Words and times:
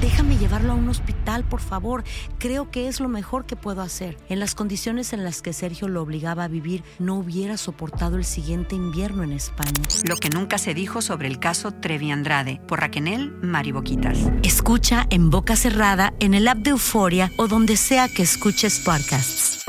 Déjame 0.00 0.36
llevarlo 0.36 0.72
a 0.72 0.76
un 0.76 0.88
hospital, 0.88 1.42
por 1.44 1.60
favor. 1.60 2.04
Creo 2.38 2.70
que 2.70 2.86
es 2.86 3.00
lo 3.00 3.08
mejor 3.08 3.46
que 3.46 3.56
puedo 3.56 3.82
hacer. 3.82 4.16
En 4.28 4.38
las 4.38 4.54
condiciones 4.54 5.12
en 5.12 5.24
las 5.24 5.42
que 5.42 5.52
Sergio 5.52 5.88
lo 5.88 6.02
obligaba 6.02 6.44
a 6.44 6.48
vivir, 6.48 6.84
no 7.00 7.16
hubiera 7.16 7.56
soportado 7.56 8.16
el 8.16 8.24
siguiente 8.24 8.76
invierno 8.76 9.24
en 9.24 9.32
España. 9.32 9.72
Lo 10.04 10.16
que 10.16 10.30
nunca 10.30 10.58
se 10.58 10.72
dijo 10.72 11.02
sobre 11.02 11.26
el 11.26 11.40
caso 11.40 11.72
Trevi 11.72 12.12
Andrade, 12.12 12.60
por 12.68 12.80
Raquenel 12.80 13.32
Mariboquitas. 13.42 14.18
Escucha 14.44 15.06
en 15.10 15.30
boca 15.30 15.56
cerrada, 15.56 16.14
en 16.20 16.34
el 16.34 16.46
app 16.46 16.58
de 16.58 16.70
Euforia 16.70 17.32
o 17.36 17.48
donde 17.48 17.76
sea 17.76 18.08
que 18.08 18.22
escuches 18.22 18.78
podcasts. 18.78 19.64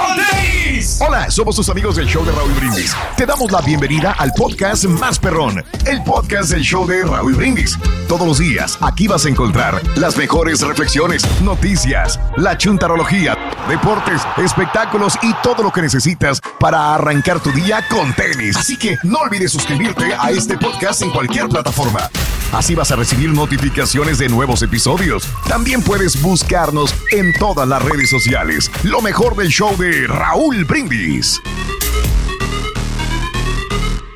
Hola, 1.00 1.30
somos 1.30 1.56
tus 1.56 1.70
amigos 1.70 1.96
del 1.96 2.08
show 2.08 2.26
de 2.26 2.32
Raúl 2.32 2.52
Brindis. 2.54 2.96
Te 3.16 3.26
damos 3.26 3.52
la 3.52 3.62
bienvenida 3.62 4.16
al 4.18 4.32
podcast 4.34 4.86
Más 4.86 5.20
Perrón, 5.20 5.64
el 5.86 6.04
podcast 6.04 6.52
del 6.52 6.62
show 6.62 6.86
de 6.86 7.04
Raúl 7.04 7.36
Brindis. 7.36 7.73
Todos 8.08 8.28
los 8.28 8.40
días 8.40 8.78
aquí 8.82 9.08
vas 9.08 9.26
a 9.26 9.30
encontrar 9.30 9.82
las 9.98 10.18
mejores 10.18 10.62
reflexiones, 10.62 11.24
noticias, 11.42 12.20
la 12.38 12.58
chuntarología, 12.58 13.38
deportes, 13.68 14.22
espectáculos 14.38 15.18
y 15.22 15.34
todo 15.42 15.64
lo 15.64 15.72
que 15.72 15.82
necesitas 15.82 16.40
para 16.60 16.94
arrancar 16.96 17.40
tu 17.40 17.52
día 17.52 17.86
con 17.90 18.14
tenis. 18.14 18.58
Así 18.58 18.78
que 18.78 18.98
no 19.04 19.20
olvides 19.20 19.52
suscribirte 19.52 20.14
a 20.20 20.32
este 20.32 20.58
podcast 20.58 21.02
en 21.02 21.12
cualquier 21.12 21.50
plataforma. 21.50 22.10
Así 22.52 22.76
vas 22.76 22.92
a 22.92 22.96
recibir 22.96 23.30
notificaciones 23.34 24.20
de 24.20 24.30
nuevos 24.30 24.62
episodios. 24.62 25.28
También 25.48 25.82
puedes 25.82 26.22
buscarnos 26.22 26.94
en 27.12 27.34
todas 27.34 27.68
las 27.68 27.82
redes 27.82 28.10
sociales. 28.10 28.70
Lo 28.84 29.02
mejor 29.02 29.36
del 29.36 29.48
show 29.48 29.76
de 29.76 30.06
Raúl 30.08 30.64
Brindis. 30.66 31.42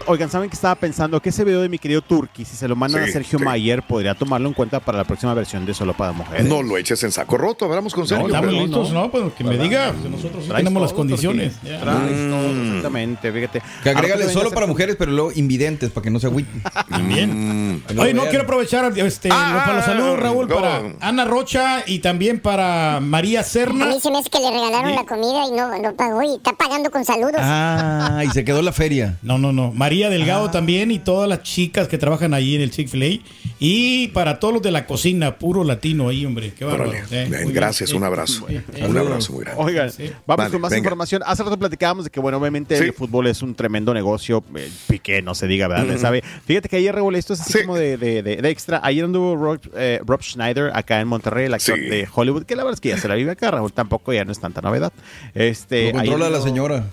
Oigan, 0.10 0.32
¿saben 0.32 0.50
que 0.50 0.56
estaba 0.56 0.74
pensando? 0.76 1.22
Que 1.22 1.30
ese 1.30 1.44
video 1.44 1.62
de 1.62 1.68
mi 1.68 1.78
querido 1.78 2.02
Turki, 2.02 2.46
si 2.46 2.56
se 2.56 2.66
lo 2.70 2.78
mandan 2.78 3.04
a 3.04 3.08
Sergio 3.08 3.40
Mayer, 3.40 3.84
podría 3.84 4.16
tomarlo 4.16 4.48
en 4.48 4.54
cuenta 4.54 4.80
para 4.80 5.00
la 5.00 5.04
próxima 5.04 5.34
versión 5.34 5.66
de 5.66 5.74
Solo 5.74 5.94
para 5.94 6.14
Mujeres. 6.14 6.46
No 6.46 6.64
lo 6.64 6.78
eches 6.78 7.04
en 7.04 7.12
saco 7.12 7.38
roto, 7.38 7.66
hablamos 7.66 7.94
con 7.94 8.08
Sergio. 8.08 8.30
No, 8.30 8.36
estamos 8.36 8.54
listos, 8.54 8.92
no, 8.94 9.12
pues 9.12 9.34
que 9.34 9.44
me 9.44 9.58
diga. 9.58 9.92
Nosotros 9.92 10.46
sí 10.46 10.52
tenemos 10.56 10.82
las 10.82 10.94
condiciones. 10.94 11.56
Mm. 11.62 12.68
exactamente, 12.68 13.34
fíjate. 13.34 13.62
Que 13.84 13.90
agrégale 13.90 14.30
solo 14.30 14.52
para 14.52 14.66
mujeres, 14.66 14.96
pero 14.98 15.12
luego 15.12 15.34
invidentes, 15.36 15.90
para 15.90 16.06
que 16.06 16.10
no 16.10 16.22
se 16.22 16.28
agüiten. 16.28 16.64
Bien. 17.10 17.84
Oye, 17.98 18.14
no 18.14 18.28
quiero 18.28 18.44
aprovechar 18.46 18.98
este, 18.98 19.28
para 19.28 19.74
los 19.74 19.84
saludos, 19.84 20.20
Raúl, 20.22 20.48
para 20.48 20.84
Ana 21.02 21.26
Rocha 21.26 21.84
y 21.86 22.00
también 22.00 22.40
para 22.40 23.02
María 23.02 23.44
Serna. 23.44 23.84
A 23.84 23.90
mí 23.90 24.00
se 24.00 24.10
me 24.10 24.20
hace 24.20 24.30
que 24.30 24.40
le 24.40 24.52
regalaron 24.52 24.96
la 24.96 25.04
comida 25.04 25.48
y 25.48 25.52
no, 25.52 25.78
no 25.80 25.94
pagó 25.98 26.24
y 26.24 26.36
está 26.36 26.54
pagando 26.54 26.92
con 26.92 27.04
saludos. 27.04 27.40
Ah, 27.40 28.24
y 28.26 28.30
se 28.30 28.46
quedó 28.46 28.62
la 28.62 28.72
feria. 28.72 29.18
No, 29.22 29.38
no, 29.38 29.52
no. 29.52 29.74
María 29.74 29.97
Delgado 30.06 30.52
también 30.52 30.92
y 30.92 31.00
todas 31.00 31.28
las 31.28 31.44
chicas 31.44 31.88
que 31.88 31.98
trabajan 31.98 32.34
ahí 32.34 32.56
en 32.56 32.62
el 32.62 32.72
Chick-fil-A. 32.72 33.20
Y 33.60 34.10
para 34.10 34.40
todos 34.40 34.54
los 34.54 34.64
de 34.64 34.72
la 34.72 34.86
cocina, 34.86 35.38
puro 35.38 35.64
latino 35.64 36.10
ahí, 36.10 36.26
hombre. 36.26 36.54
Qué 36.54 36.64
bárbaro. 36.64 36.92
Eh, 37.12 37.28
gracias, 37.48 37.92
un 37.92 38.04
abrazo. 38.04 38.46
un 38.48 38.98
abrazo 38.98 39.34
muy 39.34 39.44
grande. 39.44 39.64
Oigan, 39.64 39.92
vamos 40.26 40.50
con 40.50 40.62
más 40.62 40.78
información. 40.78 41.24
Hace 41.26 41.44
rato 41.44 41.58
platicábamos 41.58 42.06
de 42.06 42.12
que, 42.12 42.20
bueno, 42.20 42.38
obviamente 42.38 42.78
el 42.78 42.94
fútbol 42.94 43.28
es 43.28 43.42
un 43.42 43.56
tremendo 43.56 43.94
negocio. 43.94 44.44
Eh, 44.56 44.70
piqué, 44.88 45.22
no 45.22 45.34
se 45.34 45.48
diga, 45.48 45.68
¿verdad? 45.68 45.98
¿Sabe? 45.98 46.24
Fíjate 46.46 46.70
que 46.70 46.78
ayer 46.78 46.94
revolé 46.94 47.20
esto 47.20 47.34
es 47.34 47.42
así 47.42 47.64
como 47.64 47.76
de, 47.78 47.98
de, 47.98 48.22
de, 48.22 48.50
extra. 48.50 48.80
Ayer 48.84 49.06
anduvo 49.06 49.36
Rob, 49.36 49.60
eh, 49.76 50.02
Rob, 50.06 50.22
Schneider 50.22 50.72
acá 50.76 51.02
en 51.02 51.08
Monterrey, 51.08 51.46
el 51.46 51.54
actor 51.54 51.80
de 51.80 52.08
Hollywood, 52.14 52.44
que 52.44 52.56
la 52.56 52.64
verdad 52.64 52.76
es 52.76 52.82
que 52.82 52.90
ya 52.90 52.98
se 52.98 53.08
la 53.08 53.16
vive 53.16 53.32
acá, 53.32 53.52
Raúl. 53.52 53.74
Tampoco 53.74 54.14
ya 54.14 54.24
no 54.24 54.32
es 54.32 54.40
tanta 54.40 54.62
novedad. 54.62 54.94
Este, 55.34 55.92
Lo 55.92 56.00
controla 56.00 56.30
la 56.30 56.42
señora. 56.42 56.86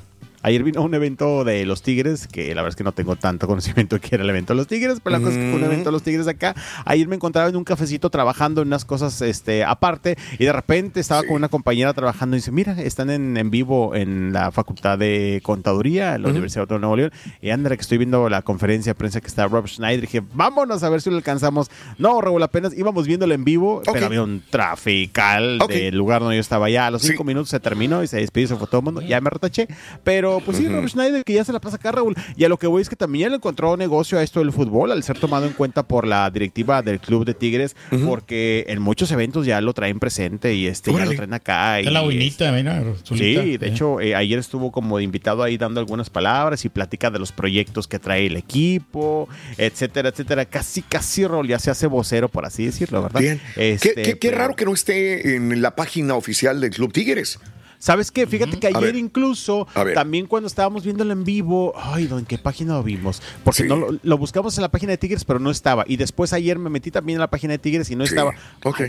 Ayer 0.46 0.62
vino 0.62 0.82
un 0.82 0.92
evento 0.92 1.42
de 1.42 1.64
los 1.64 1.80
Tigres, 1.80 2.28
que 2.28 2.54
la 2.54 2.60
verdad 2.60 2.68
es 2.68 2.76
que 2.76 2.84
no 2.84 2.92
tengo 2.92 3.16
tanto 3.16 3.46
conocimiento 3.46 3.96
de 3.96 4.00
que 4.02 4.14
era 4.14 4.24
el 4.24 4.28
evento 4.28 4.52
de 4.52 4.58
los 4.58 4.66
Tigres, 4.66 5.00
pero 5.02 5.16
la 5.16 5.24
cosa 5.24 5.32
es 5.32 5.38
que 5.38 5.50
fue 5.50 5.58
un 5.58 5.64
evento 5.64 5.86
de 5.86 5.92
los 5.92 6.02
Tigres 6.02 6.28
acá. 6.28 6.54
Ayer 6.84 7.08
me 7.08 7.16
encontraba 7.16 7.48
en 7.48 7.56
un 7.56 7.64
cafecito 7.64 8.10
trabajando 8.10 8.60
en 8.60 8.68
unas 8.68 8.84
cosas 8.84 9.22
este, 9.22 9.64
aparte 9.64 10.18
y 10.38 10.44
de 10.44 10.52
repente 10.52 11.00
estaba 11.00 11.22
con 11.22 11.36
una 11.36 11.48
compañera 11.48 11.94
trabajando 11.94 12.36
y 12.36 12.40
dice, 12.40 12.52
mira, 12.52 12.78
están 12.78 13.08
en, 13.08 13.38
en 13.38 13.50
vivo 13.50 13.94
en 13.94 14.34
la 14.34 14.52
Facultad 14.52 14.98
de 14.98 15.40
Contaduría, 15.42 16.14
en 16.16 16.24
la 16.24 16.28
Universidad 16.28 16.68
de 16.68 16.78
Nuevo 16.78 16.96
León. 16.96 17.12
Y 17.40 17.48
anda, 17.48 17.74
que 17.74 17.80
estoy 17.80 17.96
viendo 17.96 18.28
la 18.28 18.42
conferencia 18.42 18.90
de 18.90 18.96
prensa 18.96 19.22
que 19.22 19.28
está 19.28 19.48
Rob 19.48 19.66
Schneider. 19.66 20.02
dije, 20.02 20.22
vámonos 20.34 20.82
a 20.82 20.90
ver 20.90 21.00
si 21.00 21.08
lo 21.08 21.16
alcanzamos. 21.16 21.70
No, 21.96 22.20
Raúl, 22.20 22.42
apenas 22.42 22.76
íbamos 22.76 23.06
viéndolo 23.06 23.32
en 23.32 23.44
vivo, 23.46 23.80
pero 23.90 24.04
había 24.04 24.22
un 24.22 24.42
trafical 24.50 25.58
del 25.68 25.96
lugar 25.96 26.20
donde 26.20 26.36
yo 26.36 26.42
estaba 26.42 26.68
ya. 26.68 26.88
A 26.88 26.90
los 26.90 27.00
cinco 27.00 27.24
minutos 27.24 27.48
se 27.48 27.60
terminó 27.60 28.02
y 28.02 28.08
se 28.08 28.18
despidió, 28.18 28.48
se 28.48 28.56
fue 28.56 28.66
todo 28.66 28.80
el 28.80 28.84
mundo. 28.84 29.00
Ya 29.00 29.22
me 29.22 29.30
retaché. 29.30 29.68
Pero 30.02 30.33
pues 30.40 30.56
sí, 30.56 30.68
Rob 30.68 30.86
Schneider, 30.88 31.24
que 31.24 31.32
ya 31.32 31.44
se 31.44 31.52
la 31.52 31.60
pasa 31.60 31.76
acá, 31.76 31.92
Raúl. 31.92 32.14
Y 32.36 32.44
a 32.44 32.48
lo 32.48 32.58
que 32.58 32.66
voy 32.66 32.82
es 32.82 32.88
que 32.88 32.96
también 32.96 33.30
le 33.30 33.36
encontró 33.36 33.76
negocio 33.76 34.18
a 34.18 34.22
esto 34.22 34.40
del 34.40 34.52
fútbol, 34.52 34.92
al 34.92 35.02
ser 35.02 35.18
tomado 35.18 35.46
en 35.46 35.52
cuenta 35.52 35.82
por 35.82 36.06
la 36.06 36.30
directiva 36.30 36.82
del 36.82 37.00
club 37.00 37.24
de 37.24 37.34
Tigres, 37.34 37.76
porque 38.04 38.64
en 38.68 38.80
muchos 38.80 39.10
eventos 39.12 39.46
ya 39.46 39.60
lo 39.60 39.72
traen 39.72 39.98
presente 39.98 40.54
y 40.54 40.66
este 40.66 40.92
ya 40.92 41.04
lo 41.04 41.14
traen 41.14 41.34
acá. 41.34 41.80
Y, 41.80 41.84
la 41.84 42.02
buenita, 42.02 42.50
mira, 42.52 42.82
Sí, 43.04 43.56
de 43.56 43.68
hecho, 43.68 44.00
eh, 44.00 44.14
ayer 44.14 44.38
estuvo 44.38 44.72
como 44.72 45.00
invitado 45.00 45.42
ahí 45.42 45.56
dando 45.56 45.80
algunas 45.80 46.10
palabras 46.10 46.64
y 46.64 46.68
plática 46.68 47.10
de 47.10 47.18
los 47.18 47.32
proyectos 47.32 47.86
que 47.86 47.98
trae 47.98 48.26
el 48.26 48.36
equipo, 48.36 49.28
etcétera, 49.58 50.08
etcétera. 50.08 50.44
Casi, 50.44 50.82
casi, 50.82 51.26
Raúl, 51.26 51.48
ya 51.48 51.58
se 51.58 51.70
hace 51.70 51.86
vocero, 51.86 52.28
por 52.28 52.44
así 52.44 52.66
decirlo, 52.66 53.02
¿verdad? 53.02 53.20
Bien. 53.20 53.40
Este, 53.56 54.18
qué, 54.18 54.30
raro 54.30 54.56
que 54.56 54.64
no 54.64 54.72
esté 54.72 55.36
en 55.36 55.62
la 55.62 55.74
página 55.76 56.14
oficial 56.14 56.60
del 56.60 56.70
Club 56.70 56.92
Tigres. 56.92 57.38
¿Sabes 57.78 58.10
qué? 58.10 58.26
Fíjate 58.26 58.58
que 58.58 58.68
ayer 58.68 58.96
incluso, 58.96 59.66
también 59.94 60.26
cuando 60.26 60.46
estábamos 60.46 60.84
viéndolo 60.84 61.12
en 61.12 61.24
vivo, 61.24 61.72
ay, 61.76 62.08
¿en 62.10 62.24
qué 62.24 62.38
página 62.38 62.74
lo 62.74 62.82
vimos? 62.82 63.22
Porque 63.42 63.64
no 63.64 63.86
lo, 64.02 64.18
buscamos 64.18 64.56
en 64.56 64.62
la 64.62 64.70
página 64.70 64.92
de 64.92 64.98
Tigres, 64.98 65.24
pero 65.24 65.38
no 65.38 65.50
estaba. 65.50 65.84
Y 65.86 65.96
después 65.96 66.32
ayer 66.32 66.58
me 66.58 66.70
metí 66.70 66.90
también 66.90 67.16
en 67.16 67.20
la 67.20 67.30
página 67.30 67.52
de 67.52 67.58
Tigres 67.58 67.90
y 67.90 67.96
no 67.96 68.04
estaba. 68.04 68.34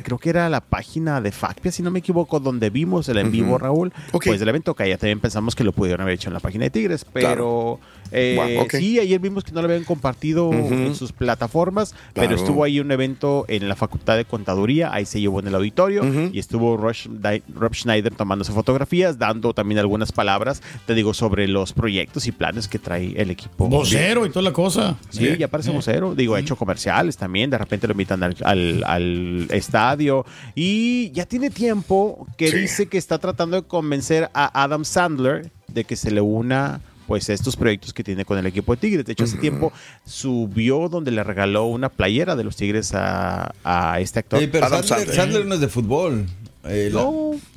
creo 0.04 0.18
que 0.18 0.30
era 0.30 0.50
la 0.50 0.62
página 0.62 1.22
de 1.22 1.32
Facpia, 1.32 1.72
si 1.72 1.84
no 1.84 1.92
me 1.92 2.00
equivoco, 2.00 2.40
donde 2.40 2.70
vimos 2.70 3.10
el 3.10 3.18
en 3.18 3.32
vivo, 3.32 3.58
Raúl. 3.58 3.94
Pues 4.12 4.42
el 4.42 4.50
evento 4.50 4.76
que 4.76 4.88
ya 4.88 4.98
también 4.98 5.20
pensamos 5.20 5.56
que 5.56 5.64
lo 5.64 5.72
pudieron 5.72 6.02
haber 6.02 6.16
hecho 6.16 6.30
en 6.30 6.34
la 6.34 6.40
página 6.40 6.66
de 6.66 6.70
Tigres, 6.70 7.06
pero 7.12 7.80
eh, 8.12 8.68
sí, 8.72 9.00
ayer 9.00 9.20
vimos 9.20 9.44
que 9.44 9.52
no 9.52 9.62
lo 9.62 9.68
habían 9.68 9.84
compartido 9.84 10.52
en 10.54 10.96
sus 10.96 11.12
plataformas, 11.12 11.96
pero 12.14 12.36
estuvo 12.36 12.64
ahí 12.64 12.80
un 12.80 12.92
evento 12.92 13.46
en 13.48 13.68
la 13.70 13.76
Facultad 13.76 14.18
de 14.18 14.26
Contaduría, 14.26 14.94
ahí 14.94 15.06
se 15.06 15.20
llevó 15.22 15.40
en 15.40 15.48
el 15.48 15.56
auditorio 15.56 16.04
y 16.32 16.40
estuvo 16.40 16.78
Rob 16.78 17.74
Schneider 17.74 18.14
tomándose 18.14 18.52
fotografía 18.52 18.66
fotografías, 18.66 19.18
dando 19.20 19.54
también 19.54 19.78
algunas 19.78 20.12
palabras, 20.12 20.62
te 20.88 20.96
digo, 20.96 21.14
sobre 21.14 21.48
los 21.48 21.72
proyectos 21.72 22.26
y 22.26 22.32
planes 22.32 22.68
que 22.68 22.80
trae 22.80 23.14
el 23.16 23.30
equipo. 23.30 23.70
Vocero 23.70 24.26
y 24.26 24.30
toda 24.30 24.42
la 24.42 24.52
cosa. 24.54 24.98
Sí, 25.10 25.38
ya 25.38 25.48
parece 25.48 25.70
eh. 25.70 25.74
vocero. 25.74 26.16
Digo, 26.16 26.34
ha 26.36 26.40
hecho 26.40 26.56
comerciales 26.56 27.16
también. 27.16 27.50
De 27.52 27.58
repente 27.60 27.86
lo 27.88 27.94
invitan 27.94 28.24
al, 28.24 28.36
al- 28.44 28.84
al 28.86 29.48
estadio. 29.52 30.26
Y 30.56 31.12
ya 31.12 31.26
tiene 31.26 31.52
tiempo 31.52 32.28
que 32.38 32.52
dice 32.52 32.88
que 32.88 32.98
está 32.98 33.20
tratando 33.20 33.56
de 33.62 33.68
convencer 33.68 34.30
a 34.34 34.64
Adam 34.64 34.84
Sandler 34.84 35.52
de 35.68 35.84
que 35.84 35.96
se 35.96 36.10
le 36.10 36.22
una 36.22 36.82
pues 37.08 37.30
estos 37.30 37.56
proyectos 37.56 37.94
que 37.94 38.04
tiene 38.04 38.26
con 38.26 38.38
el 38.38 38.46
equipo 38.46 38.74
de 38.76 38.82
Tigres. 38.82 39.06
De 39.06 39.14
hecho, 39.14 39.24
hace 39.26 39.38
tiempo 39.38 39.72
subió 40.06 40.90
donde 40.90 41.12
le 41.12 41.24
regaló 41.24 41.66
una 41.66 41.90
playera 41.90 42.36
de 42.36 42.44
los 42.44 42.56
Tigres 42.56 42.92
a, 42.94 43.54
a 43.64 44.00
este 44.00 44.20
actor. 44.20 44.40
Ey, 44.42 44.48
pero 44.48 44.68
Sandler, 44.70 45.14
Sandler 45.16 45.46
no 45.46 45.56
es 45.56 45.62
de 45.62 45.68
fútbol. 45.68 46.26
Eh, 46.68 46.90
la- 46.92 47.06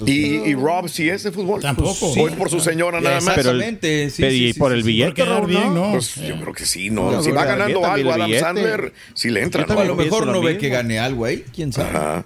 ¿Y, 0.05 0.51
y 0.51 0.55
Rob 0.55 0.87
sí 0.89 1.09
es 1.09 1.23
de 1.23 1.33
fútbol? 1.33 1.63
Tampoco. 1.63 2.09
¿O 2.13 2.29
es 2.29 2.35
por 2.35 2.51
su 2.51 2.61
señora 2.61 3.01
nada 3.01 3.21
más? 3.23 3.39
Exactamente, 3.39 4.11
sí, 4.11 4.21
pero 4.21 4.33
sí, 4.33 4.45
y 4.45 4.53
sí, 4.53 4.59
por 4.59 4.71
sí, 4.73 4.77
el 4.79 4.85
billete, 4.85 5.25
bien, 5.47 5.75
¿no? 5.75 5.87
¿no? 5.87 5.93
Pues 5.93 6.15
yo 6.17 6.39
creo 6.39 6.53
que 6.53 6.67
sí, 6.67 6.91
¿no? 6.91 7.11
Yo 7.13 7.23
si 7.23 7.31
va 7.31 7.47
ganando 7.47 7.87
algo 7.87 7.97
el 8.11 8.15
Adam 8.15 8.27
billete. 8.27 8.45
Sandler, 8.45 8.93
sí 9.15 9.31
le 9.31 9.43
entra, 9.45 9.61
¿no? 9.63 9.65
A 9.65 9.69
también 9.69 9.89
lo 9.89 9.97
mejor 9.97 10.27
no 10.27 10.43
ve 10.43 10.59
que 10.59 10.69
gane 10.69 10.99
algo 10.99 11.25
ahí, 11.25 11.43
quién 11.55 11.73
sabe. 11.73 11.89
Ajá. 11.89 12.25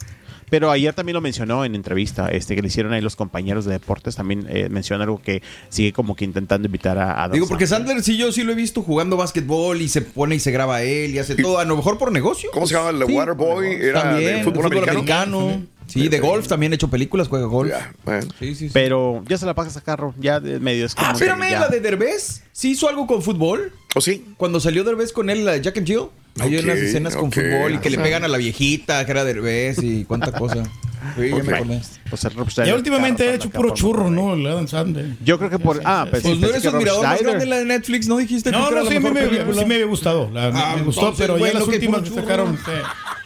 Pero 0.53 0.71
ayer 0.71 0.93
también 0.93 1.15
lo 1.15 1.23
mencionó 1.23 1.65
en 1.65 1.75
entrevista, 1.75 2.29
este 2.29 2.55
que 2.55 2.61
le 2.61 2.69
hicieron 2.69 2.93
ahí 2.93 3.01
los 3.01 3.17
compañeros 3.17 3.65
de 3.65 3.73
deportes, 3.73 4.17
también 4.17 4.45
eh, 4.51 4.69
menciona 4.69 5.05
algo 5.05 5.19
que 5.19 5.41
sigue 5.71 5.95
como 5.95 6.15
que 6.15 6.27
intentando 6.27 6.67
invitar 6.67 6.99
a 6.99 7.25
Adam 7.25 7.33
Digo, 7.33 7.49
porque 7.49 7.67
Sandler. 7.67 8.03
Sí 8.03 8.19
yo 8.19 8.31
sí 8.33 8.43
lo 8.43 8.53
he 8.53 8.55
visto 8.55 8.83
jugando 8.83 9.17
básquetbol 9.17 9.81
y 9.81 9.89
se 9.89 10.03
pone 10.03 10.35
y 10.35 10.41
se 10.41 10.51
graba 10.51 10.83
él 10.83 11.15
y 11.15 11.19
hace 11.19 11.37
todo, 11.37 11.59
a 11.59 11.65
lo 11.65 11.75
mejor 11.75 11.97
por 11.97 12.13
negocio. 12.13 12.51
¿Cómo 12.53 12.67
se 12.67 12.75
llama? 12.75 12.91
¿El 12.91 13.03
Waterboy? 13.03 13.67
¿Era 13.81 14.03
También, 14.03 14.37
de 14.37 14.45
fútbol, 14.45 14.67
americano? 14.67 15.63
Sí, 15.87 16.09
de 16.09 16.21
golf 16.21 16.47
también 16.49 16.73
ha 16.73 16.75
hecho 16.75 16.89
películas, 16.89 17.29
juega 17.29 17.47
golf. 17.47 17.73
Bueno. 18.05 18.29
Sí, 18.39 18.55
sí, 18.55 18.67
sí. 18.67 18.71
Pero 18.75 19.25
ya 19.29 19.39
se 19.39 19.47
la 19.47 19.55
pasa 19.55 19.79
a 19.79 19.83
carro, 19.83 20.15
ya 20.19 20.39
de 20.39 20.61
medio 20.61 20.85
es 20.85 20.95
como 20.95 21.09
Ah, 21.09 21.13
espérame, 21.13 21.51
ya- 21.51 21.61
la 21.61 21.69
de 21.69 21.81
Derbez, 21.81 22.43
¿sí 22.53 22.73
hizo 22.73 22.91
algo 22.91 23.07
con 23.07 23.23
fútbol? 23.23 23.73
¿O 23.95 24.03
sí? 24.03 24.27
Cuando 24.37 24.61
salió 24.61 24.85
Derbez 24.85 25.13
con 25.13 25.31
él, 25.31 25.47
la 25.47 25.53
de 25.53 25.63
Jack 25.63 25.79
and 25.79 25.87
Jill, 25.87 26.09
hay 26.41 26.57
Ok, 26.57 26.65
unas 26.65 26.79
escenas 26.79 27.15
con 27.17 27.27
ok. 27.29 27.35
fútbol 27.35 27.75
y 27.75 27.79
que 27.79 27.91
le 27.91 27.99
pegan 27.99 28.25
a 28.25 28.29
la 28.29 28.39
viejita, 28.39 29.05
que 29.05 29.11
era 29.11 29.25
Derbez 29.25 29.83
y 29.83 30.05
cuánta 30.05 30.33
cosa. 30.33 30.63
Sí, 31.17 31.31
ya 31.31 31.43
me 31.43 31.53
acordé. 31.57 31.81
pues 32.09 32.25
el 32.27 32.35
Rob 32.35 32.49
Schneider 32.49 32.73
Ya 32.75 32.77
últimamente 32.79 33.29
ha 33.29 33.35
hecho 33.35 33.51
puro 33.51 33.75
churro, 33.75 34.09
¿no? 34.09 34.35
El 34.35 34.47
Adam 34.47 34.69
Sandler. 34.69 35.17
Yo 35.25 35.37
creo 35.37 35.51
que 35.51 35.59
por. 35.59 35.81
Ah, 35.85 36.07
Pues 36.09 36.23
pues, 36.23 36.35
sí, 36.35 36.41
no 36.41 36.47
pensé 36.47 36.51
eres 36.59 36.63
que 36.63 36.69
admirador 36.69 37.05
más 37.05 37.21
grande 37.21 37.41
de 37.41 37.47
la 37.47 37.57
de 37.59 37.65
Netflix, 37.65 38.07
¿no? 38.07 38.19
Dijiste 38.19 38.53
que 38.53 38.57
No, 38.57 38.69
era 38.69 38.77
no, 38.79 38.85
la 38.85 38.89
sí, 38.89 39.01
me, 39.01 39.11
mejor 39.11 39.47
me- 39.49 39.55
sí 39.61 39.65
me 39.67 39.75
había 39.75 39.87
gustado. 39.87 40.31
la- 40.33 40.53
me- 40.53 40.61
Ah, 40.61 40.75
me 40.77 40.83
gustó, 40.85 41.01
entonces, 41.01 41.27
pero 41.27 41.35
ya 41.35 41.41
bueno, 41.41 41.59
las 41.59 41.69
que 41.69 41.75
últimas 41.75 42.03
que 42.03 42.11
sacaron. 42.11 42.57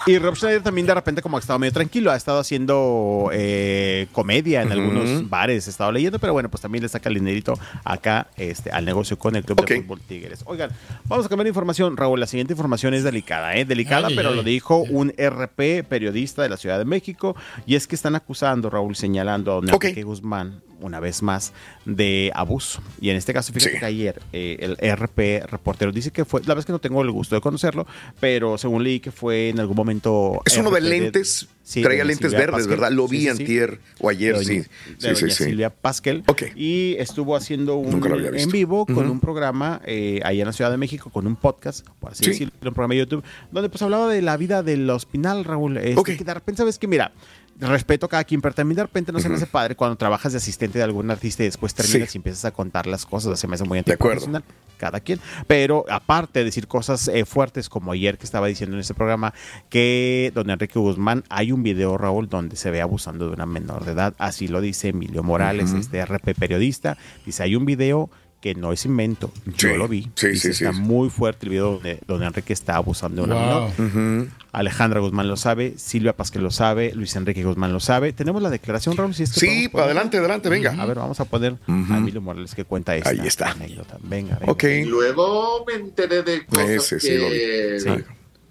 Y 0.07 0.19
Rob 0.19 0.37
Schneider 0.37 0.63
también 0.63 0.87
de 0.87 0.95
repente 0.95 1.21
como 1.21 1.37
que 1.37 1.41
ha 1.41 1.43
estado 1.43 1.59
medio 1.59 1.73
tranquilo, 1.73 2.13
ha 2.13 2.17
estado 2.17 2.39
haciendo 2.39 3.29
eh, 3.33 4.07
comedia 4.13 4.63
en 4.63 4.71
algunos 4.73 5.29
bares, 5.29 5.67
he 5.67 5.71
estado 5.71 5.91
leyendo, 5.91 6.19
pero 6.21 6.33
bueno, 6.33 6.49
pues 6.49 6.61
también 6.63 6.83
le 6.85 6.89
saca 6.89 7.09
el 7.09 7.17
dinerito 7.17 7.59
acá 7.85 8.29
este, 8.37 8.71
al 8.71 8.85
negocio 8.85 9.19
con 9.19 9.35
el 9.37 9.45
Club 9.45 9.61
Ok. 9.61 9.69
de 9.69 9.83
Fútbol 9.83 10.01
Tigres. 10.01 10.41
Oigan, 10.47 10.71
vamos 11.07 11.27
a 11.27 11.29
cambiar 11.29 11.45
de 11.47 11.51
información, 11.51 11.97
Raúl, 11.97 12.21
la 12.21 12.29
siguiente 12.29 12.53
información 12.53 12.95
es 12.97 13.05
delicada, 13.05 13.55
¿eh? 13.57 13.65
Delicada, 13.65 14.09
Ay, 14.09 14.17
pero 14.17 14.31
ay. 14.31 14.37
lo 14.37 14.43
dijo 14.43 14.79
un 14.79 15.11
RP 15.17 15.85
periodista 15.89 16.43
de 16.43 16.49
la 16.49 16.57
Ciudad 16.57 16.79
de 16.79 16.85
México, 16.85 17.37
y 17.67 17.75
es 17.77 17.87
que 17.87 17.95
están 17.95 18.15
acusando, 18.15 18.71
Raúl, 18.71 18.97
señalando 18.97 19.53
a 19.53 19.55
don 19.57 19.71
Ok. 19.73 19.85
Enrique 19.85 20.03
Guzmán, 20.03 20.63
una 20.81 21.01
vez 21.01 21.23
más, 21.23 21.53
de 21.85 22.31
abuso. 22.35 22.83
Y 23.01 23.11
en 23.11 23.17
este 23.17 23.33
caso, 23.33 23.53
fíjate 23.53 23.75
Sí. 23.75 23.79
que 23.81 23.85
ayer 23.87 24.23
eh, 24.33 24.57
el 24.61 24.77
RP 24.97 25.47
reportero 25.47 25.93
dice 25.93 26.11
que 26.11 26.25
fue, 26.25 26.41
la 26.43 26.49
verdad 26.49 26.61
es 26.61 26.67
que 26.67 26.73
no 26.73 26.79
tengo 26.81 27.03
el 27.03 27.11
gusto 27.11 27.35
de 27.35 27.41
conocerlo, 27.41 27.87
pero 28.21 28.59
según 28.59 28.85
leí 28.85 29.01
que 29.01 29.11
fue 29.13 29.49
en 29.51 29.61
algún 29.61 29.77
momento... 29.77 30.41
Es 30.45 30.57
uno 30.57 30.71
de 30.71 30.81
lentes, 30.81 31.49
sí, 31.63 31.83
traía 31.83 32.01
de 32.01 32.05
lentes 32.07 32.31
Silvia 32.31 32.39
verdes, 32.47 32.55
Pasquel. 32.67 32.71
¿verdad? 32.71 32.93
Lo 32.93 33.09
vi 33.09 33.21
sí, 33.23 33.29
antier 33.29 33.81
o 34.01 34.09
ayer, 34.09 34.35
doña- 34.35 34.45
Sí, 34.45 34.59
de 34.59 35.15
sí, 35.15 35.21
doña. 35.23 35.35
Silvia 35.35 35.71
Pasquel. 35.71 36.23
Ok. 36.27 36.43
Y 36.57 36.95
estuvo 36.99 37.37
haciendo 37.37 37.77
un 37.77 38.03
en 38.37 38.51
vivo 38.51 38.87
con 38.87 39.09
un 39.11 39.21
programa 39.21 39.81
eh, 39.87 40.21
allá 40.25 40.41
en 40.43 40.47
la 40.47 40.53
Ciudad 40.53 40.71
de 40.71 40.77
México, 40.77 41.11
con 41.11 41.27
un 41.27 41.37
podcast, 41.37 41.87
por 42.01 42.13
así 42.13 42.25
Sí. 42.25 42.31
decirlo, 42.31 42.53
un 42.63 42.75
programa 42.75 42.95
de 42.95 43.01
YouTube, 43.01 43.25
donde 43.53 43.69
pues 43.69 43.83
hablaba 43.83 44.09
de 44.13 44.23
la 44.23 44.37
vida 44.37 44.63
del 44.63 44.89
hospital, 44.91 45.45
Raúl. 45.45 45.77
Este, 45.79 45.95
Ok. 45.99 46.07
que 46.17 46.25
de 46.25 46.35
repente, 46.35 46.59
¿sabes 46.59 46.79
que 46.79 46.87
Mira, 46.87 47.13
respeto 47.59 48.07
a 48.07 48.09
cada 48.09 48.25
quien, 48.25 48.41
pero 48.41 48.55
también 48.55 48.77
de 48.77 48.83
repente 48.83 49.13
no 49.13 49.21
se 49.21 49.29
me 49.29 49.37
hace 49.37 49.47
padre 49.47 49.75
cuando 49.77 49.97
trabajas 49.97 50.33
de 50.33 50.39
asistente 50.39 50.79
de 50.79 50.85
algún 50.85 51.11
artista 51.11 51.43
y 51.43 51.47
después 51.47 51.75
terminas 51.75 52.11
Sí. 52.11 52.17
y 52.17 52.19
empiezas 52.19 52.45
a 52.45 52.51
contar 52.51 52.87
las 52.87 53.07
cosas, 53.07 53.39
se 53.41 53.47
me 53.49 53.55
hace 53.55 53.65
muy 53.65 53.81
De 53.83 53.93
acuerdo. 53.95 54.25
antiprofesional, 54.27 54.45
cada 54.77 55.01
quien. 55.01 55.21
Pero 55.47 55.85
aparte 55.89 56.41
de 56.41 56.45
decir 56.45 56.69
cosas 56.69 57.09
eh, 57.09 57.25
fuertes, 57.25 57.69
como 57.69 57.93
ayer 57.93 58.19
que 58.19 58.25
estaba 58.27 58.47
diciendo 58.47 58.77
en 58.77 58.81
este 58.81 58.93
programa, 58.95 59.33
que 59.71 60.33
don 60.35 60.51
Enrique 60.51 60.79
Guzmán, 60.79 61.25
hay 61.29 61.53
un 61.53 61.63
video, 61.63 61.97
Raúl, 61.97 62.29
donde 62.29 62.57
se 62.57 62.71
ve 62.71 62.81
abusando 62.83 63.27
de 63.29 63.33
una 63.35 63.47
menor 63.47 63.85
de 63.85 63.93
edad. 63.93 64.15
Así 64.19 64.49
lo 64.49 64.61
dice 64.61 64.89
Emilio 64.89 65.23
Morales, 65.23 65.73
este 65.73 66.05
RP 66.05 66.35
periodista. 66.35 66.99
Dice, 67.25 67.43
hay 67.43 67.57
un 67.57 67.65
video 67.65 68.11
que 68.41 68.55
no 68.55 68.73
es 68.73 68.85
invento. 68.85 69.33
Yo 69.57 69.77
lo 69.77 69.89
vi. 69.89 70.09
sí, 70.15 70.29
Dice, 70.29 70.53
sí, 70.53 70.59
sí. 70.59 70.65
Está 70.65 70.73
muy 70.79 71.11
fuerte 71.11 71.47
el 71.47 71.51
video 71.51 71.73
donde, 71.73 71.99
donde 72.07 72.27
Enrique 72.27 72.53
está 72.53 72.77
abusando 72.77 73.23
de 73.23 73.29
una 73.33 73.35
Wow. 73.35 73.73
menor. 73.79 74.29
Alejandra 74.53 75.01
Guzmán 75.01 75.29
lo 75.29 75.37
sabe, 75.37 75.75
Silvia 75.77 76.15
Pasquel 76.17 76.43
lo 76.43 76.51
sabe, 76.51 76.93
Luis 76.95 77.15
Enrique 77.17 77.43
Guzmán 77.45 77.73
lo 77.73 77.81
sabe. 77.81 78.13
Tenemos 78.13 78.41
la 78.43 78.49
declaración, 78.51 78.97
Raúl, 78.97 79.15
si 79.15 79.25
es 79.25 79.33
que 79.33 79.41
Sí, 79.41 79.71
adelante, 79.75 80.17
adelante, 80.19 80.49
venga. 80.49 80.75
A 80.81 80.87
ver, 80.87 80.97
vamos 80.97 81.19
a 81.21 81.25
poner 81.27 81.55
Ujú. 81.67 81.93
a 81.93 81.97
Emilio 81.99 82.21
Morales 82.23 82.55
que 82.55 82.65
cuenta 82.65 82.95
esta 82.97 83.11
Ahí 83.11 83.21
está. 83.27 83.51
anécdota. 83.51 83.99
Venga, 84.03 84.37
venga. 84.39 84.53
Ok. 84.53 84.65
Y 84.65 84.85
luego 84.85 85.65
me 85.67 85.75
enteré 85.75 86.23
de 86.23 86.47
cosas 86.47 86.93
Ese 86.93 86.99
que 86.99 88.05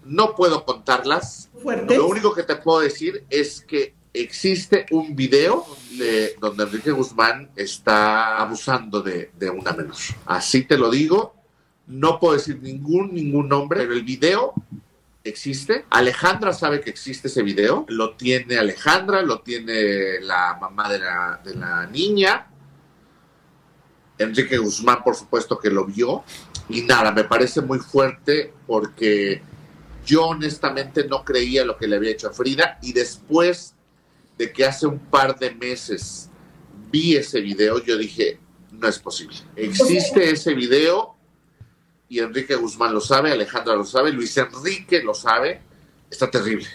no 0.04 0.36
puedo 0.36 0.66
contarlas. 0.66 1.50
Lo 1.90 2.08
único 2.08 2.34
que 2.36 2.44
te 2.44 2.56
puedo 2.56 2.82
decir 2.82 3.24
es 3.30 3.62
que 3.62 3.96
existe 4.22 4.86
un 4.92 5.16
video 5.16 5.66
de 5.98 6.36
donde 6.40 6.64
Enrique 6.64 6.92
Guzmán 6.92 7.50
está 7.56 8.38
abusando 8.38 9.02
de, 9.02 9.32
una 9.50 9.74
menor. 9.74 9.96
Así 10.26 10.64
te 10.64 10.78
lo 10.78 10.90
digo. 10.90 11.36
No 11.88 12.20
puedo 12.20 12.34
decir 12.34 12.60
ningún, 12.62 13.14
ningún 13.14 13.48
nombre, 13.48 13.82
pero 13.82 13.94
el 13.94 14.04
video 14.04 14.54
existe. 15.24 15.86
Alejandra 15.90 16.54
sabe 16.54 16.82
que 16.82 16.90
existe 16.90 17.28
ese 17.28 17.44
video. 17.44 17.86
Lo 17.90 18.16
tiene 18.16 18.58
Alejandra, 18.58 19.22
lo 19.22 19.42
tiene 19.42 20.20
la 20.22 20.58
mamá 20.60 20.90
de 20.90 21.00
la, 21.00 21.42
de 21.44 21.56
la 21.56 21.86
niña. 21.88 22.48
Enrique 24.18 24.58
Guzmán, 24.58 25.04
por 25.04 25.16
supuesto, 25.16 25.60
que 25.60 25.70
lo 25.70 25.86
vio. 25.86 26.24
Y 26.70 26.82
nada, 26.82 27.12
me 27.12 27.26
parece 27.26 27.62
muy 27.62 27.80
fuerte 27.80 28.52
porque 28.66 29.44
yo 30.06 30.28
honestamente 30.28 31.08
no 31.08 31.24
creía 31.24 31.66
lo 31.66 31.78
que 31.78 31.88
le 31.88 31.98
había 31.98 32.12
hecho 32.12 32.30
a 32.30 32.34
Frida. 32.34 32.80
Y 32.82 32.94
después 32.94 33.75
de 34.38 34.52
que 34.52 34.66
hace 34.66 34.86
un 34.86 35.00
par 35.00 35.38
de 35.38 35.54
meses 35.54 36.30
vi 36.92 37.16
ese 37.16 37.42
video, 37.42 37.84
yo 37.84 37.98
dije, 37.98 38.40
no 38.72 38.88
es 38.88 39.00
posible. 39.00 39.38
Existe 39.56 40.30
ese 40.30 40.54
video 40.54 41.16
y 42.10 42.20
Enrique 42.20 42.56
Guzmán 42.56 42.94
lo 42.94 43.02
sabe, 43.02 43.32
Alejandra 43.32 43.76
lo 43.76 43.86
sabe, 43.86 44.12
Luis 44.12 44.36
Enrique 44.38 45.02
lo 45.02 45.14
sabe. 45.14 45.62
Está 46.10 46.30
terrible. 46.30 46.68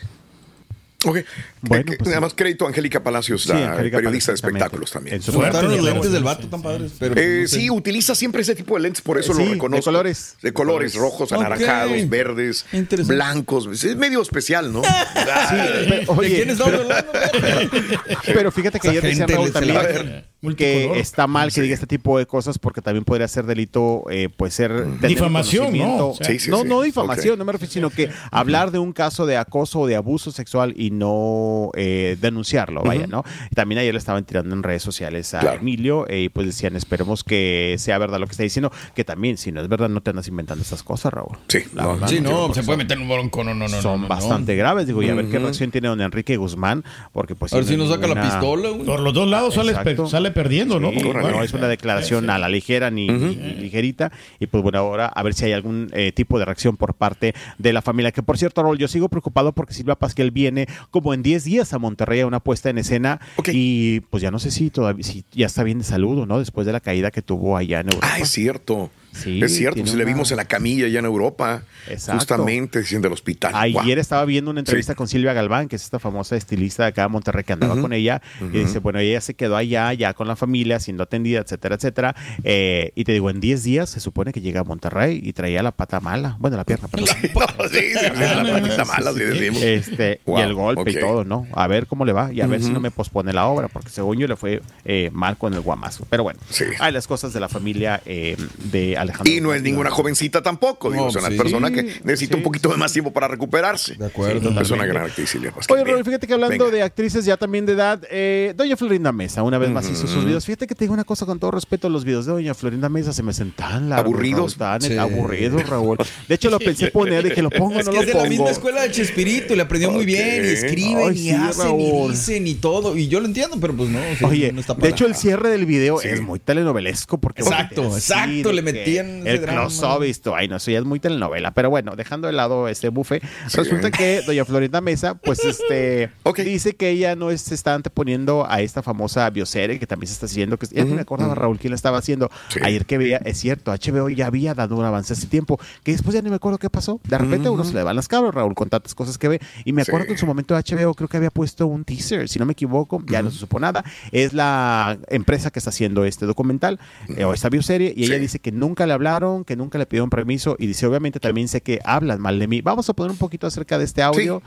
Ok. 1.07 1.19
Bueno, 1.62 1.93
Eh, 1.93 1.97
pues, 2.21 2.35
crédito 2.35 2.65
a 2.65 2.69
Angélica 2.69 3.03
Palacios, 3.03 3.43
Sí, 3.43 3.49
la 3.51 3.73
Angélica 3.73 3.99
periodista 3.99 4.33
de 4.33 4.37
espectáculos 4.37 4.91
exactamente. 4.91 5.27
también. 5.53 5.77
Los 5.77 5.85
lentes 5.93 6.12
del 6.12 6.21
sí, 6.21 6.25
vato 6.25 6.43
sí, 6.43 6.49
tan 6.49 6.62
padres. 6.62 6.93
Pero 6.99 7.15
Eh, 7.21 7.41
no 7.43 7.49
sé. 7.49 7.57
sí, 7.61 7.71
utiliza 7.71 8.15
siempre 8.15 8.43
ese 8.43 8.55
tipo 8.55 8.77
de 8.77 8.81
lentes, 8.83 9.03
por 9.03 9.19
eso 9.19 9.32
Sí, 9.34 9.39
lo 9.41 9.44
de 9.44 9.51
reconozco. 9.55 9.84
colores. 9.84 10.37
De 10.43 10.53
colores, 10.53 10.94
rojos, 10.94 11.32
anaranjados, 11.32 12.08
verdes, 12.08 12.65
blancos. 13.06 13.67
Es 13.84 13.96
medio 13.96 14.23
especial, 14.23 14.73
¿no? 14.73 14.82
Sí, 15.51 15.56
pero, 15.89 16.13
oye, 16.13 16.29
¿De 16.29 16.44
quién 16.44 16.58
pero- 18.34 18.53
fíjate 18.53 18.81
que 18.81 18.89
ayer 18.89 19.03
decía 19.03 19.27
Raúl 19.27 19.53
también 19.53 20.25
que 20.56 20.99
está 20.99 21.27
mal 21.27 21.53
que 21.53 21.61
diga 21.61 21.75
este 21.75 21.87
tipo 21.87 22.19
de 22.19 22.25
cosas 22.27 22.58
porque 22.58 22.81
también 22.81 23.05
podría 23.05 23.29
ser 23.29 23.44
delito, 23.44 24.05
eh, 24.11 24.29
pues 24.34 24.55
ser 24.55 24.99
Difamación. 25.01 25.77
¿no? 25.77 26.08
O 26.08 26.15
sea, 26.17 26.27
Sí, 26.27 26.39
sí, 26.39 26.51
no, 26.51 26.63
sí. 26.63 26.69
no 26.69 26.81
difamación, 26.82 27.39
no 27.39 27.44
me 27.44 27.53
refiero, 27.53 27.73
sino 27.73 27.91
que 27.91 28.11
hablar 28.31 28.70
de 28.70 28.79
un 28.79 28.93
caso 28.93 29.27
de 29.27 29.37
acoso 29.37 29.81
o 29.81 29.87
de 29.87 29.96
abuso 29.96 30.31
sexual 30.32 30.73
y 30.77 30.91
no 30.91 31.50
eh, 31.75 32.17
denunciarlo, 32.21 32.83
vaya, 32.83 33.07
¿no? 33.07 33.25
También 33.55 33.79
ayer 33.81 33.93
le 33.95 33.99
estaban 33.99 34.25
tirando 34.25 34.55
en 34.55 34.63
redes 34.63 34.83
sociales 34.83 35.35
a 35.35 35.41
Claro. 35.41 35.61
Emilio 35.61 36.09
eh, 36.09 36.23
y 36.23 36.29
pues 36.29 36.47
decían, 36.47 36.77
esperemos 36.77 37.25
que 37.25 37.77
sea 37.79 37.99
verdad 37.99 38.19
lo 38.19 38.27
que 38.27 38.33
está 38.33 38.43
diciendo, 38.43 38.73
que 38.95 39.05
también, 39.05 39.37
si 39.37 39.53
no 39.53 39.61
es 39.61 39.69
verdad, 39.69 39.89
no 39.89 40.01
te 40.01 40.11
andas 40.11 40.29
inventando 40.29 40.63
estas 40.63 40.83
cosas, 40.83 41.13
Raúl. 41.13 41.37
Sí, 41.49 41.61
La 41.75 41.83
no, 41.83 41.93
verdad, 41.95 42.09
Sí, 42.09 42.21
no, 42.21 42.53
se 42.55 42.63
puede 42.63 42.79
meter 42.79 42.97
en 42.97 43.05
un 43.05 43.09
bronco, 43.11 43.45
no, 43.45 43.55
no, 43.55 43.69
no. 43.69 43.83
son 43.83 44.03
no, 44.03 44.09
no, 44.09 44.09
bastante 44.09 44.57
graves, 44.57 44.87
digo, 44.87 45.03
y 45.03 45.09
a 45.09 45.15
ver 45.15 45.27
qué 45.27 45.39
reacción 45.39 45.71
tiene 45.71 45.89
don 45.89 46.01
Enrique 46.01 46.37
Guzmán, 46.37 46.85
porque 47.13 47.35
pues... 47.35 47.53
A 47.53 47.57
ver 47.57 47.65
si 47.65 47.77
no 47.77 47.89
saca 47.89 48.07
la 48.07 48.21
pistola, 48.21 48.71
güey. 48.71 48.85
Por 48.85 49.01
los 49.01 49.15
dos 49.15 49.29
lados 49.29 49.55
sale, 49.55 49.75
sale 50.09 50.31
perdiendo, 50.31 50.81
¿no? 50.81 50.91
Por 50.93 51.23
no, 51.23 51.43
es 51.43 51.53
una 51.53 51.69
declaración 51.69 52.31
a 52.31 52.39
la 52.39 52.49
ligera 52.49 52.91
ni, 52.91 53.09
ligerita. 53.09 54.13
Y 54.39 54.47
pues 54.47 54.63
bueno, 54.63 54.79
ahora 54.79 55.07
a 55.07 55.23
ver 55.23 55.35
si 55.35 55.45
hay 55.47 55.53
algún 55.53 55.89
eh, 55.93 56.13
tipo 56.13 56.39
de 56.39 56.45
reacción 56.45 56.77
por 56.77 56.95
parte 56.95 57.35
de 57.59 57.73
la 57.73 57.83
familia. 57.83 58.13
Que 58.13 58.23
por 58.23 58.39
cierto, 58.39 58.63
Raúl, 58.63 58.79
yo 58.79 58.89
sigo 58.89 59.09
preocupado 59.09 59.53
porque 59.53 59.75
Silvia 59.75 59.95
Pasquel 59.95 60.31
viene 60.31 60.67
como 60.91 61.15
en 61.15 61.23
10 61.23 61.40
días 61.44 61.73
a 61.73 61.79
Monterrey 61.79 62.20
a 62.20 62.27
una 62.27 62.41
puesta 62.41 62.70
en 62.70 62.79
escena. 62.79 63.20
Y 63.53 64.01
pues 64.01 64.23
ya 64.23 64.31
no 64.31 64.39
sé 64.39 64.51
si 64.51 64.70
todavía 64.70 65.05
si 65.05 65.25
ya 65.32 65.47
está 65.47 65.63
bien 65.63 65.79
de 65.79 65.85
salud 65.85 66.19
o 66.19 66.27
no, 66.27 66.39
después 66.39 66.67
de 66.67 66.73
la 66.73 66.81
caída 66.81 67.11
que 67.11 67.23
tuvo 67.23 67.56
allá 67.56 67.81
en 67.81 67.89
Europa. 67.89 68.09
Ah, 68.11 68.19
es 68.19 68.31
cierto. 68.31 68.91
Sí, 69.12 69.40
es 69.43 69.55
cierto, 69.56 69.81
pues 69.81 69.94
le 69.94 70.05
vimos 70.05 70.31
en 70.31 70.36
la 70.36 70.44
camilla 70.44 70.86
allá 70.86 70.98
en 71.00 71.05
Europa, 71.05 71.62
Exacto. 71.88 72.19
justamente 72.19 72.81
diciendo 72.81 73.06
del 73.06 73.12
hospital. 73.14 73.52
Ayer 73.55 73.98
estaba 73.98 74.24
viendo 74.24 74.50
una 74.50 74.60
entrevista 74.60 74.93
Sí. 74.93 74.96
con 74.96 75.08
Silvia 75.08 75.32
Galván, 75.32 75.69
que 75.69 75.76
es 75.76 75.82
esta 75.82 75.98
famosa 75.98 76.36
estilista 76.36 76.84
de 76.84 76.88
acá 76.90 77.02
de 77.02 77.08
Monterrey 77.08 77.44
que 77.44 77.52
andaba 77.52 77.81
con 77.81 77.93
ella. 77.93 78.22
Y 78.40 78.58
dice, 78.58 78.79
bueno, 78.79 78.98
ella 78.98 79.20
se 79.20 79.34
quedó 79.34 79.56
allá, 79.56 79.93
ya 79.93 80.14
con 80.14 80.29
la 80.29 80.36
familia, 80.36 80.81
siendo 80.81 81.02
atendida, 81.02 81.40
etcétera, 81.40 81.74
etcétera. 81.76 82.14
Eh, 82.44 82.93
y 82.94 83.05
te 83.05 83.12
digo, 83.12 83.31
en 83.31 83.40
10 83.40 83.62
días 83.64 83.90
se 83.90 84.00
supone 84.00 84.32
que 84.32 84.40
llega 84.40 84.60
a 84.60 84.64
Monterrey 84.64 85.20
y 85.22 85.32
traía 85.32 85.62
la 85.62 85.72
pata 85.72 86.00
mala. 86.00 86.36
Bueno, 86.38 86.56
la 86.56 86.64
pierna, 86.64 86.88
perdón. 86.88 87.08
No, 87.60 87.69
sí, 87.69 87.79
la 87.94 88.60
patita 88.60 88.84
mala, 88.84 89.12
sí 89.12 89.20
decimos. 89.20 89.62
Este, 89.62 90.20
Wow, 90.24 90.38
y 90.38 90.43
el 90.43 90.55
golpe 90.55 90.90
y 90.90 90.94
todo, 91.00 91.24
¿no? 91.24 91.46
A 91.52 91.67
ver 91.67 91.86
cómo 91.86 92.05
le 92.05 92.12
va 92.12 92.32
y 92.32 92.40
a 92.40 92.46
ver 92.46 92.62
si 92.62 92.70
no 92.70 92.81
me 92.81 92.90
pospone 92.90 93.32
la 93.32 93.46
obra, 93.46 93.69
porque 93.69 93.90
según 93.90 94.19
yo 94.19 94.26
le 94.26 94.36
fue 94.36 94.62
eh, 94.84 95.10
mal 95.12 95.36
con 95.36 95.52
el 95.55 95.60
guamazo. 95.60 96.06
Pero 96.08 96.22
bueno, 96.22 96.40
hay 96.79 96.93
las 96.93 97.06
cosas 97.06 97.32
de 97.32 97.40
la 97.40 97.48
familia 97.48 98.00
eh, 98.06 98.36
de 98.70 98.96
Alejandro. 99.01 99.33
Y 99.33 99.41
no 99.41 99.55
es 99.55 99.63
ninguna 99.63 99.91
jovencita 99.91 100.43
tampoco, 100.43 100.91
digo, 100.91 101.05
No, 101.05 101.11
es 101.11 101.17
una 101.17 101.29
sí. 101.29 101.37
persona 101.37 101.71
que 101.71 101.83
necesita 102.05 102.37
un 102.37 102.43
poquito 102.43 102.69
de 102.69 102.77
más 102.77 102.93
tiempo 102.93 103.13
para 103.13 103.29
recuperarse. 103.29 103.95
De 103.97 104.07
acuerdo. 104.07 104.39
es 104.39 104.47
una 104.47 104.63
Totalmente. 104.63 104.87
gran 104.93 105.07
actriz, 105.07 105.31
Silvia. 105.31 105.53
Oye. 105.69 105.85
Raúl, 105.85 106.05
fíjate 106.05 106.27
que 106.27 106.35
hablando 106.35 106.65
Venga. 106.67 106.77
de 106.77 106.83
actrices 106.83 107.25
ya 107.25 107.37
también 107.37 107.67
de 107.67 107.73
edad, 107.73 108.03
eh, 108.11 108.55
Doña 108.57 108.77
Florinda 108.77 109.13
Mesa, 109.13 109.43
una 109.43 109.59
vez 109.59 109.71
más 109.71 109.89
hizo 109.89 110.07
sus 110.07 110.25
videos. 110.25 110.45
Fíjate 110.47 110.67
que 110.67 110.75
te 110.75 110.85
digo 110.85 110.95
una 110.95 111.05
cosa 111.05 111.27
con 111.27 111.39
todo 111.39 111.51
respeto, 111.51 111.89
los 111.89 112.05
videos 112.05 112.27
de 112.27 112.33
Doña 112.33 112.55
Florinda 112.55 112.89
Mesa 112.89 113.13
se 113.13 113.23
me 113.23 113.31
hacen 113.31 113.53
tan 113.53 113.89
largos. 113.89 114.07
Aburridos. 114.13 114.57
Raúl, 114.59 114.81
tan 114.81 114.81
Sí. 114.83 114.97
aburridos, 114.97 115.69
Raúl. 115.69 115.99
De 116.29 116.35
hecho, 116.35 116.51
lo 116.51 116.59
pensé 116.59 116.91
poner, 116.91 117.25
dije, 117.25 117.43
lo 117.43 117.51
pongo 117.51 117.79
Es 117.81 117.87
no 117.87 117.93
que 117.93 117.97
lo 117.99 118.03
es 118.03 118.09
de 118.09 118.15
la 118.15 118.23
misma 118.25 118.45
pongo. 118.45 118.51
escuela 118.51 118.83
de 118.83 118.91
Chespirito 118.91 119.55
le 119.55 119.63
aprendió 119.63 119.91
muy 119.91 120.05
bien 120.05 120.45
y 120.45 120.49
escriben 120.49 121.09
Ay, 121.11 121.15
y 121.17 121.23
sí, 121.23 121.31
hacen 121.31 121.81
y 121.81 122.09
dicen 122.09 122.47
y 122.47 122.55
todo. 122.55 122.97
Y 122.97 123.09
yo 123.09 123.21
lo 123.21 123.27
entiendo, 123.27 123.57
pero 123.61 123.75
pues 123.75 123.89
no. 123.91 123.99
o 123.99 124.17
sea, 124.17 124.29
Oye, 124.29 124.53
no 124.53 124.61
está 124.61 124.75
de 124.75 124.89
hecho 124.89 125.07
el 125.07 125.15
cierre 125.15 125.51
del 125.51 125.67
video 125.67 126.01
es 126.01 126.21
muy 126.21 126.39
telenovelesco 126.39 127.19
porque 127.21 127.43
Exacto, 127.43 127.83
exacto, 127.97 128.53
le 128.53 128.63
que 128.63 128.73
ese 128.99 129.31
el 129.31 129.41
close-up 129.43 130.05
y 130.05 130.11
esto, 130.11 130.35
ay 130.35 130.49
no, 130.49 130.56
eso 130.56 130.70
ya 130.70 130.79
es 130.79 130.85
muy 130.85 131.01
telenovela, 131.01 131.53
pero 131.53 131.70
bueno, 131.70 131.97
dejando 131.97 132.27
de 132.27 132.32
lado 132.32 132.69
ese 132.69 132.89
bufe, 132.89 133.20
resulta 133.53 133.91
que 133.91 134.23
doña 134.27 134.44
Florinda 134.44 134.81
Mesa, 134.81 135.15
pues 135.15 135.44
este, 135.44 136.11
dice 136.44 136.75
que 136.75 136.91
ella 136.91 137.17
no 137.17 137.31
es- 137.31 137.41
se 137.43 137.55
está 137.55 137.75
anteponiendo 137.75 138.47
a 138.49 138.61
esta 138.61 138.82
famosa 138.82 139.29
bioserie 139.31 139.79
que 139.79 139.87
también 139.87 140.09
se 140.09 140.15
está 140.15 140.27
haciendo, 140.27 140.59
que 140.59 140.67
ya 140.67 140.85
ni 140.85 140.93
me 140.94 141.01
acordaba 141.03 141.35
Raúl 141.35 141.59
quién 141.59 141.70
la 141.70 141.77
estaba 141.77 141.99
haciendo, 141.99 142.31
ayer 142.63 142.87
que 142.87 142.99
veía, 142.99 143.19
es 143.25 143.39
cierto, 143.39 143.73
HBO 143.73 144.09
ya 144.09 144.27
había 144.27 144.55
dado 144.55 144.77
un 144.77 144.85
avance 144.85 145.13
hace 145.13 145.27
tiempo, 145.27 145.59
que 145.82 145.93
después 145.93 146.15
ya 146.15 146.23
ni 146.23 146.31
me 146.31 146.37
acuerdo 146.37 146.59
qué 146.59 146.70
pasó, 146.70 147.01
de 147.05 147.19
repente 147.19 147.49
a 147.49 147.51
uno 147.51 147.65
se 147.65 147.75
le 147.75 147.82
van 147.82 147.97
las 147.97 148.09
cabras, 148.09 148.35
Raúl, 148.35 148.55
con 148.55 148.69
tantas 148.69 148.94
cosas 148.94 149.19
que 149.19 149.29
ve, 149.29 149.41
y 149.65 149.73
me 149.73 149.82
acuerdo 149.82 150.06
que 150.06 150.13
en 150.13 150.19
su 150.19 150.27
momento 150.27 150.55
HBO 150.55 150.94
creo 150.94 151.09
que 151.09 151.17
había 151.17 151.31
puesto 151.31 151.67
un 151.67 151.85
teaser, 151.85 152.29
si 152.29 152.39
no 152.39 152.47
me 152.47 152.53
equivoco, 152.53 153.03
ya 153.06 153.23
no 153.23 153.31
se 153.31 153.39
supo 153.39 153.59
nada, 153.61 153.85
es 154.13 154.32
la 154.32 154.99
empresa 155.09 155.51
que 155.51 155.59
está 155.59 155.70
haciendo 155.70 156.05
este 156.05 156.27
documental 156.27 156.79
eh, 157.17 157.25
o 157.25 157.32
esta 157.35 157.49
bioserie 157.49 157.93
y 157.97 158.05
ella 158.05 158.19
dice 158.19 158.39
que 158.39 158.53
nunca 158.53 158.80
le 158.87 158.93
hablaron, 158.93 159.44
que 159.44 159.56
nunca 159.56 159.79
le 159.79 159.87
pidieron 159.87 160.10
permiso 160.10 160.56
y 160.58 160.67
dice 160.67 160.87
obviamente 160.87 161.20
también 161.20 161.49
sé 161.49 161.60
que 161.60 161.81
hablan 161.84 162.20
mal 162.20 162.39
de 162.39 162.49
mí. 162.49 162.60
Vamos 162.60 162.89
a 162.89 162.93
poner 162.93 163.10
un 163.10 163.19
poquito 163.19 163.46
acerca 163.46 163.79
de 163.79 163.84
este 163.84 164.03
audio. 164.03 164.43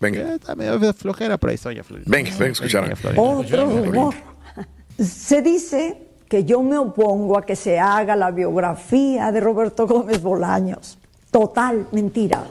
Venga. 0.00 0.20
Eh, 0.20 0.34
está 0.34 0.54
medio 0.54 0.92
flojera, 0.94 1.38
pero 1.38 1.50
ahí 1.50 1.54
está 1.56 1.70
doña 1.70 1.82
Florinda. 1.82 2.10
Venga, 2.10 2.30
venga 2.32 2.52
escuchar. 2.52 2.94
Otro 3.16 3.84
rumor. 3.84 4.14
Se 4.98 5.42
dice 5.42 6.08
que 6.28 6.44
yo 6.44 6.62
me 6.62 6.76
opongo 6.76 7.38
a 7.38 7.46
que 7.46 7.56
se 7.56 7.78
haga 7.78 8.14
la 8.14 8.30
biografía 8.30 9.32
de 9.32 9.40
Roberto 9.40 9.86
Gómez 9.86 10.22
Bolaños. 10.22 10.98
Total, 11.30 11.86
mentira. 11.92 12.44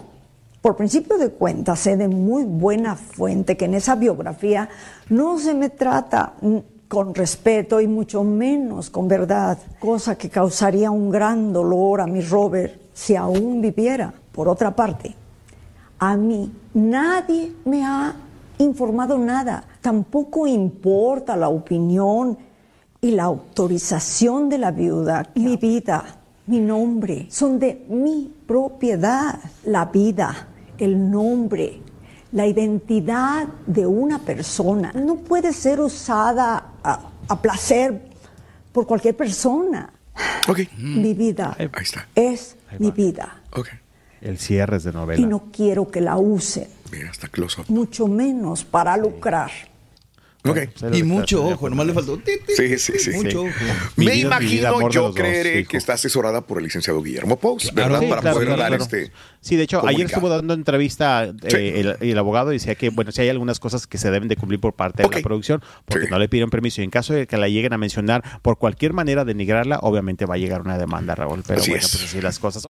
Por 0.62 0.76
principio 0.76 1.18
de 1.18 1.30
cuentas, 1.30 1.80
sé 1.80 1.96
de 1.96 2.08
muy 2.08 2.44
buena 2.44 2.96
fuente 2.96 3.56
que 3.56 3.66
en 3.66 3.76
esa 3.76 3.96
biografía 3.96 4.70
no 5.10 5.38
se 5.40 5.54
me 5.54 5.70
trata 5.70 6.34
con 6.88 7.14
respeto 7.14 7.82
y 7.82 7.88
mucho 7.88 8.24
menos 8.24 8.90
con 8.90 9.08
verdad, 9.08 9.58
cosa 9.80 10.18
que 10.18 10.30
causaría 10.30 10.90
un 10.92 11.10
gran 11.10 11.52
dolor 11.52 12.02
a 12.02 12.08
mi 12.08 12.22
Robert 12.22 12.80
si 12.94 13.16
aún 13.16 13.62
viviera. 13.62 14.14
Por 14.32 14.48
otra 14.48 14.76
parte, 14.76 15.16
a 16.00 16.16
mí 16.16 16.52
nadie 16.74 17.54
me 17.66 17.86
ha 17.86 18.16
informado 18.60 19.18
nada. 19.18 19.64
Tampoco 19.82 20.48
importa 20.48 21.36
la 21.36 21.50
opinión 21.50 22.38
y 23.02 23.12
la 23.12 23.24
autorización 23.24 24.50
de 24.50 24.58
la 24.58 24.72
viuda. 24.72 25.30
Mi 25.36 25.58
vida, 25.58 26.04
mi 26.48 26.60
nombre, 26.60 27.28
son 27.30 27.60
de 27.60 27.86
mi 27.90 28.34
propiedad. 28.46 29.40
La 29.66 29.86
vida, 29.86 30.48
el 30.78 31.10
nombre, 31.10 31.82
la 32.38 32.46
identidad 32.46 33.48
de 33.66 33.86
una 33.88 34.20
persona 34.20 34.92
no 34.94 35.16
puede 35.18 35.52
ser 35.54 35.80
usada 35.82 36.64
a, 36.84 37.00
a 37.28 37.42
placer 37.42 38.00
por 38.72 38.86
cualquier 38.86 39.16
persona. 39.18 39.92
Mi 40.78 41.14
vida 41.14 41.58
es 42.16 42.56
mi 42.80 42.92
vida 42.92 43.42
El 44.22 44.38
cierre 44.38 44.78
es 44.78 44.84
de 44.84 44.92
y 44.92 44.94
novela. 44.94 45.28
no 45.28 45.44
quiero 45.52 45.90
que 45.90 46.00
la 46.02 46.18
usen, 46.18 46.68
Mira, 46.92 47.10
está 47.12 47.28
close 47.28 47.62
up. 47.62 47.66
mucho 47.70 48.08
menos 48.08 48.64
para 48.64 48.96
lucrar. 48.98 49.52
Y 50.94 51.04
mucho 51.04 51.46
ojo, 51.46 51.70
nomás 51.70 51.88
le 51.88 51.94
faltó. 51.94 52.20
Sí, 52.56 52.78
sí, 52.78 52.98
sí. 53.00 53.12
Mucho 53.12 53.30
Sí. 53.44 53.48
ojo. 53.48 53.94
Me 53.98 54.16
imagino, 54.16 54.90
yo 54.90 55.14
creeré 55.14 55.66
que 55.66 55.78
está 55.78 55.94
asesorada 55.94 56.42
por 56.42 56.58
el 56.60 56.66
licenciado 56.66 57.02
Guillermo 57.02 57.38
Pous, 57.38 57.72
Claro, 57.72 57.94
¿verdad? 57.94 58.00
sí, 58.02 58.08
Para 58.08 58.22
claro, 58.22 58.34
poder 58.36 58.48
claro, 58.48 58.62
dar 58.62 58.70
claro. 58.70 58.84
este. 58.84 59.12
Sí, 59.42 59.56
de 59.56 59.64
hecho, 59.64 59.86
ayer 59.88 60.06
estuvo 60.08 60.30
dando 60.30 60.54
entrevista 60.54 61.24
eh, 61.26 61.34
Sí. 61.50 61.58
el, 61.58 61.98
el 62.00 62.18
abogado 62.18 62.50
decía 62.50 62.76
que, 62.76 62.90
bueno, 62.90 63.12
si 63.12 63.22
hay 63.22 63.30
algunas 63.30 63.60
cosas 63.60 63.88
que 63.88 63.98
se 63.98 64.12
deben 64.12 64.28
de 64.28 64.36
cumplir 64.36 64.60
por 64.60 64.74
parte 64.74 65.04
de 65.04 65.10
la 65.10 65.22
producción, 65.22 65.64
porque 65.86 66.08
no 66.10 66.20
le 66.20 66.28
pidieron 66.30 66.50
permiso. 66.50 66.82
Y 66.82 66.84
en 66.84 66.90
caso 66.90 67.14
de 67.14 67.28
que 67.28 67.38
la 67.38 67.48
lleguen 67.48 67.74
a 67.74 67.78
mencionar 67.78 68.24
por 68.42 68.58
cualquier 68.58 68.94
manera 68.94 69.24
denigrarla, 69.26 69.80
obviamente 69.82 70.26
va 70.26 70.36
a 70.36 70.38
llegar 70.38 70.62
una 70.62 70.78
demanda, 70.78 71.16
Raúl. 71.16 71.44
Pero 71.48 71.60
Así 71.62 71.72
bueno, 71.72 71.86
es. 71.86 71.92
pues 71.92 72.04
así 72.06 72.22
las 72.22 72.40
cosas. 72.40 72.66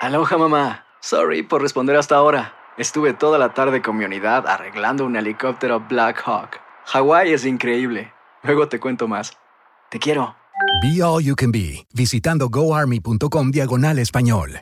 Aloha 0.00 0.36
mamá. 0.38 0.86
Sorry 1.00 1.42
por 1.42 1.62
responder 1.62 1.96
hasta 1.96 2.16
ahora. 2.16 2.54
Estuve 2.78 3.12
toda 3.12 3.38
la 3.38 3.52
tarde 3.52 3.82
con 3.82 3.98
mi 3.98 4.04
unidad 4.04 4.46
arreglando 4.46 5.04
un 5.04 5.14
helicóptero 5.16 5.80
Black 5.88 6.22
Hawk. 6.24 6.58
Hawái 6.86 7.32
es 7.32 7.44
increíble. 7.44 8.12
Luego 8.42 8.68
te 8.68 8.78
cuento 8.80 9.08
más. 9.08 9.32
Te 9.90 9.98
quiero. 9.98 10.34
Be 10.82 11.02
All 11.02 11.20
You 11.22 11.34
Can 11.36 11.52
Be, 11.52 11.86
visitando 11.94 12.48
goarmy.com 12.48 13.50
diagonal 13.50 13.98
español. 13.98 14.60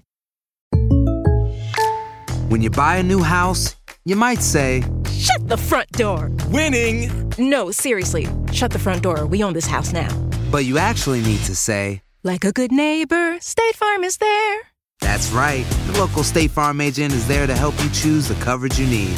When 2.49 2.63
you 2.63 2.71
buy 2.71 2.97
a 2.97 3.03
new 3.03 3.23
house, 3.23 3.77
you 4.05 4.17
might 4.17 4.41
say, 4.43 4.83
Shut 5.11 5.47
the 5.49 5.57
front 5.57 5.91
door. 5.93 6.31
Winning. 6.51 7.11
No, 7.39 7.71
seriously. 7.71 8.27
Shut 8.53 8.71
the 8.73 8.79
front 8.79 9.03
door. 9.03 9.27
We 9.27 9.45
own 9.45 9.53
this 9.53 9.67
house 9.67 9.93
now. 9.93 10.09
but 10.51 10.65
you 10.65 10.79
actually 10.79 11.21
need 11.23 11.41
to 11.45 11.55
say, 11.55 12.03
Like 12.25 12.45
a 12.45 12.53
good 12.53 12.73
neighbor, 12.73 13.39
State 13.41 13.77
Farm 13.77 14.03
is 14.05 14.17
there. 14.19 14.61
That's 15.01 15.31
right. 15.31 15.65
The 15.87 15.99
local 15.99 16.23
State 16.25 16.51
Farm 16.51 16.81
agent 16.81 17.15
is 17.15 17.27
there 17.29 17.47
to 17.47 17.55
help 17.55 17.75
you 17.83 17.89
choose 17.91 18.29
the 18.29 18.35
coverage 18.45 18.79
you 18.79 18.87
need. 18.87 19.17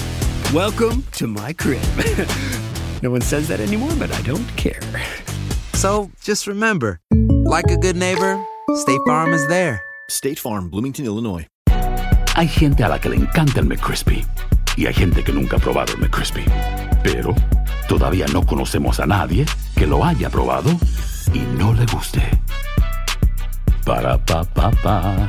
Welcome 0.53 1.05
to 1.13 1.27
my 1.27 1.53
crib. 1.55 1.83
no 3.03 3.11
one 3.11 3.21
says 3.21 3.49
that 3.49 3.61
anymore, 3.61 3.91
but 3.99 4.11
I 4.13 4.23
don't 4.23 4.47
care. 4.57 4.81
So 5.75 6.11
just 6.23 6.47
remember, 6.47 7.01
like 7.45 7.71
a 7.71 7.77
good 7.77 7.97
neighbor, 7.97 8.43
State 8.77 9.01
Farm 9.07 9.35
is 9.35 9.47
there. 9.49 9.83
State 10.09 10.39
Farm, 10.39 10.71
Bloomington, 10.71 11.05
Illinois. 11.05 11.47
Hay 12.37 12.49
gente 12.49 12.83
a 12.85 12.89
la 12.89 12.99
que 12.99 13.11
le 13.11 13.17
encanta 13.17 13.61
el 13.61 13.67
McCrispy 13.67 14.25
y 14.77 14.87
hay 14.87 14.95
gente 14.95 15.23
que 15.23 15.33
nunca 15.33 15.57
ha 15.57 15.61
probado 15.61 15.93
el 15.93 15.99
McCrispy. 15.99 16.45
Pero 17.03 17.35
todavía 17.89 18.27
no 18.33 18.47
conocemos 18.47 19.01
a 19.01 19.07
nadie 19.07 19.45
que 19.77 19.87
lo 19.87 20.05
haya 20.05 20.31
probado 20.31 20.71
y 21.35 21.41
no 21.59 21.75
le 21.75 21.85
guste. 21.87 22.23
Para 23.85 24.17
pa 24.25 24.45
pa 24.45 24.71
pa. 24.71 25.29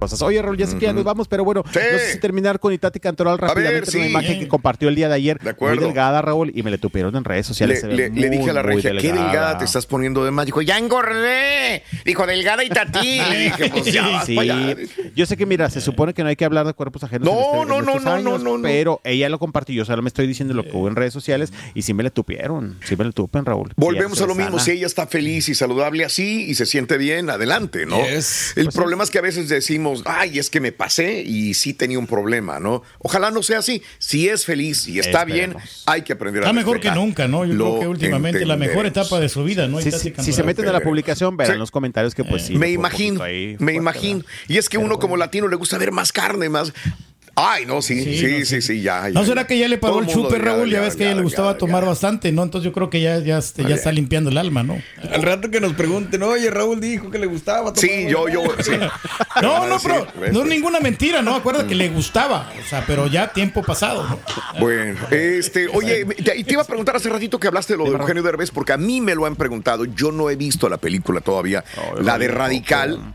Cosas. 0.00 0.22
Oye, 0.22 0.40
Raúl, 0.40 0.56
ya 0.56 0.66
sé 0.66 0.78
que 0.78 0.86
ya 0.86 0.92
nos 0.94 1.04
vamos, 1.04 1.28
pero 1.28 1.44
bueno, 1.44 1.62
no 1.64 1.72
sé 1.72 2.12
si 2.12 2.18
terminar 2.20 2.58
con 2.58 2.72
Itati 2.72 2.98
Cantoral 3.00 3.36
rápidamente. 3.38 3.90
ver, 3.90 3.96
una 3.98 4.06
imagen 4.06 4.40
que 4.40 4.48
compartió 4.48 4.88
el 4.88 4.94
día 4.94 5.08
de 5.08 5.14
ayer. 5.14 5.38
Muy 5.42 5.50
acuerdo. 5.50 5.82
delgada, 5.84 6.22
Raúl, 6.22 6.50
y 6.54 6.62
me 6.62 6.70
le 6.70 6.78
tupieron 6.78 7.14
en 7.16 7.22
redes 7.24 7.46
sociales. 7.46 7.76
Le, 7.76 7.80
se 7.82 7.86
ve 7.88 7.94
le- 7.96 8.08
le 8.08 8.28
muy, 8.28 8.38
dije 8.38 8.50
a 8.50 8.52
la 8.54 8.62
muy 8.62 8.76
regia, 8.80 8.92
qué 8.98 9.12
delgada 9.12 9.58
te 9.58 9.64
estás 9.66 9.84
poniendo 9.86 10.24
de 10.24 10.30
más. 10.30 10.46
Dijo, 10.46 10.62
ya 10.62 10.78
engordé. 10.78 11.82
Dijo, 12.04 12.26
delgada 12.26 12.64
y 12.64 12.68
tatí. 12.70 13.20
Le 13.30 13.38
dije, 13.38 13.68
pues 13.70 13.84
ya 13.92 14.08
vas 14.08 14.24
Sí, 14.26 14.36
yo 15.14 15.26
sé 15.26 15.36
que 15.36 15.46
mira, 15.46 15.68
se 15.70 15.80
supone 15.80 16.14
que 16.14 16.22
no 16.22 16.28
hay 16.28 16.36
que 16.36 16.44
hablar 16.44 16.66
de 16.66 16.72
cuerpos 16.72 17.04
ajenos. 17.04 17.26
No, 17.26 17.32
en 17.32 17.38
este- 17.38 17.60
en 17.62 17.68
no, 17.68 17.80
no, 17.82 18.00
no, 18.00 18.10
años, 18.12 18.24
no, 18.24 18.38
no, 18.38 18.56
no. 18.58 18.62
Pero 18.62 19.00
ella 19.04 19.28
lo 19.28 19.38
compartió, 19.38 19.74
yo 19.74 19.84
solo 19.84 20.02
me 20.02 20.08
estoy 20.08 20.26
diciendo 20.26 20.54
lo 20.54 20.64
que 20.64 20.70
hubo 20.72 20.88
en 20.88 20.96
redes 20.96 21.12
sociales 21.12 21.52
y 21.74 21.82
sí 21.82 21.92
me 21.94 22.02
le 22.02 22.10
tupieron, 22.10 22.78
sí 22.84 22.96
me 22.96 23.04
le 23.04 23.12
tupen, 23.12 23.44
Raúl. 23.44 23.72
Volvemos 23.76 24.20
a 24.22 24.26
lo 24.26 24.34
mismo, 24.34 24.58
si 24.58 24.70
ella 24.72 24.86
está 24.86 25.06
feliz 25.06 25.48
y 25.48 25.54
saludable 25.54 26.04
así 26.04 26.44
y 26.48 26.54
se 26.54 26.64
siente 26.66 26.96
bien, 26.96 27.28
adelante, 27.30 27.84
¿no? 27.86 27.98
Yes. 28.06 28.54
El 28.56 28.64
Pues 28.64 28.76
problema 28.76 29.04
es 29.04 29.10
que 29.10 29.18
a 29.18 29.22
veces 29.22 29.48
decimos, 29.48 29.89
ay, 30.04 30.38
es 30.38 30.50
que 30.50 30.60
me 30.60 30.72
pasé 30.72 31.22
y 31.22 31.54
sí 31.54 31.74
tenía 31.74 31.98
un 31.98 32.06
problema, 32.06 32.60
¿no? 32.60 32.82
Ojalá 32.98 33.30
no 33.30 33.42
sea 33.42 33.58
así. 33.58 33.82
Si 33.98 34.28
es 34.28 34.44
feliz 34.44 34.86
y 34.88 34.98
está 34.98 35.24
bien, 35.24 35.54
hay 35.86 36.02
que 36.02 36.12
aprender 36.12 36.42
a 36.42 36.46
Está 36.46 36.52
mejor 36.52 36.80
que 36.80 36.90
nunca, 36.90 37.28
¿no? 37.28 37.44
Yo 37.44 37.54
Lo 37.54 37.64
creo 37.64 37.80
que 37.80 37.88
últimamente 37.88 38.44
la 38.46 38.56
mejor 38.56 38.86
etapa 38.86 39.20
de 39.20 39.28
su 39.28 39.44
vida, 39.44 39.66
¿no? 39.66 39.80
Sí, 39.80 39.88
Itati 39.88 40.10
sí, 40.10 40.14
si 40.18 40.32
se 40.32 40.42
meten 40.42 40.68
a 40.68 40.72
la 40.72 40.80
publicación, 40.80 41.36
verán 41.36 41.58
los 41.58 41.70
comentarios 41.70 42.14
que 42.14 42.24
pues 42.24 42.46
sí. 42.46 42.56
me 42.56 42.70
imagino, 42.70 43.22
ahí 43.22 43.56
me 43.58 43.74
imagino. 43.74 44.22
Y 44.48 44.58
es 44.58 44.68
que 44.68 44.78
uno 44.78 44.98
como 44.98 45.16
latino 45.16 45.48
le 45.48 45.56
gusta 45.56 45.78
ver 45.78 45.92
más 45.92 46.12
carne, 46.12 46.48
más... 46.48 46.72
Ay, 47.42 47.64
no, 47.64 47.80
sí, 47.80 48.02
sí, 48.04 48.18
sí, 48.18 48.44
sí, 48.44 48.60
sí, 48.60 48.82
ya, 48.82 49.08
ya, 49.08 49.14
¿No 49.14 49.24
será 49.24 49.46
que 49.46 49.58
ya 49.58 49.66
le 49.66 49.78
pagó 49.78 50.00
Todo 50.00 50.02
el 50.02 50.08
chupe, 50.08 50.38
Raúl? 50.38 50.68
Ya, 50.68 50.78
ya, 50.78 50.80
ves 50.82 50.96
que 50.96 51.04
a 51.04 51.06
ella 51.06 51.16
le 51.16 51.22
gustaba 51.22 51.52
ya, 51.52 51.58
tomar 51.58 51.86
bastante, 51.86 52.32
¿no? 52.32 52.42
Entonces 52.42 52.66
yo 52.66 52.72
creo 52.72 52.90
que 52.90 53.00
ya, 53.00 53.18
ya, 53.20 53.38
este, 53.38 53.64
ya 53.64 53.76
está 53.76 53.90
limpiando 53.92 54.28
el 54.28 54.36
alma, 54.36 54.62
¿no? 54.62 54.80
Al 55.10 55.22
rato 55.22 55.50
que 55.50 55.60
nos 55.60 55.72
pregunten, 55.72 56.22
oye, 56.22 56.50
Raúl 56.50 56.80
dijo 56.80 57.10
que 57.10 57.18
le 57.18 57.26
gustaba. 57.26 57.72
Sí, 57.74 58.06
yo, 58.08 58.28
yo, 58.28 58.42
sí. 58.60 58.72
No, 59.42 59.66
no, 59.66 59.78
pero 59.80 60.06
no 60.32 60.42
es 60.42 60.48
ninguna 60.48 60.80
mentira, 60.80 61.22
¿no? 61.22 61.34
Acuérdate 61.34 61.68
que 61.68 61.74
le 61.74 61.88
gustaba, 61.88 62.52
o 62.60 62.68
sea, 62.68 62.84
pero 62.86 63.06
ya 63.06 63.32
tiempo 63.32 63.62
pasado, 63.62 64.06
¿no? 64.06 64.18
Bueno, 64.58 64.98
este, 65.10 65.68
oye, 65.68 66.04
te, 66.04 66.44
te 66.44 66.52
iba 66.52 66.62
a 66.62 66.66
preguntar 66.66 66.96
hace 66.96 67.08
ratito 67.08 67.38
que 67.40 67.46
hablaste 67.46 67.74
de 67.74 67.78
lo 67.78 67.84
de 67.84 67.92
Eugenio 67.92 68.22
Derbez, 68.22 68.50
porque 68.50 68.72
a 68.72 68.76
mí 68.76 69.00
me 69.00 69.14
lo 69.14 69.24
han 69.24 69.36
preguntado. 69.36 69.84
Yo 69.84 70.12
no 70.12 70.28
he 70.28 70.36
visto 70.36 70.68
la 70.68 70.76
película 70.76 71.20
todavía, 71.20 71.64
la 72.02 72.18
de 72.18 72.28
Radical. 72.28 73.14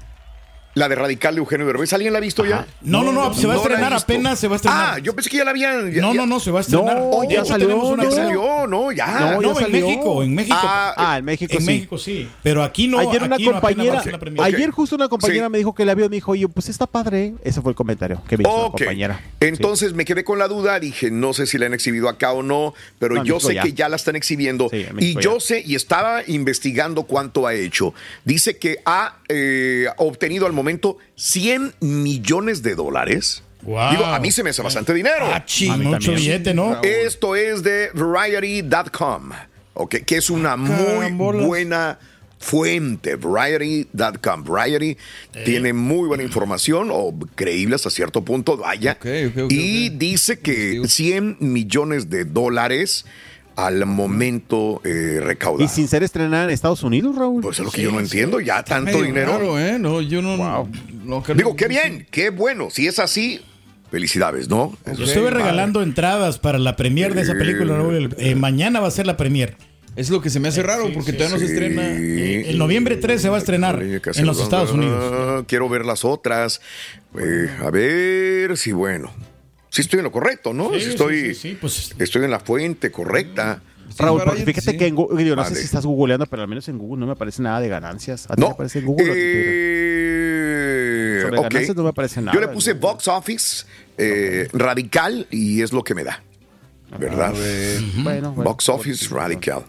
La 0.75 0.89
de 0.89 0.96
Radical 0.96 1.34
de 1.36 1.39
Eugenio 1.39 1.65
Derbez. 1.65 1.94
¿Alguien 1.94 2.12
la 2.12 2.17
ha 2.20 2.22
visto 2.22 2.46
ya? 2.46 2.67
No, 2.82 3.01
no, 3.01 3.13
no, 3.13 3.34
se 3.34 3.48
va 3.48 3.53
a 3.53 3.58
estrenar 3.58 3.94
apenas, 3.94 4.38
se 4.38 4.48
va 4.50 4.55
a 4.55 4.58
estrenar. 4.58 4.89
Ah, 4.96 5.00
yo 5.00 5.15
pensé 5.15 5.29
que 5.29 5.38
ya 5.38 5.46
la 5.46 5.51
habían. 5.51 5.89
ya- 5.89 6.01
No, 6.01 6.13
no, 6.13 6.25
no, 6.25 6.38
se 6.41 6.51
va 6.51 6.60
a 6.60 6.62
estrenar. 6.62 6.98
No, 6.98 7.24
ya 7.29 7.46
salió, 7.46 7.67
tenemos 7.67 7.89
una 7.89 8.03
ya 8.03 8.12
salió, 8.12 8.67
no, 8.67 8.91
ya. 8.91 9.05
No, 9.08 9.41
ya 9.41 9.48
en 9.50 9.55
salió. 9.55 9.88
México, 9.88 10.24
en 10.24 10.36
México. 10.36 10.58
Ah, 10.60 10.94
Ah, 10.98 11.17
en 11.17 11.24
México 11.25 11.53
en 11.53 11.60
sí. 11.62 11.65
México 11.65 11.98
sí, 11.98 12.29
pero 12.44 12.62
aquí 12.62 12.88
no. 12.89 13.00
ayer 13.00 13.24
una 13.24 13.38
no, 13.38 13.51
compañera, 13.53 14.03
ayer 14.44 14.70
justo 14.72 14.98
una 14.98 15.08
compañera 15.08 15.46
Sí. 15.46 15.51
me 15.51 15.58
dijo 15.60 15.74
que 15.74 15.86
la 15.86 15.96
vio, 15.96 16.10
me 16.10 16.17
dijo, 16.17 16.32
oye, 16.34 16.46
pues 16.50 16.67
está 16.67 16.88
padre. 16.88 17.36
Ese 17.46 17.62
fue 17.62 17.72
el 17.72 17.75
comentario 17.77 18.22
que 18.27 18.38
me 18.38 18.44
hizo 18.44 18.72
compañera. 18.72 19.22
Entonces 19.39 19.94
me 19.94 20.03
quedé 20.03 20.25
con 20.25 20.39
la 20.39 20.50
duda, 20.50 20.77
dije, 20.82 21.10
no 21.10 21.34
sé 21.34 21.46
si 21.48 21.58
la 21.58 21.67
han 21.67 21.74
exhibido 21.74 22.10
acá 22.10 22.34
o 22.34 22.44
no, 22.44 22.74
pero 23.00 23.15
No, 23.15 23.22
en 23.22 23.27
yo 23.27 23.39
sé 23.39 23.53
ya. 23.55 23.63
que 23.63 23.72
ya 23.72 23.88
la 23.88 23.96
están 23.96 24.17
exhibiendo. 24.17 24.67
en 24.74 25.01
y 25.01 25.15
yo 25.22 25.39
sé, 25.39 25.63
y 25.65 25.75
estaba 25.75 26.22
investigando 26.27 27.03
cuánto 27.03 27.48
ha 27.48 27.53
hecho. 27.53 27.94
Dice 28.25 28.58
que 28.58 28.79
ha 28.86 29.20
eh, 29.29 29.88
obtenido 29.98 30.46
al 30.46 30.51
momento 30.51 30.64
100 31.15 31.75
millones 31.79 32.62
de 32.63 32.75
dólares. 32.75 33.43
Wow. 33.62 33.91
Digo, 33.91 34.05
a 34.05 34.19
mí 34.19 34.31
se 34.31 34.43
me 34.43 34.51
hace 34.51 34.62
bastante 34.62 34.93
dinero. 34.93 35.25
Ah, 35.25 35.43
mí 35.77 35.86
mucho 35.86 36.13
billete, 36.13 36.53
¿no? 36.53 36.81
Esto 36.84 37.36
es 37.36 37.63
de 37.63 37.89
Variety.com, 37.93 39.31
ok, 39.74 39.95
que 40.05 40.17
es 40.17 40.29
una 40.29 40.55
muy 40.55 40.75
Carambolas. 40.75 41.45
buena 41.45 42.00
fuente, 42.38 43.15
Variety.com. 43.15 44.43
Variety 44.43 44.98
tiene 45.45 45.74
muy 45.74 46.07
buena 46.07 46.22
información, 46.24 46.89
o 46.91 47.12
creíble 47.34 47.75
hasta 47.75 47.89
cierto 47.89 48.24
punto, 48.24 48.57
vaya. 48.57 49.00
y 49.50 49.89
dice 49.89 50.39
que 50.39 50.81
100 50.88 51.38
millones 51.39 52.10
de 52.10 52.25
dólares 52.25 53.05
al 53.55 53.85
momento 53.85 54.81
eh, 54.83 55.13
Y 55.17 55.19
recaudado. 55.19 55.69
sin 55.69 55.88
ser 55.88 56.03
estrenada 56.03 56.43
en 56.45 56.50
Estados 56.50 56.83
Unidos, 56.83 57.15
Raúl. 57.15 57.41
Pues 57.41 57.59
es 57.59 57.65
lo 57.65 57.71
que 57.71 57.81
yo 57.81 57.91
no 57.91 58.00
entiendo, 58.00 58.39
ya 58.39 58.63
tanto 58.63 59.01
dinero. 59.01 59.31
raro, 59.33 59.59
¿eh? 59.59 59.77
No, 59.79 60.01
yo 60.01 60.21
no. 60.21 60.38
no 61.03 61.24
creo- 61.24 61.35
Digo, 61.35 61.55
qué 61.55 61.67
bien, 61.67 62.05
qué 62.12 62.29
bueno. 62.31 62.69
Si 62.69 62.85
es 62.88 63.00
así, 63.00 63.41
felicidades, 63.91 64.50
¿no? 64.50 64.77
Yo 64.97 65.05
estuve 65.05 65.29
regalando 65.29 65.81
entradas 65.81 66.38
para 66.39 66.57
la 66.59 66.75
premier 66.75 67.13
de 67.15 67.21
esa 67.21 67.33
película, 67.33 67.75
Raúl. 67.77 68.13
Eh, 68.17 68.35
mañana 68.35 68.79
va 68.81 68.88
a 68.88 68.91
ser 68.91 69.05
la 69.07 69.15
premier. 69.17 69.55
Es 69.95 70.09
lo 70.09 70.19
que 70.21 70.29
se 70.29 70.41
me 70.41 70.50
hace 70.50 70.62
raro, 70.62 70.91
porque 70.93 71.13
todavía 71.13 71.38
no 71.38 71.39
se 71.39 71.45
estrena. 71.45 71.83
Eh, 71.93 72.50
El 72.50 72.57
noviembre 72.57 72.97
3 72.97 73.21
se 73.21 73.29
va 73.29 73.38
a 73.38 73.39
estrenar 73.39 73.81
en 73.81 74.25
los 74.25 74.41
Estados. 74.41 74.71
Unidos. 74.74 75.13
Ah, 75.15 75.43
Quiero 75.47 75.69
ver 75.69 75.85
las 75.85 76.03
otras. 76.03 76.59
Eh, 77.17 77.50
a 77.63 77.69
ver 77.71 78.57
si, 78.57 78.74
bueno. 78.74 79.09
Si 79.75 79.82
estoy 79.82 79.98
en 80.00 80.05
lo 80.05 80.12
correcto, 80.13 80.53
¿no? 80.53 80.72
Sí, 80.74 80.79
Si 80.79 80.89
estoy, 80.91 81.20
sí, 81.20 81.50
sí, 81.50 81.58
pues- 81.60 81.94
estoy 82.00 82.24
en 82.24 82.32
la 82.32 82.39
fuente 82.39 82.91
correcta. 82.91 83.62
Raúl, 83.98 84.22
porque 84.24 84.46
fíjate 84.46 84.72
sí. 84.72 84.77
que 84.77 84.88
en 84.88 84.96
Google, 84.96 85.25
yo 85.25 85.36
no 85.36 85.44
sé 85.44 85.53
si 85.55 85.65
estás 85.65 85.86
googleando, 85.86 86.25
pero 86.27 86.44
al 86.44 86.48
menos 86.48 86.65
en 86.70 86.77
Google 86.77 87.01
no 87.01 87.05
me 87.08 87.12
aparece 87.12 87.41
nada 87.41 87.60
de 87.60 87.67
ganancias. 87.67 88.25
¿A 88.29 88.36
ti 88.36 88.41
No. 88.41 88.48
te 88.48 88.53
aparece 88.53 88.79
en 88.79 88.86
Google? 88.86 89.12
Eh, 90.08 91.20
Sobre 91.24 91.38
ok. 91.39 91.44
ganancias 91.44 91.75
no 91.75 91.84
me 91.84 91.89
aparece 91.89 92.22
nada. 92.22 92.34
Yo 92.34 92.39
le 92.39 92.48
puse 92.48 92.72
box 92.74 93.10
office 93.10 93.65
eh, 93.98 94.48
radical 94.53 95.27
y 95.29 95.62
es 95.62 95.74
lo 95.74 95.84
que 95.84 95.94
me 95.94 96.05
da. 96.05 96.24
¿Verdad? 96.98 97.34
Bueno, 97.98 98.32
bueno. 98.32 98.50
box 98.50 98.70
office 98.70 99.13
radical. 99.13 99.65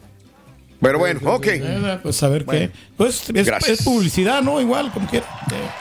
Pero 0.80 0.98
bueno, 0.98 1.20
ok. 1.24 1.46
Eh, 1.48 1.98
Pues 2.02 2.22
a 2.22 2.28
ver 2.28 2.44
qué. 2.44 2.70
Pues 2.96 3.30
es, 3.68 3.82
publicidad, 3.82 4.42
¿no? 4.42 4.60
Igual, 4.60 4.90
como 4.92 5.08
quiera. 5.08 5.26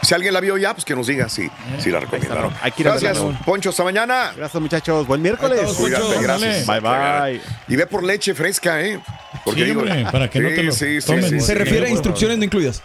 Si 0.02 0.14
alguien 0.14 0.34
la 0.34 0.40
vio 0.40 0.58
ya, 0.58 0.74
pues 0.74 0.86
que 0.86 0.96
nos 0.96 1.08
diga 1.08 1.30
si, 1.30 1.50
si 1.80 1.92
la 1.92 2.00
recomendaron. 2.00 2.54
Gracias. 2.78 3.18
Poncho. 3.46 3.70
Hasta 3.70 3.84
mañana. 3.84 4.34
Gracias, 4.36 4.62
muchachos. 4.62 5.08
Buen 5.08 5.22
miércoles. 5.22 5.62
Poncho. 5.74 6.22
Gracias. 6.22 6.68
Bye, 6.68 6.80
bye. 6.80 7.42
Y 7.68 7.75
ve 7.75 7.88
por 7.88 8.04
leche 8.04 8.34
fresca, 8.34 8.82
¿eh? 8.82 9.00
Porque 9.44 9.62
Sí, 9.62 9.66
digo, 9.68 9.82
hombre, 9.82 10.06
para 10.12 10.30
que 10.30 10.40
no 10.40 10.50
te 10.50 10.64
lo 10.64 10.74
tomen. 11.06 11.42
Se 11.42 11.54
refiere 11.54 11.88
a 11.88 11.90
instrucciones 11.90 12.38
no 12.38 12.44
incluidas. 12.46 12.82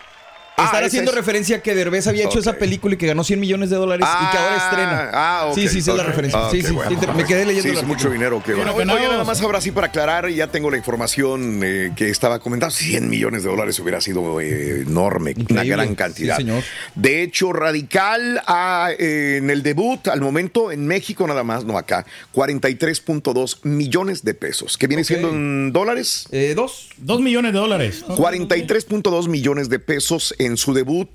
Ah, 0.61 0.65
Estar 0.67 0.85
haciendo 0.85 1.11
es- 1.11 1.17
referencia 1.17 1.57
a 1.57 1.61
que 1.63 1.75
Derbez 1.75 2.07
había 2.07 2.25
hecho 2.25 2.39
esa 2.39 2.55
película 2.55 2.95
y 2.95 2.99
que 2.99 3.07
ganó 3.07 3.25
100 3.25 3.41
millones 3.41 3.71
de 3.71 3.77
dólares 3.77 4.07
y 4.09 4.31
que 4.33 4.39
ahora 4.39 4.57
estrena. 4.57 5.11
Ah, 5.13 5.47
ok. 5.49 5.55
Sí, 5.55 5.69
sí, 5.69 5.79
esa 5.79 5.91
es 5.93 5.97
la 5.97 6.05
referencia. 6.05 6.41
Ah, 6.41 6.49
sí, 6.51 6.63
sí, 6.63 6.73
bueno. 6.73 6.91
sí, 6.91 6.97
te- 6.97 7.13
me 7.13 7.25
quedé 7.25 7.47
leyendo 7.47 7.71
Sí, 7.73 7.77
es 7.79 7.85
mucho 7.85 8.11
dinero. 8.11 8.43
Que 8.45 8.55
bueno. 8.55 8.73
Oye, 8.75 8.85
ganados. 8.85 9.11
nada 9.13 9.25
más 9.25 9.41
ahora 9.41 9.61
sí 9.61 9.71
para 9.71 9.89
aclarar, 9.89 10.29
ya 10.29 10.47
tengo 10.49 10.71
la 10.71 10.77
información 10.77 11.61
eh, 11.63 11.93
que 11.97 12.09
estaba 12.11 12.39
comentando. 12.39 12.75
100 12.75 13.09
millones 13.09 13.43
de 13.43 13.51
dólares 13.51 13.79
hubiera 13.81 14.01
sido 14.01 14.41
eh, 14.41 14.83
enorme, 14.87 15.35
una 15.51 15.65
gran 15.65 15.95
cantidad. 15.95 16.37
Sí, 16.37 16.43
señor. 16.43 16.63
De 16.95 17.23
hecho, 17.23 17.53
Radical 17.53 18.43
ah, 18.47 18.91
eh, 18.99 19.37
en 19.39 19.51
el 19.51 19.63
debut, 19.63 20.09
al 20.09 20.21
momento, 20.21 20.71
en 20.73 20.87
México 20.87 21.27
nada 21.27 21.43
más, 21.45 21.65
no 21.65 21.79
acá, 21.79 22.05
43.2 22.35 23.59
millones 23.65 24.25
de 24.25 24.35
pesos. 24.35 24.77
que 24.79 24.87
viene 24.87 25.05
siendo 25.05 25.31
en 25.31 25.73
dólares? 25.73 26.27
Eh, 26.31 26.55
dos. 26.57 26.89
Dos 26.99 27.21
millones 27.21 27.53
de 27.53 27.59
dólares. 27.59 28.05
43.2 28.07 29.29
millones 29.29 29.69
de 29.69 29.79
pesos 29.79 30.35
en 30.39 30.50
su 30.57 30.73
debut 30.75 31.11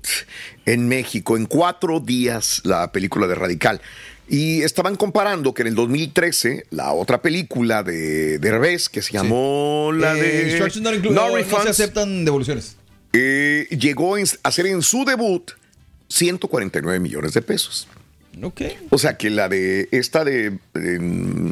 en 0.64 0.88
México. 0.88 1.36
En 1.36 1.46
cuatro 1.46 2.00
días 2.00 2.60
la 2.64 2.92
película 2.92 3.26
de 3.26 3.34
Radical. 3.34 3.80
Y 4.28 4.62
estaban 4.62 4.96
comparando 4.96 5.54
que 5.54 5.62
en 5.62 5.68
el 5.68 5.74
2013 5.76 6.66
la 6.70 6.92
otra 6.92 7.22
película 7.22 7.82
de 7.84 8.38
Derbez 8.40 8.88
que 8.88 9.00
se 9.00 9.12
llamó 9.12 9.92
la 9.94 10.16
Eh, 10.18 10.22
de 10.22 10.58
included. 10.96 11.14
No 11.14 11.62
se 11.62 11.68
aceptan 11.68 12.24
devoluciones. 12.24 12.76
eh, 13.12 13.66
llegó 13.70 14.18
en- 14.18 14.26
a 14.42 14.50
ser 14.50 14.66
en 14.66 14.82
su 14.82 15.04
debut 15.04 15.52
149 16.08 17.00
millones 17.00 17.32
de 17.34 17.42
pesos. 17.42 17.88
O 18.90 18.98
sea 18.98 19.16
que 19.16 19.30
la 19.30 19.48
de 19.48 19.88
esta 19.92 20.24
de 20.24 20.58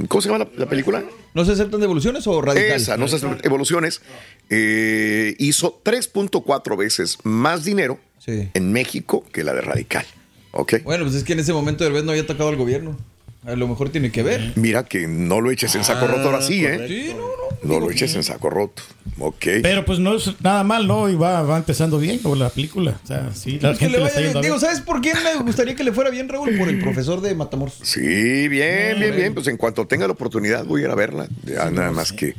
¿cómo 0.08 0.20
se 0.20 0.28
llama 0.28 0.44
la, 0.44 0.50
la 0.56 0.68
película? 0.68 1.02
¿No 1.32 1.44
se 1.44 1.52
aceptan 1.52 1.80
devoluciones 1.80 2.26
o 2.26 2.40
radical? 2.42 2.72
Esa, 2.76 2.96
no 2.96 3.08
sé, 3.08 3.18
evoluciones, 3.42 4.02
eh, 4.50 5.34
hizo 5.38 5.80
3.4 5.84 6.76
veces 6.76 7.18
más 7.24 7.64
dinero 7.64 7.98
en 8.26 8.72
México 8.72 9.24
que 9.32 9.44
la 9.44 9.52
de 9.54 9.60
Radical. 9.62 10.06
¿Ok? 10.52 10.74
Bueno, 10.84 11.04
pues 11.04 11.16
es 11.16 11.24
que 11.24 11.32
en 11.32 11.40
ese 11.40 11.52
momento 11.52 11.84
Derbez 11.84 12.04
no 12.04 12.12
había 12.12 12.22
atacado 12.22 12.48
al 12.48 12.56
gobierno. 12.56 12.96
A 13.44 13.56
lo 13.56 13.68
mejor 13.68 13.90
tiene 13.90 14.10
que 14.10 14.22
ver. 14.22 14.52
Mira 14.56 14.84
que 14.84 15.06
no 15.06 15.40
lo 15.40 15.50
eches 15.50 15.74
en 15.74 15.84
saco 15.84 16.06
Ah, 16.06 16.08
roto 16.08 16.30
ahora 16.30 16.40
sí, 16.40 16.64
¿eh? 16.64 16.86
Sí, 16.88 17.12
no, 17.14 17.53
lo 17.64 17.90
eches 17.90 18.14
en 18.14 18.22
saco 18.22 18.50
roto. 18.50 18.83
Ok. 19.18 19.46
Pero 19.62 19.85
pues 19.85 19.98
no 19.98 20.14
es 20.14 20.40
nada 20.40 20.64
mal, 20.64 20.87
¿no? 20.87 21.09
Y 21.09 21.14
va, 21.14 21.42
va 21.42 21.57
empezando 21.57 21.98
bien 21.98 22.18
con 22.18 22.38
la 22.38 22.48
película. 22.50 22.98
O 23.03 23.07
sea, 23.07 23.33
sí, 23.35 23.59
la 23.61 23.74
gente 23.74 23.98
le 23.98 24.03
vaya 24.03 24.20
bien. 24.20 24.40
Digo. 24.40 24.59
¿sabes 24.59 24.81
por 24.81 25.00
quién 25.00 25.16
me 25.22 25.42
gustaría 25.42 25.74
que 25.74 25.85
le 25.85 25.92
fuera 25.92 26.11
bien, 26.11 26.29
Raúl? 26.29 26.57
Por 26.57 26.68
el 26.68 26.79
profesor 26.83 27.20
de 27.20 27.35
Matamoros. 27.35 27.79
Sí, 27.83 28.48
bien, 28.48 28.98
bien, 28.98 29.16
bien. 29.16 29.35
Pues 29.35 29.46
en 29.48 29.57
cuanto 29.57 29.87
tenga 29.87 30.07
la 30.07 30.12
oportunidad 30.12 30.64
voy 30.64 30.83
a 30.83 30.85
ir 30.85 30.90
a 30.90 30.94
verla. 30.94 31.29
Ya 31.44 31.70
nada 31.70 31.90
más 31.90 32.12
que, 32.12 32.35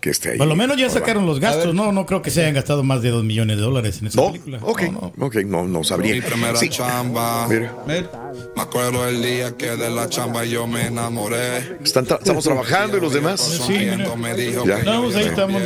que 0.00 0.10
esté 0.10 0.30
ahí. 0.30 0.38
Por 0.38 0.46
lo 0.46 0.56
menos 0.56 0.76
ya 0.78 0.88
sacaron 0.88 1.26
los 1.26 1.40
gastos, 1.40 1.74
¿no? 1.74 1.92
No 1.92 2.06
creo 2.06 2.22
que 2.22 2.30
se 2.30 2.40
hayan 2.40 2.54
gastado 2.54 2.82
más 2.82 3.02
de 3.02 3.10
dos 3.10 3.22
millones 3.24 3.56
de 3.58 3.62
dólares 3.62 3.98
en 4.00 4.06
esa 4.08 4.20
No, 4.20 4.28
película. 4.32 4.58
ok, 4.62 4.82
ok, 5.18 5.36
no, 5.44 5.66
no 5.66 5.84
sabría. 5.84 6.14
Mi 6.14 6.20
primera 6.22 6.56
Sí. 6.56 6.68
chamba. 6.70 7.46
Mira. 7.48 7.74
Me 7.86 8.62
acuerdo 8.62 9.06
el 9.08 9.22
día 9.22 9.56
que 9.56 9.76
de 9.76 9.90
la 9.90 10.08
chamba 10.08 10.44
yo 10.44 10.66
me 10.66 10.86
enamoré. 10.86 11.76
Están 11.84 12.06
tra- 12.06 12.18
estamos 12.18 12.44
trabajando 12.44 12.96
y 12.96 13.00
los 13.00 13.12
demás. 13.12 13.40
Sí, 13.66 13.72
mira. 13.72 14.16
Me 14.16 14.34
dijo 14.34 14.64
Ya. 14.66 14.78
Estamos 14.78 15.14
ahí, 15.14 15.24
estamos. 15.26 15.62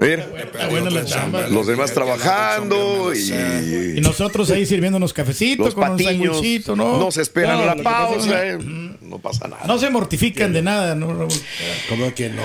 Mira, 0.00 0.26
Está 0.42 0.68
buena 0.68 0.88
la 0.88 1.04
chamba. 1.04 1.46
los 1.48 1.66
demás 1.66 1.92
trabajando 1.92 3.12
y, 3.14 3.98
Y 3.98 4.00
nosotros 4.00 4.50
ahí 4.50 4.64
sirviéndonos 4.64 5.12
cafecito 5.12 5.64
los 5.64 5.74
con 5.74 5.90
un 5.90 5.96
patiños 5.98 6.36
sándwichito, 6.36 6.74
¿no? 6.74 6.98
no 6.98 7.10
se 7.10 7.20
esperan 7.20 7.58
No, 7.58 7.66
la 7.66 7.76
pasa 7.76 8.08
pausa. 8.08 8.46
eh. 8.46 8.58
No 9.02 9.18
pasa 9.18 9.48
nada. 9.48 9.64
No 9.66 9.76
se 9.78 9.90
mortifican 9.90 10.52
de 10.54 10.62
nada, 10.62 10.94
¿no, 10.94 11.08
Raúl? 11.12 11.28
¿Cómo 11.90 12.14
que 12.14 12.30
no? 12.30 12.42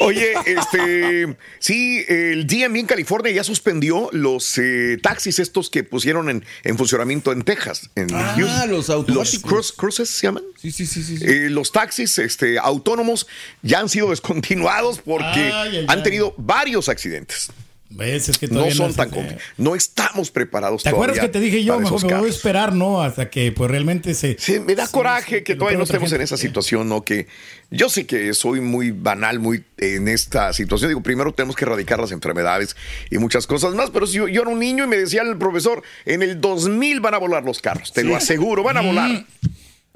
Oye, 0.00 0.34
este, 0.44 1.36
sí, 1.58 2.04
el 2.08 2.46
DMV 2.46 2.76
en 2.76 2.86
California 2.86 3.32
ya 3.32 3.44
suspendió 3.44 4.08
los 4.12 4.58
eh, 4.58 4.98
taxis 5.02 5.38
estos 5.38 5.70
que 5.70 5.84
pusieron 5.84 6.28
en, 6.28 6.44
en 6.64 6.76
funcionamiento 6.76 7.32
en 7.32 7.42
Texas. 7.42 7.90
En 7.94 8.14
Ah, 8.14 8.34
Houston. 8.36 8.70
los 8.70 8.90
automáticos. 8.90 9.42
cruise- 9.50 9.72
cruises 9.76 10.10
se 10.10 10.26
llaman. 10.26 10.42
Sí, 10.60 10.70
sí, 10.70 10.86
sí, 10.86 11.02
sí. 11.02 11.18
sí. 11.18 11.24
Eh, 11.24 11.48
los 11.50 11.72
taxis 11.72 12.18
este, 12.18 12.58
autónomos 12.58 13.26
ya 13.62 13.80
han 13.80 13.88
sido 13.88 14.10
descontinuados 14.10 14.98
porque 15.00 15.50
Ay, 15.52 15.76
ay, 15.78 15.86
han 15.88 15.98
ay. 15.98 16.02
tenido 16.02 16.34
varios 16.36 16.88
accidentes. 16.88 17.50
¿Ves? 17.88 18.28
Es 18.28 18.38
que 18.38 18.48
No 18.48 18.68
son 18.72 18.90
se 18.90 18.96
tan 18.96 19.08
hace. 19.10 19.16
compli- 19.20 19.38
No 19.58 19.76
estamos 19.76 20.30
preparados 20.30 20.82
¿Te 20.82 20.88
acuerdas 20.88 21.16
todavía 21.16 21.32
que 21.32 21.38
te 21.38 21.44
dije 21.44 21.62
yo? 21.64 21.78
Mejor 21.78 22.04
me 22.04 22.14
voy 22.16 22.26
a 22.26 22.30
esperar, 22.30 22.74
¿no? 22.74 23.00
Hasta 23.00 23.30
que 23.30 23.52
pues 23.52 23.70
realmente 23.70 24.12
se... 24.14 24.36
Sí, 24.38 24.58
me 24.60 24.74
da 24.74 24.88
coraje 24.88 25.44
que 25.44 25.54
todavía 25.54 25.78
no 25.78 25.84
estemos 25.84 26.12
en 26.12 26.20
esa 26.20 26.36
situación, 26.36 26.88
¿no? 26.88 27.02
Que 27.04 27.28
yo 27.70 27.88
sé 27.88 28.04
que 28.06 28.34
soy 28.34 28.60
muy 28.60 28.90
banal, 28.90 29.38
muy 29.38 29.64
en 29.78 30.08
esta 30.08 30.52
situación. 30.52 30.90
Digo, 30.90 31.02
primero 31.02 31.32
tenemos 31.32 31.54
que 31.54 31.64
erradicar 31.64 32.00
las 32.00 32.10
enfermedades 32.12 32.76
y 33.10 33.18
muchas 33.18 33.46
cosas 33.46 33.74
más, 33.74 33.90
pero 33.90 34.06
si 34.06 34.14
yo, 34.14 34.26
yo 34.28 34.42
era 34.42 34.50
un 34.50 34.58
niño 34.58 34.84
y 34.84 34.88
me 34.88 34.96
decía 34.96 35.22
el 35.22 35.36
profesor, 35.38 35.82
en 36.04 36.22
el 36.22 36.40
2000 36.40 37.00
van 37.00 37.14
a 37.14 37.18
volar 37.18 37.44
los 37.44 37.60
carros, 37.60 37.92
te 37.92 38.02
lo 38.02 38.16
aseguro, 38.16 38.62
van 38.64 38.78
a 38.78 38.80
volar. 38.82 39.24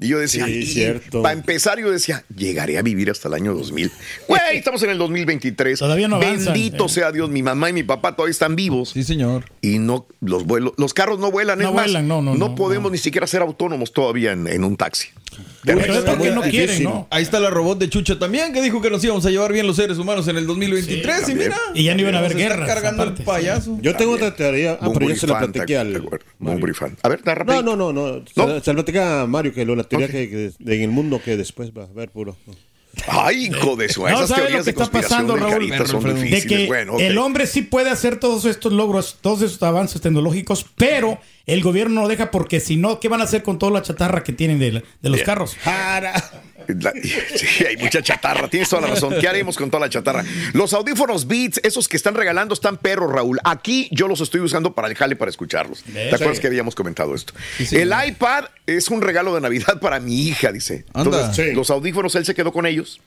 Y 0.01 0.07
yo 0.07 0.17
decía, 0.19 0.45
Sí, 0.47 0.51
"Y- 0.53 0.65
cierto. 0.65 1.21
para 1.21 1.33
empezar, 1.33 1.79
yo 1.79 1.91
decía, 1.91 2.25
llegaré 2.35 2.77
a 2.77 2.81
vivir 2.81 3.09
hasta 3.11 3.27
el 3.27 3.35
año 3.35 3.53
2000. 3.53 3.91
Güey, 4.27 4.41
estamos 4.57 4.81
en 4.83 4.89
el 4.89 4.97
2023. 4.97 5.77
Todavía 5.79 6.07
no 6.07 6.15
avanzan, 6.17 6.53
Bendito 6.53 6.85
eh. 6.87 6.89
sea 6.89 7.11
Dios, 7.11 7.29
mi 7.29 7.43
mamá 7.43 7.69
y 7.69 7.73
mi 7.73 7.83
papá 7.83 8.15
todavía 8.15 8.31
están 8.31 8.55
vivos. 8.55 8.89
Sí, 8.89 9.03
señor. 9.03 9.45
Y 9.61 9.77
no, 9.77 10.07
los 10.19 10.45
vuelos, 10.45 10.73
los 10.77 10.93
carros 10.93 11.19
no 11.19 11.29
vuelan, 11.31 11.59
No 11.59 11.69
es 11.69 11.73
más, 11.75 11.83
vuelan, 11.85 12.07
no, 12.07 12.21
no, 12.21 12.35
no, 12.35 12.55
podemos 12.55 12.91
ni 12.91 12.97
siquiera 12.97 13.27
ser 13.27 13.41
autónomos 13.43 13.93
todavía 13.93 14.31
en, 14.31 14.47
en 14.47 14.63
un 14.63 14.75
taxi. 14.75 15.09
Pero 15.63 15.79
es 15.79 15.99
porque 16.01 16.31
no 16.31 16.41
quieren. 16.41 16.83
¿no? 16.83 17.07
Ahí 17.11 17.21
está 17.23 17.39
la 17.39 17.49
robot 17.51 17.77
de 17.77 17.87
Chucho 17.87 18.17
también, 18.17 18.51
que 18.51 18.61
dijo 18.61 18.81
que 18.81 18.89
nos 18.89 19.03
íbamos 19.03 19.25
a 19.25 19.29
llevar 19.29 19.53
bien 19.53 19.67
los 19.67 19.75
seres 19.75 19.97
humanos 19.99 20.27
en 20.27 20.37
el 20.37 20.47
2023. 20.47 21.29
y 21.29 21.35
mira. 21.35 21.55
Y 21.75 21.83
ya 21.83 21.93
no 21.93 22.01
iban 22.01 22.15
a 22.15 22.17
haber 22.19 22.31
Se 22.33 22.41
está 22.41 22.55
guerras, 22.55 22.67
cargando 22.67 23.03
aparte, 23.03 23.21
el 23.21 23.25
payaso. 23.27 23.77
Yo 23.81 23.95
tengo 23.95 24.13
otra 24.13 24.35
teoría. 24.35 24.77
Ah, 24.81 24.89
pero 24.93 25.07
yo 25.07 25.15
se 25.15 25.27
la 25.27 25.37
platiqué 25.37 25.65
¿te 25.67 25.77
al. 25.77 25.95
A 27.03 27.09
ver, 27.09 27.19
está 27.19 27.35
No, 27.35 27.39
rápido. 27.43 27.61
no, 27.61 27.75
no, 27.75 27.93
no. 27.93 28.25
Se, 28.25 28.33
¿No? 28.45 28.59
se 28.59 28.71
la 28.71 28.73
platiqué 28.73 28.99
a 28.99 29.25
Mario 29.27 29.53
que 29.53 29.63
lo, 29.65 29.75
la 29.75 29.83
teoría 29.97 30.07
que, 30.29 30.51
en 30.65 30.81
el 30.81 30.89
mundo 30.89 31.21
que 31.23 31.37
después 31.37 31.71
va 31.77 31.83
a 31.83 31.87
ver 31.87 32.09
puro. 32.09 32.35
Ay, 33.07 33.45
hijo 33.45 33.77
de 33.77 33.87
su. 33.87 34.01
No, 34.01 34.09
Esas 34.09 34.27
¿sabe 34.29 34.41
teorías 34.41 34.59
lo 34.59 34.65
que 34.65 34.77
de 34.77 34.83
está 34.83 34.91
pasando, 35.01 35.33
de 35.35 35.39
Raúl? 35.39 35.87
Son 35.87 36.03
de 36.29 36.45
que 36.45 36.67
Bueno, 36.67 36.99
el 36.99 37.17
hombre 37.17 37.47
sí 37.47 37.61
puede 37.61 37.89
hacer 37.89 38.19
todos 38.19 38.43
estos 38.43 38.73
logros, 38.73 39.17
todos 39.21 39.41
estos 39.43 39.63
avances 39.63 40.01
tecnológicos, 40.01 40.65
pero 40.75 41.17
el 41.45 41.63
gobierno 41.63 42.01
no 42.01 42.07
deja 42.09 42.31
porque 42.31 42.59
si 42.59 42.75
no, 42.75 42.99
¿qué 42.99 43.07
van 43.07 43.21
a 43.21 43.23
hacer 43.23 43.43
con 43.43 43.57
toda 43.59 43.71
la 43.71 43.81
chatarra 43.81 44.23
que 44.23 44.33
tienen 44.33 44.59
de, 44.59 44.73
la- 44.73 44.79
de 45.01 45.09
los 45.09 45.19
Bien. 45.19 45.25
carros? 45.25 45.55
La- 46.67 46.93
sí, 47.35 47.65
hay 47.65 47.77
mucha 47.77 48.01
chatarra, 48.01 48.47
tienes 48.49 48.69
toda 48.69 48.83
la 48.83 48.87
razón. 48.89 49.15
¿Qué 49.19 49.27
haremos 49.27 49.55
con 49.57 49.69
toda 49.69 49.81
la 49.85 49.89
chatarra? 49.89 50.23
Los 50.53 50.73
audífonos 50.73 51.27
Beats, 51.27 51.59
esos 51.63 51.87
que 51.87 51.97
están 51.97 52.15
regalando, 52.15 52.53
están 52.53 52.77
perros, 52.77 53.11
Raúl. 53.11 53.39
Aquí 53.43 53.87
yo 53.91 54.07
los 54.07 54.21
estoy 54.21 54.41
usando 54.41 54.73
para 54.73 54.87
el 54.87 54.95
jale 54.95 55.15
para 55.15 55.29
escucharlos. 55.29 55.83
¿Te 55.83 55.91
Sí. 56.09 56.15
acuerdas 56.15 56.39
que 56.39 56.47
habíamos 56.47 56.75
comentado 56.75 57.15
esto? 57.15 57.33
sí. 57.57 57.75
el 57.77 57.91
iPad 58.07 58.45
es 58.67 58.87
un 58.89 59.01
regalo 59.01 59.33
de 59.35 59.41
Navidad 59.41 59.79
para 59.79 59.99
mi 59.99 60.27
hija, 60.27 60.51
dice. 60.51 60.85
Entonces, 60.95 61.53
los 61.55 61.69
audífonos 61.69 62.15
él 62.15 62.25
se 62.25 62.33
quedó 62.35 62.51
con 62.53 62.65
ellos 62.65 63.01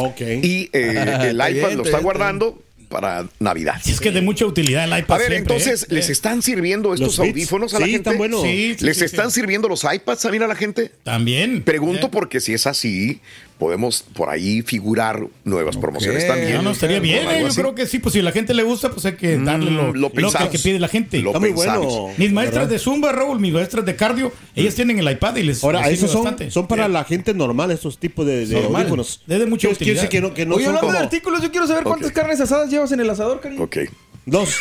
Ok. 0.00 0.20
y 0.42 0.70
eh, 0.72 1.04
el 1.30 1.36
iPad 1.36 1.72
lo 1.72 1.82
está 1.84 1.98
guardando 1.98 2.62
para 2.88 3.26
Navidad. 3.38 3.76
Si 3.82 3.92
es 3.92 4.00
que 4.00 4.08
es 4.08 4.14
de 4.14 4.22
mucha 4.22 4.46
utilidad 4.46 4.84
el 4.84 4.98
iPad 4.98 5.16
A 5.16 5.18
ver, 5.18 5.28
siempre, 5.32 5.54
entonces, 5.54 5.84
¿eh? 5.84 5.94
¿les 5.94 6.08
están 6.10 6.42
sirviendo 6.42 6.94
estos 6.94 7.18
audífonos 7.18 7.74
a 7.74 7.80
la 7.80 7.86
Sí, 7.86 7.92
gente? 7.92 8.08
están 8.10 8.18
buenos. 8.18 8.42
Sí, 8.42 8.74
sí, 8.78 8.84
¿Les 8.84 8.98
sí, 8.98 9.04
están 9.04 9.30
sí. 9.30 9.40
sirviendo 9.40 9.68
los 9.68 9.84
iPads 9.84 10.22
también 10.22 10.42
a 10.42 10.46
la 10.46 10.54
gente? 10.56 10.90
También. 11.02 11.62
Pregunto 11.62 12.10
porque 12.10 12.40
si 12.40 12.54
es 12.54 12.66
así, 12.66 13.20
podemos 13.58 14.04
por 14.14 14.30
ahí 14.30 14.62
figurar 14.62 15.26
nuevas 15.44 15.76
promociones 15.76 16.26
también. 16.26 16.54
No, 16.54 16.62
no, 16.62 16.70
estaría 16.70 17.00
bien. 17.00 17.28
¿eh? 17.28 17.38
Yo 17.40 17.48
así. 17.48 17.60
creo 17.60 17.74
que 17.74 17.86
sí, 17.86 17.98
pues 17.98 18.12
si 18.12 18.20
a 18.20 18.22
la 18.22 18.32
gente 18.32 18.54
le 18.54 18.62
gusta, 18.62 18.90
pues 18.90 19.04
hay 19.06 19.14
que 19.14 19.36
darle 19.38 19.70
lo, 19.70 19.88
Mm, 19.88 19.96
lo 19.96 20.08
lo 20.14 20.50
que, 20.50 20.58
pide 20.58 20.78
la 20.78 20.88
gente. 20.88 21.18
Lo 21.20 21.30
Está 21.30 21.40
muy 21.40 21.50
bueno. 21.50 22.08
Mis 22.16 22.32
maestras 22.32 22.64
¿verdad? 22.64 22.70
de 22.70 22.78
Zumba, 22.78 23.12
Raúl, 23.12 23.40
mis 23.40 23.52
maestras 23.52 23.84
de 23.84 23.96
cardio, 23.96 24.32
ellas 24.54 24.74
tienen 24.74 24.98
el 24.98 25.10
iPad 25.10 25.36
y 25.36 25.42
les, 25.42 25.62
Ahora, 25.64 25.88
esos 25.90 26.10
son, 26.10 26.24
bastante. 26.24 26.50
son 26.50 26.66
para 26.68 26.88
la 26.88 27.04
gente 27.04 27.34
normal, 27.34 27.70
estos 27.70 27.98
tipos 27.98 28.24
de, 28.26 28.46
de 28.46 28.64
audífonos. 28.64 29.22
Es 29.26 29.38
de 29.38 29.46
mucha 29.46 29.68
utilidad. 29.68 29.96
decir 29.96 30.08
que 30.08 30.20
no, 30.20 30.34
que 30.34 30.46
no 30.46 30.54
Oye, 30.56 30.66
hablando 30.66 30.86
como 30.86 30.92
de 30.92 30.98
artículos, 31.04 31.42
yo 31.42 31.50
quiero 31.50 31.66
saber 31.66 31.84
cuántas 31.84 32.12
carnes 32.12 32.40
asadas 32.40 32.70
llevas 32.70 32.92
en 32.92 33.00
el 33.00 33.10
asador, 33.10 33.40
cariño. 33.40 33.62
Ok, 33.62 33.78
dos, 34.26 34.54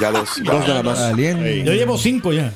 ya 0.00 0.10
dos. 0.10 0.30
dos 0.42 0.66
nada 0.66 0.82
más. 0.82 1.16
Yo 1.16 1.72
llevo 1.74 1.98
cinco 1.98 2.32
ya. 2.32 2.52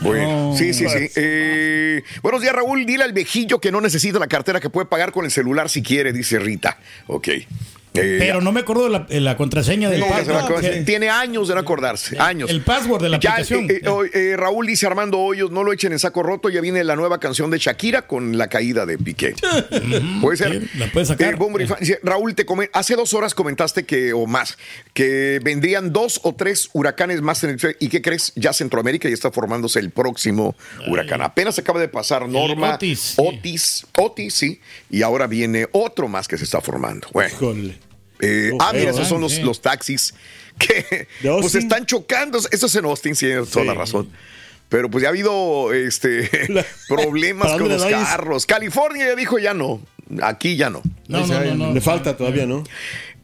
Bueno, 0.00 0.54
sí, 0.56 0.74
sí, 0.74 0.86
sí. 0.88 1.08
Eh, 1.16 2.02
buenos 2.22 2.42
días, 2.42 2.54
Raúl. 2.54 2.84
Dile 2.84 3.04
al 3.04 3.12
viejillo 3.12 3.58
que 3.58 3.72
no 3.72 3.80
necesita 3.80 4.18
la 4.18 4.26
cartera, 4.26 4.60
que 4.60 4.70
puede 4.70 4.86
pagar 4.86 5.12
con 5.12 5.24
el 5.24 5.30
celular 5.30 5.68
si 5.68 5.82
quiere, 5.82 6.12
dice 6.12 6.38
Rita. 6.38 6.78
Ok. 7.06 7.28
Eh, 8.02 8.16
Pero 8.18 8.40
no 8.40 8.52
me 8.52 8.60
acuerdo 8.60 8.84
de 8.84 8.90
la, 8.90 8.98
de 9.00 9.20
la 9.20 9.36
contraseña 9.36 9.88
del 9.90 10.02
acordar. 10.02 10.84
Tiene 10.84 11.08
años 11.10 11.48
de 11.48 11.54
no 11.54 11.60
acordarse. 11.60 12.18
Años. 12.18 12.50
El 12.50 12.62
password 12.62 13.02
de 13.02 13.08
la 13.08 13.18
Ya, 13.20 13.30
aplicación. 13.32 13.70
eh, 13.70 13.80
eh, 13.84 14.10
eh, 14.32 14.36
Raúl 14.36 14.66
dice 14.66 14.86
Armando 14.86 15.18
Hoyos, 15.18 15.50
no 15.50 15.64
lo 15.64 15.72
echen 15.72 15.92
en 15.92 15.98
saco 15.98 16.22
roto, 16.22 16.48
ya 16.48 16.60
viene 16.60 16.82
la 16.84 16.96
nueva 16.96 17.18
canción 17.20 17.50
de 17.50 17.58
Shakira 17.58 18.06
con 18.06 18.36
la 18.38 18.48
caída 18.48 18.86
de 18.86 18.98
Piqué. 18.98 19.34
Puede 20.20 20.36
ser. 20.36 20.62
La 20.78 20.86
puedes 20.92 21.08
sacar. 21.08 21.34
Eh, 21.34 21.98
Raúl, 22.02 22.34
te 22.34 22.44
come- 22.46 22.70
hace 22.72 22.96
dos 22.96 23.14
horas 23.14 23.34
comentaste 23.34 23.84
que, 23.84 24.12
o 24.12 24.26
más, 24.26 24.58
que 24.94 25.40
vendrían 25.42 25.92
dos 25.92 26.20
o 26.22 26.34
tres 26.34 26.70
huracanes 26.72 27.22
más 27.22 27.42
en 27.44 27.50
el 27.50 27.76
¿Y 27.80 27.88
qué 27.88 28.02
crees? 28.02 28.32
Ya 28.36 28.52
Centroamérica 28.52 29.08
ya 29.08 29.14
está 29.14 29.30
formándose 29.30 29.78
el 29.80 29.90
próximo 29.90 30.54
huracán. 30.88 31.22
Apenas 31.22 31.58
acaba 31.58 31.80
de 31.80 31.88
pasar 31.88 32.28
Norma, 32.28 32.74
Otis, 32.74 33.00
sí. 33.00 33.14
Otis, 33.18 33.86
Otis, 33.98 34.34
sí, 34.34 34.60
y 34.90 35.02
ahora 35.02 35.26
viene 35.26 35.66
otro 35.72 36.08
más 36.08 36.28
que 36.28 36.36
se 36.38 36.44
está 36.44 36.60
formando. 36.60 37.08
Bueno. 37.12 37.34
Eh, 38.20 38.50
Oh, 38.54 38.58
ah, 38.60 38.72
mira, 38.72 38.90
esos 38.90 39.08
son 39.08 39.20
los, 39.20 39.38
los 39.40 39.60
taxis 39.60 40.14
que 40.58 41.06
¿De 41.20 41.30
pues 41.40 41.54
están 41.54 41.84
chocando. 41.86 42.38
Eso 42.50 42.66
es 42.66 42.74
en 42.76 42.84
Austin, 42.86 43.14
sí, 43.14 43.26
tienes 43.26 43.50
toda 43.50 43.64
la 43.66 43.74
razón. 43.74 44.08
Pero 44.68 44.90
pues 44.90 45.02
ya 45.02 45.08
ha 45.08 45.10
habido 45.10 45.72
este 45.72 46.28
La- 46.48 46.64
problemas 46.88 47.48
¿Para 47.48 47.58
con 47.58 47.68
los 47.68 47.84
carros. 47.84 48.46
California 48.46 49.06
ya 49.06 49.14
dijo 49.14 49.38
ya 49.38 49.54
no. 49.54 49.80
Aquí 50.22 50.56
ya 50.56 50.70
no. 50.70 50.82
No, 51.08 51.26
no, 51.26 51.40
no, 51.44 51.54
no. 51.54 51.72
Le 51.74 51.80
falta 51.80 52.16
todavía, 52.16 52.46
¿no? 52.46 52.62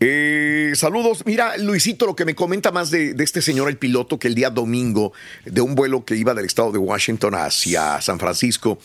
Eh, 0.04 0.72
saludos. 0.74 1.22
Mira, 1.26 1.56
Luisito, 1.58 2.06
lo 2.06 2.16
que 2.16 2.24
me 2.24 2.34
comenta 2.34 2.72
más 2.72 2.90
de, 2.90 3.14
de 3.14 3.22
este 3.24 3.40
señor, 3.40 3.68
el 3.68 3.76
piloto, 3.76 4.18
que 4.18 4.26
el 4.28 4.34
día 4.34 4.50
domingo 4.50 5.12
de 5.44 5.60
un 5.60 5.74
vuelo 5.74 6.04
que 6.04 6.16
iba 6.16 6.34
del 6.34 6.44
estado 6.44 6.72
de 6.72 6.78
Washington 6.78 7.34
hacia 7.34 8.00
San 8.00 8.18
Francisco, 8.18 8.78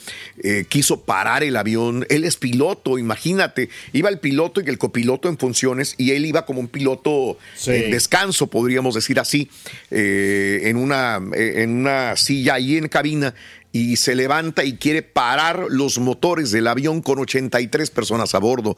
eh, 0.43 0.65
quiso 0.69 1.01
parar 1.01 1.43
el 1.43 1.55
avión. 1.55 2.05
Él 2.09 2.23
es 2.23 2.35
piloto, 2.35 2.99
imagínate. 2.99 3.69
Iba 3.93 4.09
el 4.09 4.19
piloto 4.19 4.61
y 4.61 4.65
el 4.69 4.77
copiloto 4.77 5.27
en 5.27 5.37
funciones 5.37 5.95
y 5.97 6.11
él 6.11 6.25
iba 6.25 6.45
como 6.45 6.59
un 6.59 6.67
piloto 6.67 7.37
Sí. 7.55 7.71
en 7.71 7.91
descanso, 7.91 8.47
podríamos 8.47 8.93
decir 8.95 9.19
así, 9.19 9.49
eh, 9.89 10.61
en, 10.65 10.77
una, 10.77 11.19
eh, 11.35 11.63
en 11.63 11.71
una 11.71 12.15
silla 12.15 12.55
ahí 12.55 12.77
en 12.77 12.87
cabina 12.87 13.33
y 13.71 13.95
se 13.97 14.15
levanta 14.15 14.63
y 14.63 14.77
quiere 14.77 15.01
parar 15.01 15.65
los 15.69 15.99
motores 15.99 16.51
del 16.51 16.67
avión 16.67 17.01
con 17.01 17.19
83 17.19 17.89
personas 17.91 18.35
a 18.35 18.39
bordo. 18.39 18.77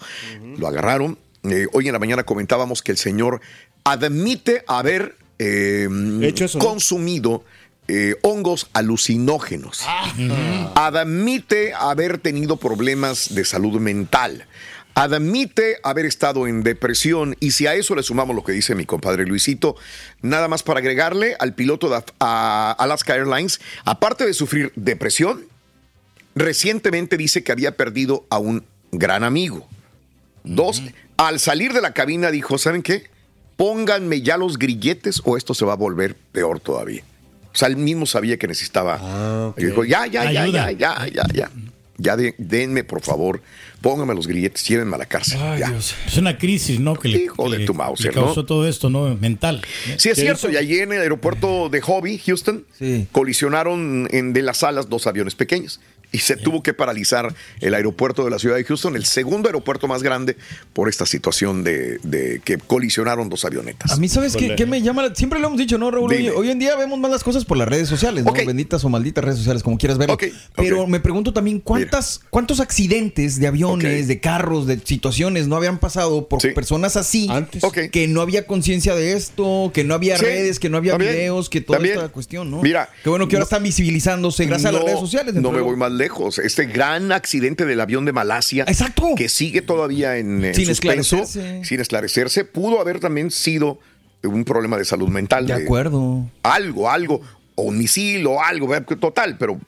Lo 0.57 0.67
agarraron. 0.67 1.17
Eh, 1.43 1.67
hoy 1.73 1.87
en 1.87 1.93
la 1.93 1.99
mañana 1.99 2.23
comentábamos 2.23 2.81
que 2.81 2.91
el 2.91 2.97
señor 2.97 3.41
admite 3.83 4.63
haber 4.67 5.17
eh, 5.37 5.87
Hecho 6.21 6.45
eso, 6.45 6.59
¿no? 6.59 6.65
consumido 6.65 7.43
eh, 7.91 8.17
hongos 8.21 8.69
alucinógenos. 8.73 9.83
Admite 10.75 11.73
haber 11.73 12.19
tenido 12.19 12.57
problemas 12.57 13.33
de 13.33 13.43
salud 13.45 13.79
mental. 13.79 14.45
Admite 14.93 15.77
haber 15.81 16.05
estado 16.05 16.45
en 16.45 16.61
depresión 16.61 17.35
y 17.39 17.51
si 17.51 17.65
a 17.65 17.73
eso 17.73 17.95
le 17.95 18.03
sumamos 18.03 18.35
lo 18.35 18.43
que 18.43 18.51
dice 18.51 18.75
mi 18.75 18.85
compadre 18.85 19.25
Luisito, 19.25 19.75
nada 20.21 20.47
más 20.47 20.61
para 20.61 20.81
agregarle 20.81 21.35
al 21.39 21.55
piloto 21.55 21.89
de 21.89 22.03
a 22.19 22.75
Alaska 22.77 23.15
Airlines, 23.15 23.59
aparte 23.85 24.23
de 24.23 24.35
sufrir 24.35 24.71
depresión, 24.75 25.45
recientemente 26.35 27.17
dice 27.17 27.43
que 27.43 27.51
había 27.51 27.75
perdido 27.75 28.27
a 28.29 28.37
un 28.37 28.65
gran 28.91 29.23
amigo. 29.23 29.67
Dos, 30.43 30.83
al 31.27 31.39
salir 31.39 31.73
de 31.73 31.81
la 31.81 31.93
cabina 31.93 32.31
dijo, 32.31 32.57
¿saben 32.57 32.81
qué? 32.81 33.03
Pónganme 33.57 34.21
ya 34.21 34.37
los 34.37 34.57
grilletes 34.57 35.21
o 35.25 35.35
esto 35.37 35.53
se 35.53 35.65
va 35.65 35.73
a 35.73 35.75
volver 35.75 36.15
peor 36.31 36.59
todavía. 36.59 37.03
O 37.53 37.57
sea, 37.57 37.67
él 37.67 37.75
mismo 37.77 38.05
sabía 38.05 38.37
que 38.37 38.47
necesitaba. 38.47 38.99
Ah, 39.01 39.47
ok. 39.51 39.59
Y 39.59 39.65
dijo, 39.65 39.83
ya, 39.83 40.05
ya, 40.07 40.31
ya, 40.31 40.43
Ayuda. 40.43 40.71
ya, 40.71 41.05
ya, 41.05 41.07
ya, 41.13 41.23
ya. 41.33 41.51
Ya 42.01 42.15
de- 42.15 42.33
denme, 42.37 42.85
por 42.85 43.01
favor, 43.01 43.41
pónganme 43.81 44.15
los 44.15 44.25
grilletes, 44.27 44.65
llévenme 44.65 44.95
a 44.95 44.99
la 44.99 45.05
cárcel. 45.05 45.37
ya. 45.59 45.73
Es 46.07 46.15
una 46.17 46.37
crisis, 46.37 46.79
¿no? 46.79 46.95
Que 46.95 47.09
le, 47.09 47.17
Hijo 47.23 47.43
que 47.43 47.51
de 47.51 47.57
le- 47.59 47.65
tu 47.65 47.73
le 47.73 47.77
Mauser, 47.79 48.13
causó 48.13 48.39
¿no? 48.41 48.45
todo 48.45 48.65
esto, 48.65 48.89
¿no? 48.89 49.13
Mental. 49.17 49.61
Sí, 49.97 50.07
es 50.07 50.15
¿Qué 50.15 50.21
cierto. 50.21 50.49
Y 50.49 50.55
allí 50.55 50.79
en 50.79 50.93
el 50.93 51.01
aeropuerto 51.01 51.67
de 51.67 51.81
Hobby, 51.81 52.17
Houston, 52.19 52.63
Sí. 52.77 53.05
colisionaron 53.11 54.07
en, 54.11 54.31
de 54.31 54.41
las 54.43 54.63
alas 54.63 54.87
dos 54.87 55.07
aviones 55.07 55.35
pequeños. 55.35 55.81
Y 56.11 56.17
se 56.19 56.35
tuvo 56.37 56.63
que 56.63 56.73
paralizar 56.73 57.33
el 57.61 57.73
aeropuerto 57.75 58.23
de 58.25 58.31
la 58.31 58.39
ciudad 58.39 58.55
de 58.55 58.63
Houston, 58.63 58.95
el 58.95 59.05
segundo 59.05 59.47
aeropuerto 59.47 59.87
más 59.87 60.01
grande, 60.01 60.37
por 60.73 60.89
esta 60.89 61.05
situación 61.05 61.63
de, 61.63 61.99
de 62.03 62.41
que 62.43 62.57
colisionaron 62.57 63.29
dos 63.29 63.45
avionetas. 63.45 63.91
A 63.91 63.97
mí, 63.97 64.09
¿sabes 64.09 64.35
qué, 64.35 64.55
qué 64.55 64.65
me 64.65 64.81
llama? 64.81 65.03
la- 65.07 65.13
Siempre 65.15 65.39
lo 65.39 65.47
hemos 65.47 65.59
dicho, 65.59 65.77
¿no, 65.77 65.91
Raúl? 65.91 66.09
Hoy, 66.11 66.17
Dime. 66.17 66.31
hoy 66.31 66.49
en 66.49 66.57
día 66.57 66.75
vemos 66.75 66.97
más 66.99 67.11
las 67.11 67.23
cosas 67.23 67.45
por 67.45 67.57
las 67.57 67.67
redes 67.67 67.87
sociales, 67.87 68.23
¿no? 68.25 68.33
Benditas 68.33 68.83
o 68.83 68.89
malditas 68.89 69.23
redes 69.23 69.37
sociales, 69.37 69.61
como 69.61 69.77
quieras 69.77 69.97
verlo. 69.99 70.15
Ok, 70.15 70.23
ok. 70.29 70.33
Pero 70.55 70.87
me 70.87 70.99
pregunto 70.99 71.31
también, 71.31 71.59
¿cuántas, 71.59 72.21
¿cuántos 72.31 72.59
accidentes 72.59 73.39
de 73.39 73.45
aviones, 73.47 74.07
de 74.07 74.19
carros, 74.19 74.65
de 74.65 74.79
situaciones 74.83 75.47
no 75.47 75.55
habían 75.57 75.77
pasado 75.77 76.27
por 76.27 76.41
Sí. 76.41 76.49
personas 76.49 76.95
así? 76.95 77.27
Antes. 77.29 77.63
Ok. 77.63 77.77
Que 77.91 78.07
no 78.07 78.21
había 78.21 78.47
conciencia 78.47 78.95
de 78.95 79.13
esto, 79.13 79.71
que 79.73 79.83
no 79.83 79.93
había 79.93 80.17
Sí, 80.17 80.25
redes, 80.25 80.59
que 80.59 80.69
no 80.69 80.77
había 80.77 80.97
videos, 80.97 81.49
que 81.49 81.61
toda 81.61 81.77
bien. 81.79 81.95
esta 81.97 82.09
cuestión, 82.09 82.49
¿no? 82.49 82.61
Mira, 82.63 82.89
Qué 83.03 83.09
bueno 83.09 83.27
que 83.27 83.35
ahora 83.35 83.41
no- 83.41 83.45
están 83.45 83.61
visibilizándose 83.63 84.45
gracias 84.45 84.69
a 84.69 84.71
las 84.71 84.83
redes 84.83 84.99
sociales. 84.99 85.35
No 85.35 85.51
me 85.51 85.61
voy 85.61 85.75
más 85.75 85.91
lejos. 85.99 86.39
Este 86.39 86.65
gran 86.65 87.11
accidente 87.11 87.65
del 87.65 87.79
avión 87.79 88.05
de 88.05 88.13
Malasia, 88.13 88.63
Exacto. 88.67 89.09
que 89.15 89.29
sigue 89.29 89.61
todavía 89.61 90.17
en, 90.17 90.43
en 90.43 90.55
Sin 90.55 90.65
suspenso, 90.65 91.17
esclarecerse. 91.17 91.65
sin 91.65 91.79
esclarecerse, 91.79 92.45
pudo 92.45 92.81
haber 92.81 92.99
también 92.99 93.29
sido 93.29 93.77
un 94.23 94.43
problema 94.45 94.77
de 94.77 94.85
salud 94.85 95.09
mental. 95.09 95.45
De 95.45 95.53
acuerdo. 95.53 96.25
Algo, 96.43 96.89
algo, 96.89 97.21
o 97.55 97.61
un 97.63 97.77
misil 97.77 98.25
o 98.27 98.41
algo, 98.41 98.69
total, 98.99 99.37
pero 99.37 99.59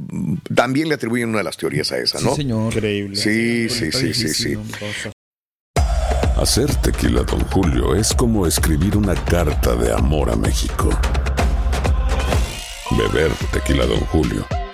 también 0.55 0.89
le 0.89 0.95
atribuyen 0.95 1.29
una 1.29 1.37
de 1.39 1.43
las 1.43 1.57
teorías 1.57 1.91
a 1.91 1.97
esa, 1.99 2.17
Sí, 2.19 2.25
¿no? 2.25 2.35
señor. 2.35 2.73
Increíble. 2.73 3.15
Sí, 3.15 3.69
sí, 3.69 3.91
sí, 3.91 4.13
sí, 4.13 4.29
sí. 4.29 4.57
Hacer 6.37 6.73
tequila, 6.77 7.21
Don 7.23 7.41
Julio, 7.51 7.93
es 7.95 8.13
como 8.13 8.47
escribir 8.47 8.97
una 8.97 9.13
carta 9.13 9.75
de 9.75 9.93
amor 9.93 10.31
a 10.31 10.35
México. 10.35 10.89
Beber 12.97 13.31
tequila, 13.53 13.85
Don 13.85 13.99
Julio, 14.07 14.45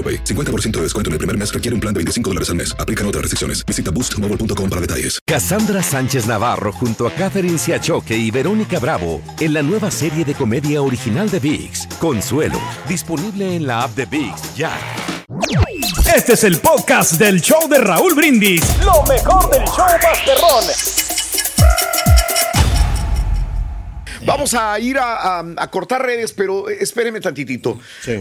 AroPay. 0.00 0.24
50% 0.24 0.70
de 0.78 0.82
descuento 0.84 1.10
en 1.10 1.12
el 1.12 1.18
primer 1.18 1.36
mes 1.36 1.52
requiere 1.52 1.74
un 1.74 1.80
plan 1.80 1.92
de 1.92 1.98
25 1.98 2.30
dólares 2.30 2.48
al 2.48 2.56
mes. 2.56 2.74
Aplican 2.78 3.06
otras 3.06 3.22
restricciones. 3.22 3.66
Visita 3.66 3.90
boostmobile.com 3.90 4.70
para 4.70 4.80
detalles. 4.80 5.18
Cassandra 5.26 5.82
Sánchez 5.82 6.26
Navarro 6.26 6.72
junto 6.72 7.06
a 7.06 7.12
Catherine 7.12 7.58
Siachoque 7.58 8.16
y 8.16 8.30
Verónica 8.30 8.78
Bravo 8.78 9.20
en 9.38 9.52
la 9.52 9.62
nueva 9.62 9.90
serie 9.90 10.24
de 10.24 10.34
comedia 10.34 10.82
original 10.82 11.28
de 11.30 11.40
VIX, 11.40 11.86
Consuelo, 11.98 12.60
disponible 12.88 13.56
en 13.56 13.66
la 13.66 13.82
app 13.82 13.94
de 13.94 14.06
VIX 14.06 14.54
ya. 14.56 14.72
Este 16.14 16.32
es 16.32 16.44
el 16.44 16.58
podcast 16.58 17.12
del 17.12 17.40
show 17.40 17.68
de 17.68 17.78
Raúl 17.78 18.14
Brindis. 18.14 18.62
Lo 18.84 19.02
mejor 19.04 19.50
del 19.50 19.64
show 19.64 19.86
Masterrón. 20.02 21.19
Vamos 24.26 24.54
a 24.54 24.78
ir 24.78 24.98
a, 24.98 25.38
a- 25.40 25.54
a 25.56 25.70
cortar 25.70 26.02
redes, 26.04 26.32
pero 26.32 26.68
espéreme 26.68 27.20
tantitito. 27.20 27.78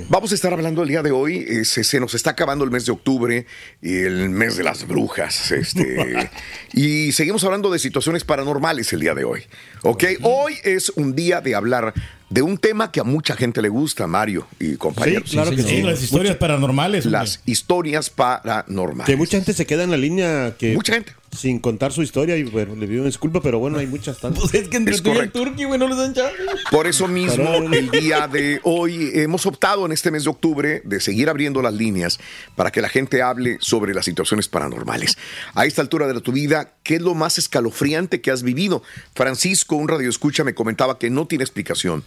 Vamos 0.07 0.31
a 0.31 0.35
estar 0.35 0.53
hablando 0.53 0.81
el 0.83 0.89
día 0.89 1.01
de 1.03 1.11
hoy. 1.11 1.45
eh, 1.47 1.65
se, 1.65 1.83
se 1.83 1.99
nos 1.99 2.13
está 2.13 2.31
acabando 2.31 2.63
el 2.63 2.71
mes 2.71 2.85
de 2.85 2.91
octubre, 2.91 3.45
y 3.81 3.97
el 3.99 4.29
mes 4.29 4.55
de 4.57 4.63
las 4.63 4.87
brujas. 4.87 5.51
Este, 5.51 6.29
y 6.73 7.11
seguimos 7.11 7.43
hablando 7.43 7.69
de 7.69 7.79
situaciones 7.79 8.23
paranormales 8.23 8.91
el 8.93 9.01
día 9.01 9.13
de 9.13 9.23
hoy. 9.25 9.43
¿Ok? 9.83 10.03
Hoy 10.23 10.55
es 10.63 10.89
un 10.95 11.15
día 11.15 11.41
de 11.41 11.55
hablar 11.55 11.93
de 12.29 12.41
un 12.43 12.57
tema 12.57 12.91
que 12.91 12.99
a 12.99 13.03
mucha 13.03 13.35
gente 13.35 13.61
le 13.61 13.69
gusta, 13.69 14.05
Mario 14.07 14.47
y 14.59 14.75
compañeros. 14.75 15.29
Sí, 15.29 15.35
claro 15.35 15.51
que 15.51 15.63
sí. 15.63 15.81
las 15.81 16.01
historias 16.01 16.35
paranormales. 16.37 17.05
hombre. 17.05 17.19
Las 17.19 17.41
historias 17.45 18.09
paranormales. 18.09 19.05
Que 19.05 19.15
mucha 19.17 19.37
gente 19.37 19.53
se 19.53 19.65
queda 19.65 19.83
en 19.83 19.91
la 19.91 19.97
línea 19.97 20.55
que. 20.57 20.73
Mucha 20.73 20.93
gente. 20.93 21.13
Sin 21.35 21.59
contar 21.59 21.93
su 21.93 22.01
historia 22.01 22.35
y 22.37 22.43
bueno, 22.43 22.75
le 22.75 22.87
pido 22.87 23.05
disculpa, 23.05 23.39
pero 23.41 23.59
bueno, 23.59 23.77
hay 23.77 23.87
muchas 23.87 24.19
tantas. 24.19 24.39
Pues 24.49 24.53
es 24.53 24.69
que 24.69 24.77
entre 24.77 24.95
Es 24.95 25.03
tú 25.03 25.13
y 25.13 25.17
el 25.17 25.31
turqui, 25.31 25.65
güey, 25.65 25.79
no 25.79 25.87
les 25.87 25.97
dan 25.97 26.13
chance. 26.13 26.35
Por 26.71 26.87
eso 26.87 27.07
mismo, 27.07 27.47
el 27.71 27.91
día 27.91 28.27
de 28.27 28.59
hoy 28.63 29.11
hemos 29.13 29.45
optado 29.45 29.85
en 29.85 29.91
este 29.91 30.11
mes 30.11 30.23
de 30.23 30.29
octubre 30.29 30.81
de 30.83 30.99
seguir 30.99 31.29
abriendo 31.29 31.61
las 31.61 31.73
líneas 31.73 32.19
para 32.55 32.71
que 32.71 32.81
la 32.81 32.89
gente 32.89 33.21
hable 33.21 33.57
sobre 33.59 33.93
las 33.93 34.05
situaciones 34.05 34.47
paranormales. 34.47 35.17
A 35.53 35.65
esta 35.65 35.81
altura 35.81 36.07
de 36.07 36.19
tu 36.21 36.31
vida, 36.31 36.73
¿qué 36.83 36.95
es 36.95 37.01
lo 37.01 37.15
más 37.15 37.37
escalofriante 37.37 38.21
que 38.21 38.31
has 38.31 38.43
vivido? 38.43 38.83
Francisco, 39.13 39.75
un 39.75 39.87
radio 39.87 40.09
escucha, 40.09 40.43
me 40.43 40.55
comentaba 40.55 40.97
que 40.97 41.09
no 41.09 41.27
tiene 41.27 41.43
explicación, 41.43 42.03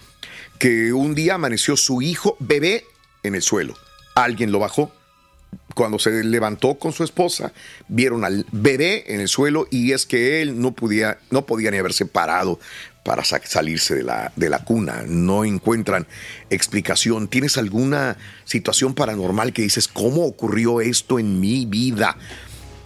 que 0.59 0.93
un 0.93 1.15
día 1.15 1.35
amaneció 1.35 1.77
su 1.77 2.03
hijo 2.03 2.37
bebé 2.41 2.85
en 3.23 3.35
el 3.35 3.43
suelo. 3.43 3.75
Alguien 4.15 4.53
lo 4.53 4.59
bajó. 4.59 4.93
Cuando 5.75 5.99
se 5.99 6.23
levantó 6.25 6.75
con 6.75 6.93
su 6.93 7.05
esposa, 7.05 7.53
vieron 7.89 8.25
al 8.25 8.47
bebé 8.53 9.05
en 9.15 9.21
el 9.21 9.29
suelo 9.29 9.67
y 9.71 9.93
es 9.93 10.07
que 10.07 10.43
él 10.43 10.61
no 10.61 10.73
podía, 10.73 11.19
no 11.31 11.47
podía 11.47 11.71
ni 11.71 11.79
haberse 11.79 12.07
parado 12.07 12.61
para 13.05 13.25
sa- 13.25 13.41
salirse 13.45 13.95
de 13.95 14.03
la, 14.03 14.33
de 14.37 14.49
la 14.49 14.61
cuna. 14.65 15.05
No 15.07 15.45
encuentran 15.45 16.07
explicación. 16.51 17.29
¿Tienes 17.29 17.57
alguna 17.59 18.17
situación 18.45 18.95
paranormal 18.95 19.53
que 19.53 19.63
dices, 19.63 19.89
¿cómo 19.89 20.25
ocurrió 20.25 20.81
esto 20.81 21.19
en 21.19 21.41
mi 21.41 21.65
vida? 21.67 22.17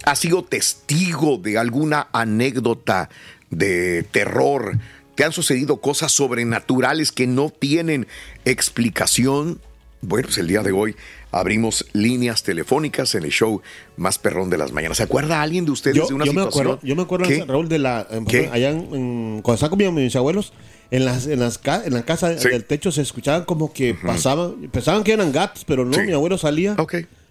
¿Has 0.05 0.19
sido 0.19 0.43
testigo 0.43 1.37
de 1.37 1.57
alguna 1.57 2.07
anécdota 2.13 3.09
de 3.49 4.03
terror? 4.03 4.77
¿Te 5.15 5.23
han 5.25 5.33
sucedido 5.33 5.81
cosas 5.81 6.11
sobrenaturales 6.13 7.11
que 7.11 7.27
no 7.27 7.49
tienen 7.49 8.07
explicación? 8.45 9.59
Bueno, 10.01 10.27
pues 10.27 10.37
el 10.37 10.47
día 10.47 10.61
de 10.61 10.71
hoy 10.71 10.95
abrimos 11.31 11.85
líneas 11.93 12.43
telefónicas 12.43 13.13
en 13.15 13.23
el 13.23 13.31
show 13.31 13.61
más 13.97 14.17
perrón 14.19 14.49
de 14.49 14.57
las 14.57 14.71
mañanas. 14.71 14.97
¿Se 14.97 15.03
acuerda 15.03 15.41
alguien 15.41 15.65
de 15.65 15.71
ustedes 15.71 15.97
Yo, 15.97 16.07
de 16.07 16.13
una 16.13 16.25
yo 16.25 16.33
me 16.33 16.41
situación? 16.41 16.65
acuerdo, 16.67 16.87
yo 16.87 16.95
me 16.95 17.01
acuerdo, 17.03 17.27
¿Qué? 17.27 17.43
Raúl, 17.45 17.67
de 17.69 17.79
la. 17.79 18.07
¿Qué? 18.27 18.49
Allá 18.51 18.69
en, 18.71 18.79
en- 18.93 19.41
cuando 19.41 19.53
estaba 19.55 19.69
con 19.71 19.79
mi- 19.79 19.91
mis 20.03 20.15
abuelos, 20.15 20.53
en, 20.91 21.05
las, 21.05 21.27
en, 21.27 21.39
las 21.39 21.59
en 21.85 21.93
la 21.93 22.03
casa 22.03 22.29
del 22.29 22.63
techo 22.65 22.91
se 22.91 23.01
escuchaban 23.01 23.43
como 23.45 23.73
que 23.73 23.93
pasaban. 23.93 24.69
Pensaban 24.71 25.03
que 25.03 25.11
eran 25.13 25.31
gatos, 25.31 25.63
pero 25.65 25.83
no, 25.85 26.01
mi 26.03 26.13
abuelo 26.13 26.37
salía. 26.37 26.75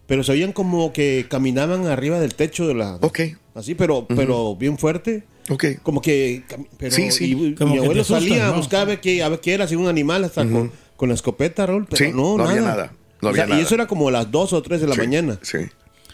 Pero 0.06 0.22
se 0.22 0.30
oían 0.32 0.52
como 0.52 0.92
que 0.92 1.26
caminaban 1.28 1.86
arriba 1.86 2.20
del 2.20 2.34
techo 2.34 2.68
de 2.68 2.74
la. 2.74 2.98
Así, 3.54 3.74
pero, 3.74 4.06
pero 4.06 4.54
bien 4.56 4.76
fuerte. 4.78 5.24
Como 5.82 6.00
que. 6.02 6.44
Pero, 6.76 6.94
Sí, 6.94 7.10
sí. 7.10 7.32
y- 7.36 7.54
Como 7.54 7.72
mi 7.74 7.78
abuelo 7.80 8.02
asustan, 8.02 8.20
salía 8.22 8.46
a 8.48 8.50
¿no? 8.50 8.56
buscar 8.58 8.82
a 8.82 8.84
ver 8.84 9.00
qué, 9.00 9.22
a 9.22 9.28
ver 9.30 9.40
qué 9.40 9.54
era, 9.54 9.66
si 9.66 9.74
un 9.74 9.88
animal, 9.88 10.22
hasta 10.24 10.44
con, 10.48 10.70
con 10.96 11.08
la 11.08 11.14
escopeta, 11.14 11.64
Raúl. 11.66 11.86
Pero 11.88 12.04
Sí, 12.04 12.12
no, 12.12 12.36
no 12.36 12.38
nada. 12.38 12.50
había 12.50 12.62
nada, 12.62 12.92
no 13.22 13.28
O 13.30 13.34
sea, 13.34 13.44
había 13.44 13.46
nada. 13.54 13.60
Y 13.60 13.64
eso 13.64 13.74
era 13.74 13.86
como 13.86 14.10
las 14.10 14.30
2 14.30 14.52
o 14.52 14.62
3 14.62 14.80
de 14.80 14.86
la 14.88 14.94
Sí, 14.94 15.00
mañana. 15.00 15.38
Sí. 15.42 15.58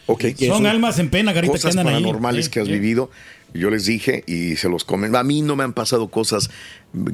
Ok. 0.07 0.21
Que 0.37 0.49
Son 0.49 0.63
eso- 0.63 0.69
almas 0.71 0.99
en 0.99 1.11
pena, 1.11 1.33
Garita, 1.33 1.53
que 1.55 1.59
Cosas 1.59 1.77
andan 1.77 1.89
ahí. 1.95 2.03
paranormales 2.03 2.47
Sí, 2.47 2.51
que 2.51 2.61
has 2.61 2.67
sí. 2.67 2.73
vivido. 2.73 3.11
Yo 3.55 3.69
les 3.69 3.85
dije 3.85 4.25
y 4.27 4.57
se 4.57 4.71
los 4.71 4.83
comen. 4.83 5.15
A 5.15 5.23
mí 5.23 5.43
no 5.43 5.57
me 5.57 5.63
han 5.65 5.75
pasado 5.75 6.09
cosas 6.09 6.49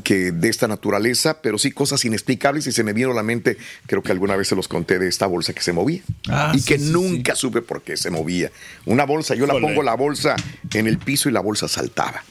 que 0.05 0.31
de 0.31 0.49
esta 0.49 0.69
naturaleza, 0.69 1.43
pero 1.43 1.59
sí 1.59 1.73
cosas 1.73 2.05
inexplicables 2.05 2.65
y 2.69 2.73
se 2.73 2.85
me 2.85 2.93
vino 2.93 3.11
a 3.11 3.15
la 3.15 3.25
mente, 3.25 3.57
creo 3.87 4.03
que 4.05 4.13
alguna 4.13 4.37
vez 4.37 4.47
se 4.47 4.55
los 4.55 4.69
conté 4.69 5.01
de 5.01 5.09
esta 5.09 5.27
bolsa 5.27 5.53
que 5.53 5.63
se 5.63 5.73
movía 5.73 6.01
Ah, 6.29 6.53
y 6.55 6.61
sí, 6.61 6.67
que 6.69 6.79
sí, 6.79 6.93
nunca 6.93 7.35
supe 7.35 7.61
por 7.61 7.83
qué 7.83 7.97
se 7.97 8.11
movía. 8.11 8.53
Una 8.87 9.05
bolsa, 9.05 9.35
yo 9.35 9.47
la 9.47 9.55
pongo 9.55 9.83
la 9.83 9.95
bolsa 9.95 10.37
en 10.75 10.87
el 10.87 10.99
piso 10.99 11.29
y 11.29 11.33
la 11.33 11.41
bolsa 11.41 11.67
saltaba. 11.67 12.23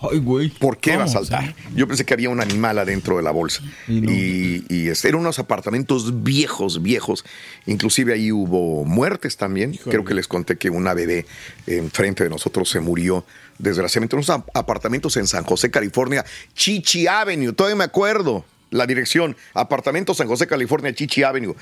Ay, 0.00 0.18
güey. 0.18 0.50
¿Por 0.50 0.76
qué 0.78 0.96
va 0.96 1.04
a 1.04 1.08
saltar? 1.08 1.54
Yo 1.74 1.88
pensé 1.88 2.04
que 2.04 2.12
había 2.12 2.28
un 2.28 2.40
animal 2.40 2.78
adentro 2.78 3.16
de 3.16 3.22
la 3.22 3.30
bolsa. 3.30 3.62
Y, 3.88 4.64
y, 4.68 4.88
este, 4.88 5.08
eran 5.08 5.20
unos 5.22 5.38
apartamentos 5.38 6.22
viejos, 6.22 6.82
viejos. 6.82 7.24
Inclusive 7.66 8.12
ahí 8.12 8.30
hubo 8.30 8.84
muertes 8.84 9.36
también. 9.38 9.72
Creo 9.90 10.04
que 10.04 10.12
les 10.14 10.28
conté 10.28 10.58
que 10.58 10.68
una 10.68 10.92
bebé 10.92 11.24
enfrente 11.66 12.24
de 12.24 12.28
nosotros 12.30 12.68
se 12.68 12.80
murió 12.80 13.24
desgraciadamente. 13.58 14.16
Unos 14.16 14.28
ap- 14.30 14.48
apartamentos 14.54 15.16
en 15.16 15.26
San 15.26 15.44
José, 15.44 15.70
California. 15.70 16.24
Chichi 16.54 17.06
Avenue, 17.06 17.52
todavía 17.52 17.76
me 17.76 17.84
acuerdo 17.84 18.44
la 18.70 18.86
dirección. 18.86 19.36
Apartamento 19.54 20.12
San 20.12 20.28
José, 20.28 20.46
California, 20.46 20.94
Chichi 20.94 21.22
Avenue. 21.22 21.54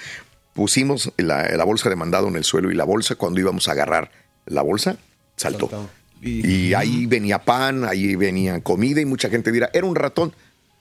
Pusimos 0.55 1.12
la, 1.16 1.49
la 1.57 1.64
bolsa 1.64 1.88
de 1.90 1.97
mandado 1.97 2.27
en 2.29 2.37
el 2.37 2.45
suelo 2.45 2.71
y 2.73 2.75
la 2.75 2.85
bolsa, 2.85 3.14
cuando 3.14 3.38
íbamos 3.40 3.68
a 3.68 3.73
agarrar 3.73 4.11
la 4.47 4.62
bolsa, 4.62 4.97
saltó. 5.37 5.68
Y 6.23 6.73
ahí 6.75 7.07
venía 7.07 7.41
pan, 7.41 7.85
ahí 7.85 8.15
venía 8.15 8.61
comida 8.61 9.01
y 9.01 9.05
mucha 9.05 9.29
gente 9.29 9.51
dirá, 9.51 9.71
era 9.73 9.87
un 9.87 9.97
ratón. 9.97 10.33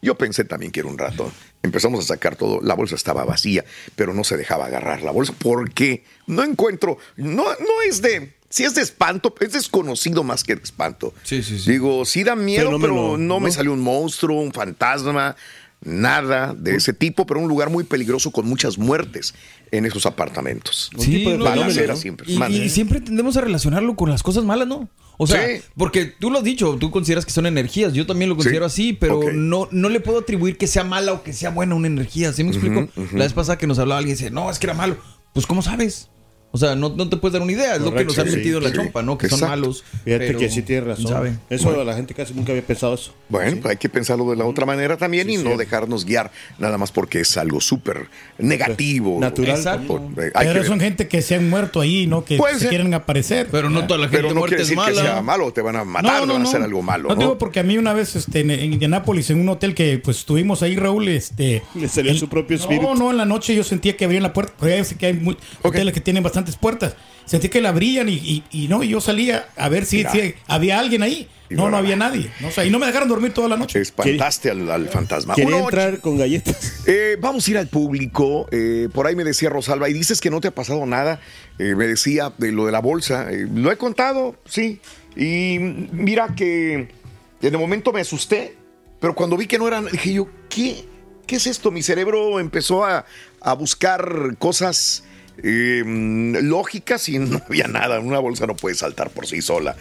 Yo 0.02 0.16
pensé 0.16 0.46
también 0.46 0.72
que 0.72 0.80
era 0.80 0.90
un 0.90 0.98
ratón. 0.98 1.32
Empezamos 1.64 2.06
a 2.06 2.08
sacar 2.08 2.36
todo, 2.36 2.60
la 2.62 2.74
bolsa 2.74 2.96
estaba 2.96 3.24
vacía, 3.24 3.66
pero 3.96 4.14
no 4.14 4.24
se 4.24 4.38
dejaba 4.38 4.66
agarrar 4.66 5.04
la 5.04 5.12
bolsa. 5.12 5.34
¿Por 5.34 5.72
qué? 5.74 6.04
No 6.28 6.44
encuentro, 6.44 6.98
no, 7.18 7.44
no 7.44 7.82
es 7.88 8.02
de, 8.02 8.34
si 8.50 8.64
es 8.64 8.74
de 8.74 8.82
espanto, 8.82 9.34
es 9.40 9.54
desconocido 9.54 10.24
más 10.24 10.44
que 10.44 10.56
de 10.56 10.64
espanto. 10.64 11.14
Sí, 11.24 11.44
sí, 11.44 11.60
sí. 11.60 11.72
Digo, 11.72 12.04
sí 12.06 12.24
da 12.24 12.36
miedo, 12.36 12.66
Fenómeno, 12.66 12.94
pero 12.94 13.18
no, 13.18 13.40
me 13.40 13.50
¿no? 13.50 13.54
salió 13.54 13.74
un 13.74 13.82
monstruo, 13.82 14.42
un 14.42 14.52
fantasma, 14.52 15.36
nada 15.84 16.54
de 16.58 16.76
ese 16.76 16.94
tipo, 16.94 17.26
pero 17.26 17.40
un 17.40 17.48
lugar 17.48 17.70
muy 17.70 17.84
peligroso 17.84 18.32
con 18.32 18.48
muchas 18.48 18.78
muertes 18.78 19.34
en 19.72 19.86
esos 19.86 20.06
apartamentos. 20.06 20.92
Sí, 20.98 21.26
no, 21.26 21.38
no, 21.38 21.46
Balacera 21.46 21.94
no. 21.94 22.00
siempre. 22.00 22.28
Y, 22.32 22.42
y 22.44 22.70
siempre 22.70 23.02
tendemos 23.02 23.36
a 23.38 23.42
relacionarlo 23.42 23.96
con 23.96 24.10
las 24.10 24.22
cosas 24.24 24.44
malas, 24.44 24.68
¿no? 24.68 24.90
O 25.18 25.28
sea, 25.28 25.46
Sí. 25.48 25.62
porque 25.78 26.06
tú 26.06 26.32
lo 26.32 26.40
has 26.40 26.44
dicho, 26.44 26.78
tú 26.80 26.90
consideras 26.92 27.26
que 27.26 27.32
son 27.32 27.46
energías, 27.46 27.94
yo 27.94 28.06
también 28.08 28.30
lo 28.30 28.36
considero 28.36 28.66
así, 28.66 28.94
pero 28.94 29.32
no, 29.34 29.68
no 29.72 29.90
le 29.90 30.00
puedo 30.00 30.20
atribuir 30.20 30.58
que 30.58 30.68
sea 30.68 30.84
mala 30.84 31.14
o 31.14 31.24
que 31.24 31.32
sea 31.34 31.52
buena 31.52 31.76
una 31.76 31.88
energía, 31.88 32.34
¿sí 32.34 32.44
me 32.44 32.52
explico? 32.52 32.88
La 33.14 33.24
vez 33.26 33.34
pasada 33.34 33.58
que 33.58 33.68
nos 33.68 33.78
hablaba 33.80 34.00
alguien 34.00 34.16
dice, 34.18 34.32
no, 34.32 34.50
es 34.50 34.58
que 34.60 34.66
era 34.68 34.74
malo. 34.74 34.98
Pues, 35.34 35.46
¿cómo 35.46 35.62
sabes? 35.62 36.10
O 36.54 36.58
sea, 36.58 36.76
no, 36.76 36.90
no 36.90 37.08
te 37.08 37.16
puedes 37.18 37.34
dar 37.34 37.42
una 37.42 37.52
idea. 37.54 37.76
Es 37.76 37.82
lo 37.82 37.94
que 37.94 38.04
nos 38.04 38.18
han 38.20 38.30
sí, 38.30 38.36
metido 38.36 38.58
en 38.58 38.66
la 38.66 38.70
sí. 38.72 38.76
chompa, 38.76 39.02
¿no? 39.02 39.18
Que 39.18 39.30
son 39.30 39.40
Exacto. 39.40 39.52
malos. 39.62 39.84
Fíjate 40.04 40.28
pero 40.28 40.40
que 40.40 40.50
sí 40.50 40.62
tienes 40.64 40.86
razón. 40.86 41.40
Eso 41.50 41.66
Bueno. 41.70 41.84
la 41.86 41.96
gente 41.96 42.14
casi 42.14 42.34
nunca 42.34 42.52
había 42.52 42.66
pensado 42.66 42.94
eso. 42.94 43.14
Bueno, 43.30 43.58
pues 43.62 43.72
hay 43.72 43.78
que 43.78 43.88
pensarlo 43.88 44.30
de 44.30 44.36
la 44.36 44.46
otra 44.46 44.66
manera 44.66 44.98
también 44.98 45.30
y 45.30 45.38
no 45.38 45.56
dejarnos 45.56 46.04
guiar 46.06 46.30
nada 46.60 46.78
más 46.78 46.92
porque 46.92 47.22
es 47.22 47.38
algo 47.38 47.62
súper 47.62 48.08
negativo. 48.38 49.18
Natural. 49.20 49.86
Por- 49.88 50.02
eh, 50.18 50.32
hay 50.34 50.48
Pero 50.48 50.62
que- 50.62 50.68
son 50.68 50.80
gente 50.80 51.08
que 51.08 51.22
se 51.22 51.36
han 51.36 51.50
muerto 51.50 51.80
ahí, 51.82 52.08
¿no? 52.08 52.26
Que 52.26 52.38
Puede 52.38 52.56
se 52.56 52.60
ser. 52.62 52.70
quieren 52.70 52.94
aparecer. 52.94 53.48
Pero 53.52 53.70
no 53.70 53.88
toda 53.88 54.00
la 54.00 54.06
gente 54.08 54.18
pero 54.18 54.30
no 54.34 54.40
muerta 54.42 54.58
quiere 54.58 54.64
es 54.64 54.70
decir 54.70 54.84
que 54.84 54.92
mala. 55.00 55.02
sea 55.14 55.22
malo, 55.22 55.54
te 55.54 55.62
van 55.62 55.76
a 55.78 55.84
matar, 55.86 56.22
te 56.24 56.28
van 56.34 56.42
a 56.42 56.44
hacer 56.44 56.62
algo 56.62 56.82
malo. 56.82 57.10
No, 57.10 57.16
¿no? 57.16 57.22
digo 57.22 57.38
porque 57.38 57.60
a 57.60 57.64
mí 57.64 57.78
una 57.78 57.94
vez 57.94 58.16
este, 58.16 58.42
en, 58.42 58.52
en 58.52 58.74
Indianápolis, 58.74 59.30
en 59.30 59.40
un 59.40 59.50
hotel 59.50 59.74
que 59.74 60.00
pues 60.04 60.18
estuvimos 60.18 60.62
ahí, 60.64 60.76
Raúl, 60.76 61.08
este... 61.08 61.64
Le 61.76 61.88
salió 61.88 62.12
el- 62.12 62.20
su 62.20 62.28
propio 62.28 62.58
espíritu. 62.58 62.88
No, 62.88 62.96
no, 62.96 63.12
en 63.12 63.18
la 63.18 63.26
noche 63.26 63.56
yo 63.56 63.64
sentía 63.64 63.96
que 63.96 64.06
abrían 64.06 64.24
la 64.24 64.34
puerta, 64.34 64.54
porque 64.58 64.84
que 65.00 65.06
hay 65.06 65.36
hoteles 65.62 65.94
que 65.94 66.02
tienen 66.02 66.24
bastantes 66.42 66.56
puertas. 66.56 66.96
Sentí 67.26 67.50
que 67.50 67.62
la 67.62 67.70
abrían 67.70 68.10
y, 68.10 68.14
y, 68.14 68.44
y 68.52 68.68
no, 68.68 68.84
y 68.84 68.90
yo 68.90 69.00
salía 69.00 69.48
a 69.56 69.70
ver 69.70 69.86
si, 69.86 70.06
había 70.48 70.80
alguien 70.80 71.04
ahí. 71.04 71.28
Y 71.50 71.56
No, 71.56 71.70
no 71.70 71.78
había 71.78 71.96
nadie. 71.98 72.32
No, 72.40 72.48
o 72.48 72.52
sea, 72.52 72.66
y 72.66 72.70
no 72.70 72.80
me 72.80 72.86
dejaron 72.86 73.10
dormir 73.10 73.34
toda 73.34 73.50
la 73.50 73.58
noche. 73.58 73.80
Espantaste 73.82 74.52
al, 74.52 74.70
al 74.72 74.88
fantasma. 74.88 75.36
Quería 75.36 75.56
Uno, 75.56 75.66
entrar 75.66 76.00
con 76.00 76.18
galletas. 76.18 76.84
Eh, 76.88 77.18
vamos 77.20 77.46
a 77.48 77.52
ir 77.52 77.58
al 77.58 77.68
público. 77.68 78.48
Eh, 78.52 78.88
por 78.94 79.06
ahí 79.06 79.16
me 79.16 79.24
decía 79.24 79.50
Rosalba, 79.50 79.90
y 79.90 79.94
dices 79.94 80.22
que 80.22 80.30
no 80.30 80.40
te 80.40 80.48
ha 80.48 80.56
pasado 80.56 80.86
nada. 80.86 81.20
Eh, 81.60 81.76
me 81.76 81.88
decía 81.88 82.34
de 82.38 82.52
lo 82.54 82.66
de 82.66 82.72
la 82.72 82.80
bolsa. 82.80 83.32
Eh, 83.32 83.48
lo 83.54 83.70
he 83.72 83.78
contado, 83.78 84.38
sí. 84.46 84.80
Y 85.16 85.58
mira 85.60 86.34
que 86.36 86.74
en 86.74 87.54
el 87.54 87.58
momento 87.58 87.92
me 87.92 88.02
asusté, 88.02 88.56
pero 89.02 89.14
cuando 89.14 89.36
vi 89.36 89.46
que 89.46 89.60
no 89.60 89.68
eran, 89.68 89.88
dije 89.92 90.14
yo, 90.14 90.28
¿qué? 90.50 90.86
¿Qué 91.28 91.36
es 91.36 91.48
esto? 91.48 91.70
Mi 91.70 91.82
cerebro 91.84 92.40
empezó 92.40 92.84
a, 92.86 93.06
a 93.42 93.54
buscar 93.54 94.36
cosas 94.38 95.04
eh, 95.44 95.84
mm, 95.86 96.38
lógicas 96.48 97.08
y 97.10 97.20
no 97.20 97.42
había 97.48 97.68
nada. 97.68 98.00
Una 98.00 98.20
bolsa 98.20 98.48
no 98.48 98.56
puede 98.56 98.76
saltar 98.76 99.10
por 99.10 99.28
sí 99.28 99.42
sola 99.42 99.76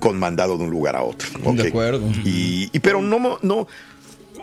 con 0.00 0.18
mandado 0.18 0.58
de 0.58 0.64
un 0.64 0.70
lugar 0.70 0.96
a 0.96 1.02
otro. 1.02 1.28
De 1.52 1.68
acuerdo. 1.68 2.06
Y, 2.24 2.70
y 2.72 2.80
pero 2.80 3.00
no, 3.00 3.38
no, 3.42 3.66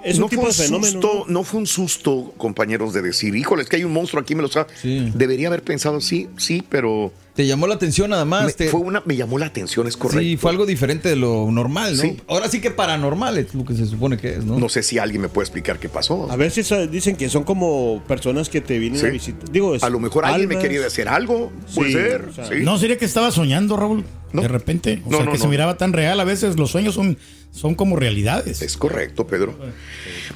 Es 0.03 0.15
un 0.15 0.21
no 0.21 0.27
tipo 0.29 0.41
fue 0.43 0.51
de 0.51 0.55
fenómeno, 0.55 0.91
Susto, 1.01 1.25
¿no? 1.27 1.43
fue 1.43 1.59
un 1.61 1.67
susto, 1.67 2.33
compañeros, 2.37 2.93
de 2.93 3.01
decir, 3.01 3.35
híjole, 3.35 3.63
es 3.63 3.69
que 3.69 3.77
hay 3.77 3.83
un 3.83 3.93
monstruo 3.93 4.21
aquí, 4.21 4.35
me 4.35 4.41
lo 4.41 4.49
sabe. 4.49 4.67
Debería 4.83 5.47
haber 5.47 5.63
pensado, 5.63 6.01
sí, 6.01 6.27
sí, 6.37 6.63
pero. 6.69 7.11
Te 7.35 7.47
llamó 7.47 7.65
la 7.65 7.73
atención 7.73 8.11
nada 8.11 8.25
más. 8.25 8.45
Me, 8.45 8.53
te- 8.53 8.67
fue 8.67 8.81
una, 8.81 9.01
me 9.05 9.15
llamó 9.15 9.39
la 9.39 9.47
atención, 9.47 9.87
es 9.87 9.97
correcto. 9.97 10.21
Sí, 10.21 10.37
fue 10.37 10.51
algo 10.51 10.67
diferente 10.67 11.09
de 11.09 11.15
lo 11.15 11.49
normal, 11.49 11.95
¿no? 11.97 12.03
Sí. 12.03 12.17
Ahora 12.27 12.47
sí 12.47 12.61
que 12.61 12.69
paranormal 12.69 13.39
es 13.39 13.55
lo 13.55 13.65
que 13.65 13.73
se 13.73 13.87
supone 13.87 14.17
que 14.17 14.33
es, 14.35 14.45
¿no? 14.45 14.59
No 14.59 14.69
sé 14.69 14.83
si 14.83 14.99
alguien 14.99 15.19
me 15.21 15.29
puede 15.29 15.45
explicar 15.45 15.79
qué 15.79 15.89
pasó. 15.89 16.29
A 16.31 16.35
veces 16.35 16.71
dicen 16.91 17.15
que 17.15 17.29
son 17.29 17.43
como 17.43 18.03
personas 18.07 18.49
que 18.49 18.61
te 18.61 18.77
vienen 18.77 18.99
Sí. 18.99 19.07
a 19.07 19.09
visitar. 19.09 19.49
Digo, 19.51 19.73
es 19.73 19.81
A 19.83 19.89
lo 19.89 19.99
mejor 19.99 20.25
alguien 20.25 20.47
me 20.49 20.59
quería 20.59 20.79
decir 20.81 21.07
algo, 21.07 21.51
puede 21.73 21.89
Sí, 21.91 21.95
ser. 21.97 22.25
o 22.29 22.33
sea, 22.33 22.45
sí. 22.45 22.55
No 22.61 22.77
sería 22.77 22.97
que 22.99 23.05
estaba 23.05 23.31
soñando, 23.31 23.77
Raúl. 23.77 24.03
De 24.41 24.47
repente. 24.47 25.01
O 25.05 25.09
No, 25.11 25.17
sea, 25.17 25.25
no, 25.25 25.31
que 25.31 25.37
no. 25.37 25.43
se 25.43 25.47
miraba 25.49 25.77
tan 25.77 25.93
real. 25.93 26.19
A 26.19 26.23
veces 26.23 26.57
los 26.57 26.71
sueños 26.71 26.95
son, 26.95 27.17
son 27.51 27.75
como 27.75 27.95
realidades. 27.95 28.61
Es 28.61 28.75
correcto, 28.77 29.27
Pedro. 29.27 29.57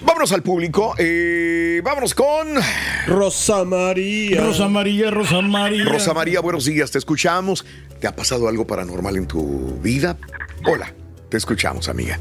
Vámonos 0.06 0.32
al 0.32 0.44
público. 0.44 0.94
eh, 1.00 1.82
vámonos 1.84 2.14
con 2.14 2.48
Rosa 3.08 3.64
María. 3.66 4.42
Rosa 4.42 4.68
María, 4.70 5.10
Rosa 5.12 5.42
María. 5.42 5.86
Rosa 5.86 6.14
María. 6.14 6.40
Buenos 6.42 6.66
días, 6.66 6.92
te 6.92 6.98
escuchamos. 7.00 7.66
¿Te 8.00 8.06
ha 8.08 8.16
pasado 8.16 8.48
algo 8.48 8.68
paranormal 8.68 9.18
en 9.18 9.26
tu 9.28 9.80
vida? 9.82 10.18
Hola, 10.66 10.94
te 11.30 11.38
escuchamos, 11.38 11.90
amiga. 11.90 12.20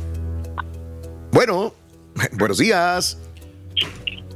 Bueno, 1.32 1.74
buenos 2.32 2.56
días. 2.58 3.18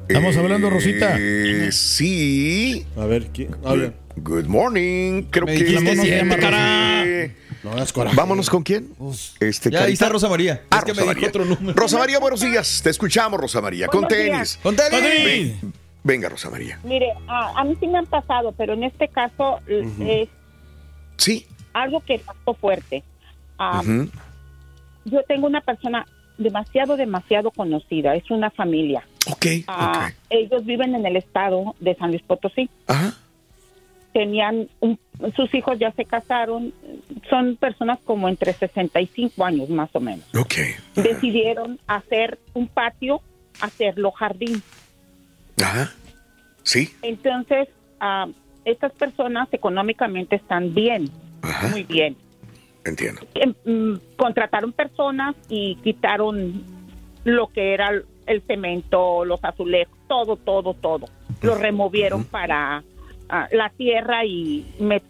Estamos 0.09 0.37
hablando, 0.37 0.69
Rosita. 0.69 1.17
Eh, 1.19 1.71
sí. 1.73 2.85
A 2.97 3.07
ver, 3.07 3.29
¿quién? 3.33 3.57
Habla. 3.65 3.95
Good 4.17 4.47
morning. 4.47 5.23
Creo 5.31 5.47
Me 5.47 5.55
que. 5.57 5.65
dijiste 5.65 5.95
llama 5.97 7.03
Eh, 7.07 7.35
No 7.63 7.73
hagas 7.73 7.93
coraje. 7.93 8.17
Vámonos 8.17 8.51
con 8.51 8.63
quién? 8.63 8.91
Este, 9.39 9.71
Ya 9.71 9.85
ahí 9.85 9.93
está 9.93 10.09
Rosa 10.09 10.29
María. 10.29 10.63
Ah, 10.71 10.79
es 10.79 10.85
que 10.85 10.93
Rosa 10.93 11.07
me 11.07 11.15
dijo 11.15 11.27
otro 11.29 11.45
número. 11.45 11.75
Rosa 11.75 11.99
María, 11.99 12.19
buenos 12.19 12.41
días. 12.41 12.81
Te 12.83 12.91
escuchamos, 12.91 13.39
Rosa 13.41 13.61
María. 13.61 13.87
Con 13.87 14.07
tenis. 14.09 14.27
días. 14.33 14.59
¡Con 14.63 14.77
tenis! 14.77 15.61
Ven- 15.63 15.73
Venga, 16.03 16.29
Rosa 16.31 16.49
María. 16.51 16.79
Mire, 16.83 17.13
a, 17.29 17.61
a 17.61 17.65
mí 17.65 17.77
sí 17.79 17.87
me 17.87 17.99
han 17.99 18.07
pasado, 18.07 18.53
pero 18.53 18.73
en 18.73 18.85
este 18.85 19.09
caso 19.09 19.61
es 19.67 20.29
Sí. 21.19 21.47
algo 21.75 22.01
que 22.01 22.19
pasó 22.19 22.55
fuerte. 22.55 23.05
Ah. 23.59 23.83
Yo 25.05 25.23
tengo 25.29 25.47
una 25.47 25.61
persona 25.61 26.07
demasiado, 26.39 26.97
demasiado 26.97 27.51
conocida, 27.51 28.15
es 28.17 28.31
una 28.31 28.51
familia. 28.51 29.07
Ok. 29.31 29.47
Ah, 29.69 30.11
Ellos 30.31 30.65
viven 30.65 30.95
en 30.95 31.05
el 31.05 31.17
estado 31.17 31.75
de 31.81 31.95
San 31.97 32.11
Luis 32.11 32.23
Potosí. 32.23 32.71
Ajá. 32.87 33.15
Tenían, 34.13 34.69
un- 34.81 34.99
sus 35.37 35.55
hijos 35.55 35.79
ya 35.79 35.93
se 35.93 36.05
casaron, 36.05 36.73
son 37.29 37.57
personas 37.57 37.99
como 38.05 38.29
entre 38.29 38.53
65 38.53 39.45
años 39.45 39.69
más 39.71 39.89
o 39.95 40.01
menos. 40.01 40.25
Ok. 40.37 40.55
Decidieron 40.97 41.79
hacer 41.87 42.39
un 42.55 42.67
patio, 42.67 43.21
hacerlo 43.61 44.11
jardín. 44.11 44.63
Ajá. 45.63 45.93
Sí. 46.63 46.93
Entonces, 47.03 47.69
ah, 48.01 48.27
estas 48.65 48.93
personas 48.93 49.49
económicamente 49.53 50.37
están 50.37 50.75
bien, 50.75 51.09
muy 51.71 51.85
bien. 51.85 52.17
Entiendo. 52.85 53.21
Em, 53.35 53.55
mm, 53.65 53.99
contrataron 54.17 54.73
personas 54.73 55.35
y 55.49 55.77
quitaron 55.77 56.63
lo 57.25 57.49
que 57.49 57.75
era 57.75 57.91
el- 57.91 58.05
el 58.27 58.43
cemento, 58.43 59.25
los 59.25 59.43
azulejos, 59.45 59.97
todo, 60.09 60.37
todo, 60.37 60.75
todo. 60.75 61.07
Lo 61.43 61.55
removieron 61.57 62.25
para 62.25 62.83
ah, 63.31 63.49
la 63.53 63.71
tierra 63.71 64.25
y 64.25 64.67
me- 64.79 65.03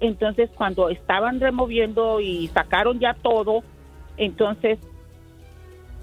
entonces 0.00 0.50
cuando 0.56 0.88
estaban 0.90 1.40
removiendo 1.40 2.20
y 2.20 2.48
sacaron 2.48 2.98
ya 2.98 3.14
todo, 3.14 3.62
entonces 4.16 4.78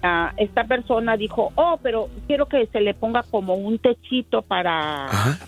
ah, 0.04 0.34
esta 0.38 0.64
persona 0.66 1.18
dijo, 1.18 1.52
oh, 1.56 1.80
pero 1.82 2.10
quiero 2.28 2.48
que 2.48 2.68
se 2.68 2.82
le 2.82 2.94
ponga 2.94 3.24
como 3.24 3.56
un 3.56 3.80
techito 3.80 4.42
para 4.42 5.08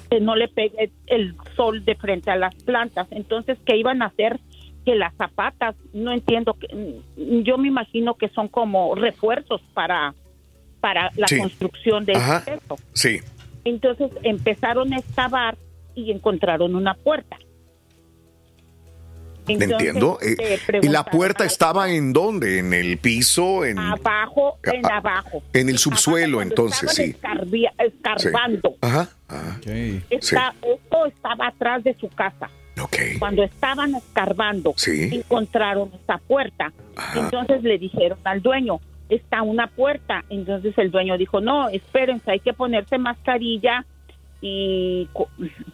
que 0.10 0.20
no 0.20 0.36
le 0.36 0.48
pegue 0.48 0.92
el 1.08 1.36
sol 1.56 1.84
de 1.86 1.96
frente 1.96 2.32
a 2.32 2.36
las 2.36 2.56
plantas. 2.56 3.08
Entonces, 3.12 3.58
¿qué 3.66 3.78
iban 3.78 4.02
a 4.02 4.08
hacer? 4.08 4.40
Que 4.86 4.96
las 4.96 5.13
zapatas, 5.16 5.76
no 5.94 6.12
entiendo, 6.12 6.54
que, 6.56 6.68
mm, 6.76 7.42
yo 7.44 7.58
me 7.58 7.68
imagino 7.68 8.16
que 8.16 8.30
son 8.30 8.48
como 8.48 8.96
refuerzos 8.96 9.62
para, 9.74 10.13
para 10.80 11.12
la 11.18 11.28
Sí. 11.28 11.38
construcción 11.38 12.06
de 12.06 12.13
esto. 12.13 12.78
Sí. 12.94 13.20
Entonces 13.66 14.10
empezaron 14.24 14.94
a 14.94 14.98
excavar 14.98 15.58
y 15.98 16.12
encontraron 16.12 16.76
una 16.76 16.94
puerta. 16.94 17.38
Entonces, 19.48 19.72
Entiendo. 19.72 20.18
Eh, 20.22 20.60
¿Y 20.82 20.90
la 20.90 21.06
puerta 21.06 21.46
estaba 21.46 21.90
en 21.90 22.12
dónde? 22.12 22.60
¿En 22.60 22.74
el 22.74 22.98
piso? 22.98 23.64
¿En, 23.64 23.80
abajo, 23.80 24.60
en 24.64 24.86
Ah, 24.86 24.98
abajo. 24.98 25.42
en 25.54 25.70
el 25.70 25.78
subsuelo, 25.78 26.42
entonces? 26.42 26.92
Sí. 26.92 27.16
escarbia- 27.16 27.74
escarbando. 27.78 28.76
Ajá. 28.82 29.10
Ajá. 29.30 29.60
Está- 30.10 30.54
Esto 30.62 31.06
estaba 31.06 31.48
atrás 31.48 31.84
de 31.84 31.94
su 31.96 32.10
casa. 32.10 32.50
Cuando 33.20 33.42
estaban 33.44 33.96
escarbando, 33.96 34.74
Sí. 34.76 35.10
encontraron 35.14 35.92
esta 35.96 36.18
puerta. 36.20 36.72
Entonces 37.16 37.64
le 37.64 37.78
dijeron 37.80 38.20
al 38.26 38.42
dueño, 38.42 38.80
está 39.10 39.42
una 39.44 39.68
puerta. 39.68 40.26
Entonces 40.30 40.78
el 40.78 40.92
dueño 40.92 41.18
dijo, 41.18 41.40
no, 41.42 41.70
espérense, 41.70 42.30
hay 42.32 42.40
que 42.42 42.54
ponerse 42.54 42.98
mascarilla 42.98 43.86
y 44.41 45.10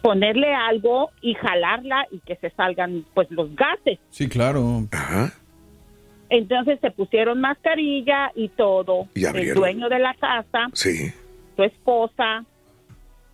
ponerle 0.02 0.54
algo 0.54 1.10
y 1.20 1.34
jalarla 1.34 2.06
y 2.10 2.18
que 2.20 2.36
se 2.36 2.50
salgan 2.50 3.04
pues 3.14 3.30
los 3.30 3.54
gases. 3.54 3.98
Sí, 4.10 4.28
claro. 4.28 4.86
Entonces 6.30 6.78
se 6.80 6.90
pusieron 6.90 7.40
mascarilla 7.40 8.32
y 8.34 8.48
todo. 8.48 9.08
Y 9.14 9.24
el 9.24 9.54
dueño 9.54 9.88
de 9.88 9.98
la 9.98 10.14
casa, 10.14 10.66
Sí. 10.72 11.12
su 11.56 11.62
esposa, 11.62 12.44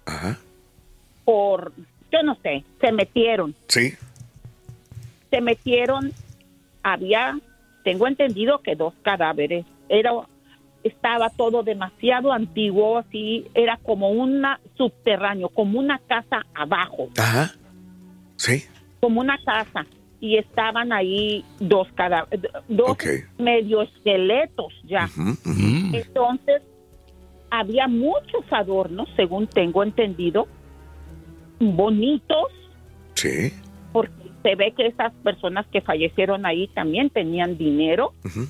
Ajá. 0.04 0.38
por, 1.24 1.72
yo 2.12 2.22
no 2.24 2.36
sé, 2.42 2.64
se 2.80 2.92
metieron. 2.92 3.54
Sí. 3.68 3.94
Se 5.30 5.40
metieron, 5.40 6.12
había, 6.82 7.38
tengo 7.84 8.08
entendido 8.08 8.58
que 8.62 8.74
dos 8.74 8.92
cadáveres. 9.02 9.64
Era, 9.88 10.10
estaba 10.84 11.30
todo 11.30 11.62
demasiado 11.62 12.32
antiguo, 12.32 12.98
así, 12.98 13.46
era 13.54 13.76
como 13.78 14.10
una 14.10 14.60
subterráneo, 14.76 15.48
como 15.50 15.78
una 15.78 15.98
casa 15.98 16.46
abajo, 16.54 17.08
Ajá. 17.18 17.52
Sí. 18.36 18.64
como 19.00 19.20
una 19.20 19.38
casa. 19.44 19.86
Y 20.22 20.36
estaban 20.36 20.92
ahí 20.92 21.44
dos 21.60 21.88
cadáveres, 21.94 22.50
dos 22.68 22.90
Ok. 22.90 23.04
medio 23.38 23.82
esqueletos 23.82 24.72
ya. 24.84 25.08
Entonces, 25.94 26.62
había 27.50 27.88
muchos 27.88 28.44
adornos, 28.50 29.08
según 29.16 29.46
tengo 29.46 29.82
entendido, 29.82 30.46
bonitos, 31.58 32.48
Sí. 33.14 33.52
porque 33.92 34.12
se 34.42 34.54
ve 34.54 34.72
que 34.76 34.86
esas 34.86 35.12
personas 35.24 35.66
que 35.68 35.80
fallecieron 35.80 36.46
ahí 36.46 36.68
también 36.68 37.10
tenían 37.10 37.56
dinero. 37.58 38.12
Ujú. 38.24 38.46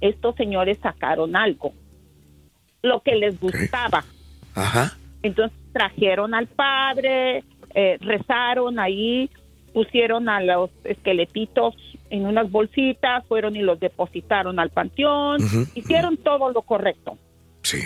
Estos 0.00 0.34
señores 0.36 0.78
sacaron 0.82 1.36
algo, 1.36 1.72
lo 2.82 3.00
que 3.00 3.14
les 3.14 3.38
gustaba. 3.40 4.04
Ajá. 4.54 4.96
Entonces 5.22 5.58
trajeron 5.72 6.34
al 6.34 6.46
padre, 6.46 7.42
eh, 7.74 7.98
rezaron 8.00 8.78
ahí, 8.78 9.30
pusieron 9.72 10.28
a 10.28 10.40
los 10.40 10.70
esqueletitos 10.84 11.74
en 12.10 12.26
unas 12.26 12.50
bolsitas, 12.50 13.24
fueron 13.26 13.56
y 13.56 13.62
los 13.62 13.80
depositaron 13.80 14.58
al 14.60 14.70
panteón, 14.70 15.40
hicieron 15.74 16.16
todo 16.18 16.50
lo 16.52 16.62
correcto. 16.62 17.18
Sí. 17.62 17.80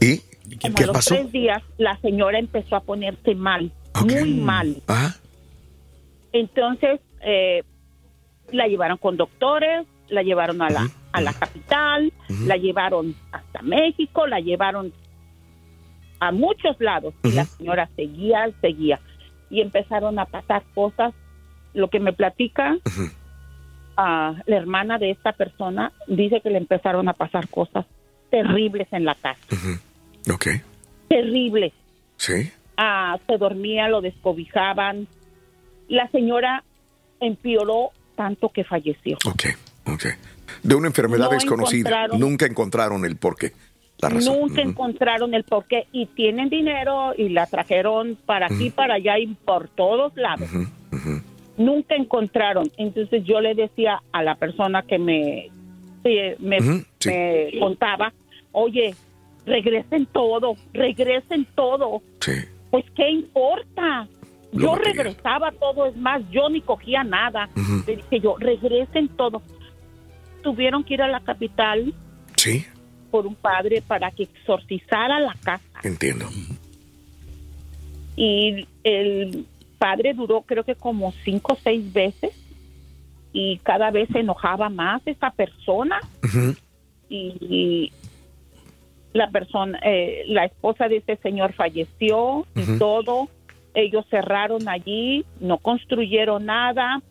¿Y? 0.00 0.18
Como 0.60 0.74
¿Qué 0.74 0.84
a 0.84 0.86
los 0.86 0.96
pasó? 0.96 1.14
tres 1.14 1.32
días, 1.32 1.62
la 1.78 1.98
señora 2.00 2.38
empezó 2.38 2.76
a 2.76 2.80
ponerse 2.80 3.34
mal, 3.34 3.72
muy 4.04 4.34
mal. 4.34 4.76
Ajá. 4.86 5.16
Entonces, 6.32 7.00
eh, 7.22 7.64
la 8.52 8.66
llevaron 8.66 8.98
con 8.98 9.16
doctores, 9.16 9.86
la 10.08 10.22
llevaron 10.22 10.62
a 10.62 10.70
la, 10.70 10.88
a 11.12 11.20
la 11.20 11.32
capital, 11.32 12.12
la 12.28 12.56
llevaron 12.56 13.14
hasta 13.32 13.62
México, 13.62 14.26
la 14.26 14.40
llevaron 14.40 14.92
a 16.20 16.32
muchos 16.32 16.80
lados. 16.80 17.14
Y 17.24 17.32
la 17.32 17.44
señora 17.44 17.88
seguía, 17.96 18.50
seguía. 18.60 19.00
Y 19.50 19.60
empezaron 19.60 20.18
a 20.18 20.26
pasar 20.26 20.62
cosas. 20.74 21.14
Lo 21.74 21.88
que 21.88 22.00
me 22.00 22.12
platica 22.12 22.78
ah, 23.96 24.34
la 24.46 24.56
hermana 24.56 24.98
de 24.98 25.10
esta 25.10 25.32
persona, 25.32 25.92
dice 26.06 26.40
que 26.40 26.50
le 26.50 26.58
empezaron 26.58 27.08
a 27.08 27.12
pasar 27.12 27.48
cosas 27.48 27.86
terribles 28.30 28.88
en 28.92 29.04
la 29.04 29.14
casa. 29.14 29.40
Ok. 30.32 30.46
Terribles. 31.08 31.72
Sí. 32.16 32.50
Ah, 32.76 33.18
se 33.26 33.38
dormía, 33.38 33.88
lo 33.88 34.00
descobijaban. 34.00 35.06
La 35.88 36.08
señora 36.10 36.64
empeoró 37.20 37.90
tanto 38.16 38.48
que 38.48 38.64
falleció. 38.64 39.16
Ok, 39.26 39.44
ok. 39.86 40.04
De 40.62 40.74
una 40.74 40.88
enfermedad 40.88 41.26
No 41.26 41.30
desconocida. 41.30 41.90
encontraron- 41.90 42.18
Nunca 42.20 42.46
encontraron 42.46 43.04
el 43.04 43.16
porqué. 43.16 43.52
La 43.98 44.08
razón. 44.10 44.40
Nunca 44.40 44.60
encontraron 44.62 45.32
el 45.34 45.44
porqué 45.44 45.86
y 45.92 46.06
tienen 46.06 46.48
dinero 46.50 47.14
y 47.16 47.28
la 47.30 47.46
trajeron 47.46 48.18
para 48.26 48.46
aquí, 48.46 48.70
para 48.70 48.94
allá 48.94 49.18
y 49.18 49.28
por 49.28 49.68
todos 49.68 50.14
lados. 50.16 50.48
Nunca 51.56 51.94
encontraron. 51.94 52.70
Entonces 52.76 53.24
yo 53.24 53.40
le 53.40 53.54
decía 53.54 54.02
a 54.12 54.22
la 54.22 54.34
persona 54.34 54.82
que 54.82 54.98
me, 54.98 55.48
me, 56.04 56.60
sí. 56.98 57.08
me 57.08 57.50
contaba, 57.58 58.12
oye, 58.52 58.94
regresen 59.46 60.04
todo, 60.06 60.56
regresen 60.74 61.46
todo. 61.54 62.02
Sí. 62.20 62.32
Pues 62.70 62.84
qué 62.94 63.08
importa. 63.10 64.06
Yo 64.58 64.74
regresaba 64.76 65.52
todo, 65.52 65.86
es 65.86 65.96
más, 65.96 66.22
yo 66.30 66.48
ni 66.48 66.60
cogía 66.60 67.04
nada. 67.04 67.48
Ujú. 67.56 67.82
Le 67.86 67.96
dije 67.96 68.20
yo, 68.20 68.36
regresen 68.38 69.08
todo. 69.08 69.42
Tuvieron 70.42 70.84
que 70.84 70.94
ir 70.94 71.02
a 71.02 71.08
la 71.08 71.20
capital 71.20 71.92
Sí, 72.36 72.64
por 73.10 73.26
un 73.26 73.34
padre 73.34 73.82
para 73.86 74.10
que 74.10 74.24
exorcizara 74.24 75.18
la 75.20 75.34
casa. 75.42 75.80
entiendo. 75.82 76.26
Y 78.16 78.66
el 78.84 79.46
padre 79.78 80.14
duró 80.14 80.42
creo 80.42 80.64
que 80.64 80.74
como 80.74 81.12
cinco 81.24 81.52
o 81.54 81.58
seis 81.62 81.92
veces 81.92 82.30
y 83.32 83.58
cada 83.58 83.90
vez 83.90 84.08
se 84.10 84.20
enojaba 84.20 84.70
más 84.70 85.02
esa 85.06 85.30
persona 85.30 86.00
y, 87.10 87.36
y 87.40 87.92
la 89.12 89.30
persona, 89.30 89.78
eh, 89.84 90.24
la 90.28 90.44
esposa 90.46 90.88
de 90.88 90.98
ese 90.98 91.16
señor 91.16 91.52
falleció 91.52 92.46
y 92.54 92.78
todo. 92.78 93.28
Ellos 93.78 94.06
cerraron 94.10 94.66
allí, 94.70 95.24
no 95.38 95.58
construyeron 95.58 96.46
nada 96.46 97.02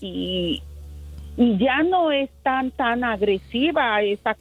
y, 0.00 0.62
y 1.36 1.58
ya 1.58 1.82
no 1.82 2.10
es 2.12 2.30
tan 2.42 2.70
tan 2.72 3.04
agresiva 3.04 4.02
esa 4.02 4.36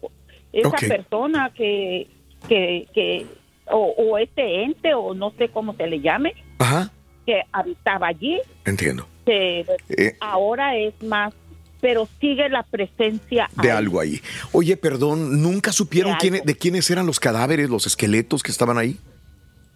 esa 0.53 0.71
persona 0.77 1.51
que 1.55 2.07
que, 2.47 2.87
que 2.93 3.25
o, 3.71 3.93
o 3.97 4.17
ese 4.17 4.63
ente 4.63 4.93
o 4.93 5.13
no 5.13 5.31
sé 5.37 5.49
cómo 5.49 5.73
se 5.75 5.87
le 5.87 5.99
llame 5.99 6.33
Ajá, 6.59 6.91
que 7.25 7.41
habitaba 7.51 8.07
allí 8.07 8.39
entiendo. 8.65 9.07
que 9.25 9.65
Eh. 9.89 10.15
ahora 10.19 10.75
es 10.77 10.93
más 11.03 11.33
pero 11.79 12.07
sigue 12.19 12.49
la 12.49 12.63
presencia 12.63 13.47
De 13.61 13.69
ahí. 13.71 13.77
algo 13.77 13.99
ahí. 13.99 14.19
Oye, 14.51 14.77
perdón, 14.77 15.43
¿nunca 15.43 15.71
supieron 15.71 16.13
De 16.13 16.17
quién- 16.17 16.43
de 16.43 16.55
quiénes 16.57 16.89
eran 16.89 17.05
los 17.05 17.19
cadáveres, 17.19 17.69
los 17.69 17.85
esqueletos 17.85 18.41
que 18.41 18.51
estaban 18.51 18.77
ahí? 18.79 18.97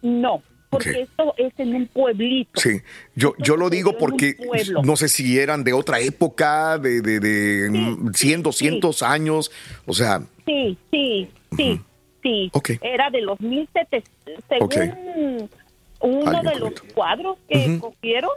no 0.01 0.41
porque 0.71 1.01
esto 1.01 1.35
es 1.37 1.53
en 1.57 1.75
un 1.75 1.87
pueblito 1.87 2.59
Sí, 2.59 2.81
yo, 3.13 3.35
yo 3.37 3.57
lo 3.57 3.69
digo 3.69 3.97
porque 3.97 4.35
no 4.83 4.95
sé 4.95 5.09
si 5.09 5.37
eran 5.37 5.63
de 5.63 5.73
otra 5.73 5.99
época, 5.99 6.77
de, 6.79 7.01
de, 7.01 7.19
de 7.19 7.69
mm, 7.69 8.13
100, 8.13 8.41
200 8.43 9.03
años, 9.03 9.51
o 9.85 9.93
sea, 9.93 10.21
Sí, 10.45 10.77
sí, 10.89 11.29
sí, 11.55 11.79
sí. 12.23 12.49
Ok. 12.53 12.71
Era 12.81 13.09
de 13.11 13.21
los 13.21 13.39
1700. 13.39 14.43
Según 14.49 15.43
Ok. 15.43 15.51
uno 15.99 16.41
de 16.41 16.55
los 16.55 16.73
cuadros 16.95 17.37
que 17.47 17.57
Ujú. 17.77 17.91
cogieron, 17.91 18.31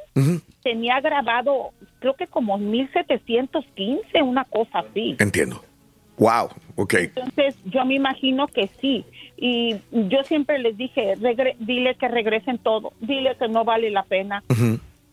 tenía 0.63 1.01
grabado, 1.01 1.71
creo 2.01 2.15
que 2.15 2.27
como 2.27 2.59
1715, 2.59 4.23
una 4.23 4.45
cosa 4.45 4.81
así. 4.81 5.17
entiendo. 5.19 5.65
Wow, 6.19 6.51
Entonces, 6.77 7.57
yo 7.65 7.85
me 7.85 7.95
imagino 7.95 8.47
que 8.49 8.69
sí. 8.81 9.05
Y 9.37 9.77
yo 9.93 10.23
siempre 10.25 10.59
les 10.59 10.77
dije, 10.77 11.15
regre- 11.17 11.57
dile 11.59 11.95
que 11.95 12.09
regresen 12.09 12.59
todo, 12.59 12.93
dile 13.01 13.37
que 13.39 13.49
no 13.49 13.65
vale 13.65 13.91
la 13.91 14.03
pena. 14.03 14.43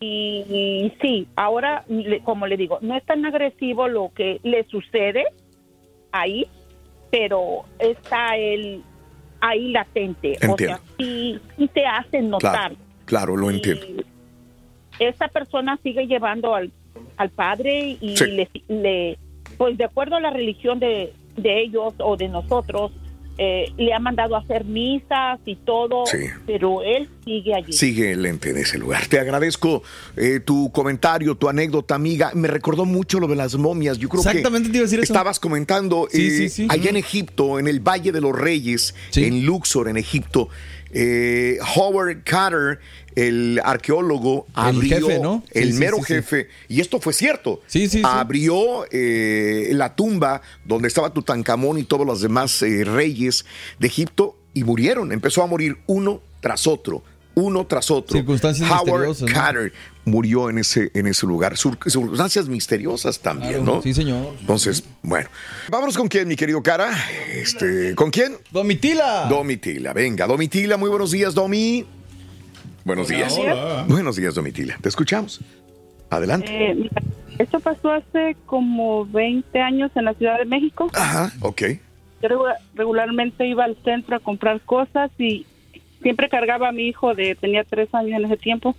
Y, 0.00 0.44
y 0.48 0.92
sí, 1.00 1.28
ahora, 1.36 1.84
como 2.24 2.46
le 2.46 2.56
digo, 2.56 2.78
no 2.80 2.96
es 2.96 3.04
tan 3.04 3.24
agresivo 3.24 3.86
lo 3.88 4.10
que 4.14 4.40
le 4.42 4.64
sucede 4.64 5.24
ahí, 6.10 6.46
pero 7.10 7.64
está 7.78 8.36
el 8.36 8.82
ahí 9.40 9.70
latente. 9.70 10.32
O 10.42 10.50
Entiendo. 10.52 10.76
sea, 10.76 10.80
sí, 10.98 11.38
sí 11.56 11.68
te 11.68 11.86
hacen 11.86 12.30
notar. 12.30 12.52
Claro, 12.70 12.76
claro, 13.04 13.36
lo 13.36 13.50
entiendo. 13.50 13.86
Esta 14.98 15.28
persona 15.28 15.78
sigue 15.82 16.06
llevando 16.06 16.54
al, 16.54 16.70
al 17.16 17.30
padre 17.30 17.96
y 18.00 18.16
Sí. 18.16 18.26
le, 18.26 18.48
le- 18.68 19.18
pues 19.58 19.76
de 19.78 19.84
acuerdo 19.84 20.16
a 20.16 20.20
la 20.20 20.30
religión 20.30 20.78
de, 20.80 21.12
de 21.36 21.62
ellos 21.62 21.94
o 21.98 22.16
de 22.16 22.28
nosotros, 22.28 22.92
eh, 23.38 23.72
le 23.78 23.94
ha 23.94 23.98
mandado 23.98 24.36
a 24.36 24.40
hacer 24.40 24.64
misas 24.66 25.40
y 25.46 25.56
todo, 25.56 26.04
Sí. 26.04 26.18
pero 26.46 26.82
él 26.82 27.08
sigue 27.24 27.54
allí. 27.54 27.72
Sigue 27.72 28.12
el 28.12 28.26
ente 28.26 28.52
de 28.52 28.60
ese 28.60 28.76
lugar. 28.78 29.06
Te 29.06 29.18
agradezco 29.18 29.82
eh, 30.18 30.38
tu 30.40 30.70
comentario, 30.70 31.34
tu 31.34 31.48
anécdota, 31.48 31.94
amiga. 31.94 32.30
Me 32.34 32.46
recordó 32.46 32.84
mucho 32.84 33.18
lo 33.20 33.26
de 33.28 33.36
las 33.36 33.56
momias. 33.56 33.96
Yo 33.96 34.10
creo 34.10 34.20
Exactamente 34.20 34.68
que 34.68 34.72
te 34.72 34.78
iba 34.78 34.82
a 34.82 34.86
decir 34.86 35.00
eso. 35.00 35.12
estabas 35.14 35.40
comentando 35.40 36.08
Sí, 36.10 36.26
eh, 36.26 36.30
sí, 36.30 36.48
sí. 36.50 36.66
allá 36.68 36.90
en 36.90 36.96
Egipto, 36.96 37.58
en 37.58 37.68
el 37.68 37.80
Valle 37.80 38.12
de 38.12 38.20
los 38.20 38.38
Reyes, 38.38 38.94
en 39.16 39.46
Luxor, 39.46 39.88
en 39.88 39.96
Egipto. 39.96 40.50
Eh, 40.92 41.58
Howard 41.74 42.22
Carter, 42.24 42.78
el 43.14 43.60
arqueólogo, 43.64 44.46
El 44.48 44.52
abrió 44.54 45.08
jefe, 45.08 45.18
¿no? 45.18 45.42
Sí, 45.52 45.58
el 45.58 45.72
sí, 45.72 45.78
mero 45.78 45.96
sí, 45.98 46.04
jefe, 46.04 46.48
y 46.68 46.80
esto 46.80 47.00
fue 47.00 47.12
cierto. 47.12 47.60
Sí, 47.66 47.88
sí, 47.88 47.98
sí. 47.98 48.02
Abrió 48.04 48.86
eh, 48.90 49.70
la 49.72 49.94
tumba 49.94 50.42
donde 50.64 50.88
estaba 50.88 51.12
Tutankamón 51.12 51.78
y 51.78 51.84
todos 51.84 52.06
los 52.06 52.20
demás 52.20 52.62
eh, 52.62 52.84
reyes 52.84 53.44
de 53.78 53.86
Egipto 53.86 54.36
y 54.54 54.64
murieron. 54.64 55.12
Empezó 55.12 55.42
a 55.42 55.46
morir 55.46 55.78
uno 55.86 56.20
tras 56.40 56.66
otro, 56.66 57.02
uno 57.34 57.66
tras 57.66 57.90
otro. 57.90 58.16
Circunstancias 58.16 58.68
Howard 58.70 59.08
misteriosas, 59.08 59.28
¿no? 59.28 59.34
Carter 59.34 59.72
murió 60.04 60.50
en 60.50 60.58
ese, 60.58 60.90
en 60.94 61.06
ese 61.06 61.26
lugar. 61.26 61.56
Sur- 61.56 61.78
circunstancias 61.86 62.48
misteriosas 62.48 63.20
también, 63.20 63.62
Claro, 63.64 63.76
¿no? 63.76 63.82
sí, 63.82 63.94
señor. 63.94 64.34
Entonces, 64.40 64.84
bueno. 65.02 65.28
Vámonos 65.70 65.96
con 65.96 66.08
quién, 66.08 66.28
mi 66.28 66.36
querido 66.36 66.62
cara. 66.62 66.90
Este, 67.32 67.94
¿Con 67.94 68.10
quién? 68.10 68.36
Domitila. 68.50 69.26
Domitila, 69.28 69.92
venga. 69.92 70.26
Domitila, 70.26 70.76
muy 70.76 70.88
buenos 70.90 71.10
días, 71.10 71.34
Domi. 71.34 71.84
Buenos 72.84 73.08
días. 73.08 73.36
hola. 73.38 73.84
Buenos 73.88 74.16
días, 74.16 74.34
Domitila. 74.34 74.76
Te 74.80 74.88
escuchamos. 74.88 75.40
Adelante. 76.10 76.48
Eh, 76.50 76.74
mira, 76.74 77.00
esto 77.38 77.60
pasó 77.60 77.92
hace 77.92 78.36
como 78.44 79.06
20 79.06 79.58
años 79.60 79.90
en 79.94 80.04
la 80.04 80.14
Ciudad 80.14 80.38
de 80.38 80.44
México. 80.44 80.90
Ajá, 80.92 81.32
ok. 81.40 81.62
Yo 82.22 82.28
regu- 82.28 82.54
regularmente 82.74 83.46
iba 83.46 83.64
al 83.64 83.76
centro 83.84 84.16
a 84.16 84.18
comprar 84.20 84.60
cosas 84.60 85.10
y 85.18 85.46
siempre 86.02 86.28
cargaba 86.28 86.68
a 86.68 86.72
mi 86.72 86.88
hijo 86.88 87.14
de 87.14 87.34
tenía 87.34 87.64
tres 87.64 87.92
años 87.94 88.18
en 88.18 88.26
ese 88.26 88.36
tiempo. 88.36 88.76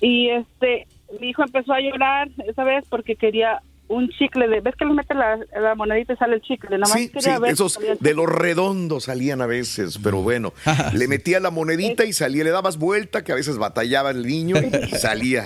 Y 0.00 0.28
este, 0.30 0.86
mi 1.20 1.30
hijo 1.30 1.42
empezó 1.42 1.72
a 1.72 1.80
llorar 1.80 2.28
esa 2.46 2.64
vez 2.64 2.84
porque 2.88 3.16
quería 3.16 3.60
un 3.86 4.08
chicle 4.10 4.48
de, 4.48 4.60
ves 4.60 4.74
que 4.76 4.84
le 4.84 4.94
mete 4.94 5.14
la, 5.14 5.38
la 5.60 5.74
monedita 5.74 6.14
y 6.14 6.16
sale 6.16 6.36
el 6.36 6.42
chicle, 6.42 6.70
nada 6.78 6.80
más 6.80 6.92
Sí, 6.92 7.06
sí, 7.06 7.12
quería 7.12 7.38
ver 7.38 7.52
esos 7.52 7.78
de 8.00 8.14
los 8.14 8.26
redondos 8.26 9.04
salían 9.04 9.42
a 9.42 9.46
veces, 9.46 9.98
pero 10.02 10.22
bueno, 10.22 10.52
le 10.94 11.06
metía 11.06 11.38
la 11.40 11.50
monedita 11.50 12.04
y 12.04 12.12
salía, 12.12 12.44
le 12.44 12.50
dabas 12.50 12.78
vuelta, 12.78 13.22
que 13.22 13.32
a 13.32 13.34
veces 13.34 13.58
batallaba 13.58 14.10
el 14.10 14.26
niño 14.26 14.56
y 14.56 14.88
salía. 14.96 15.44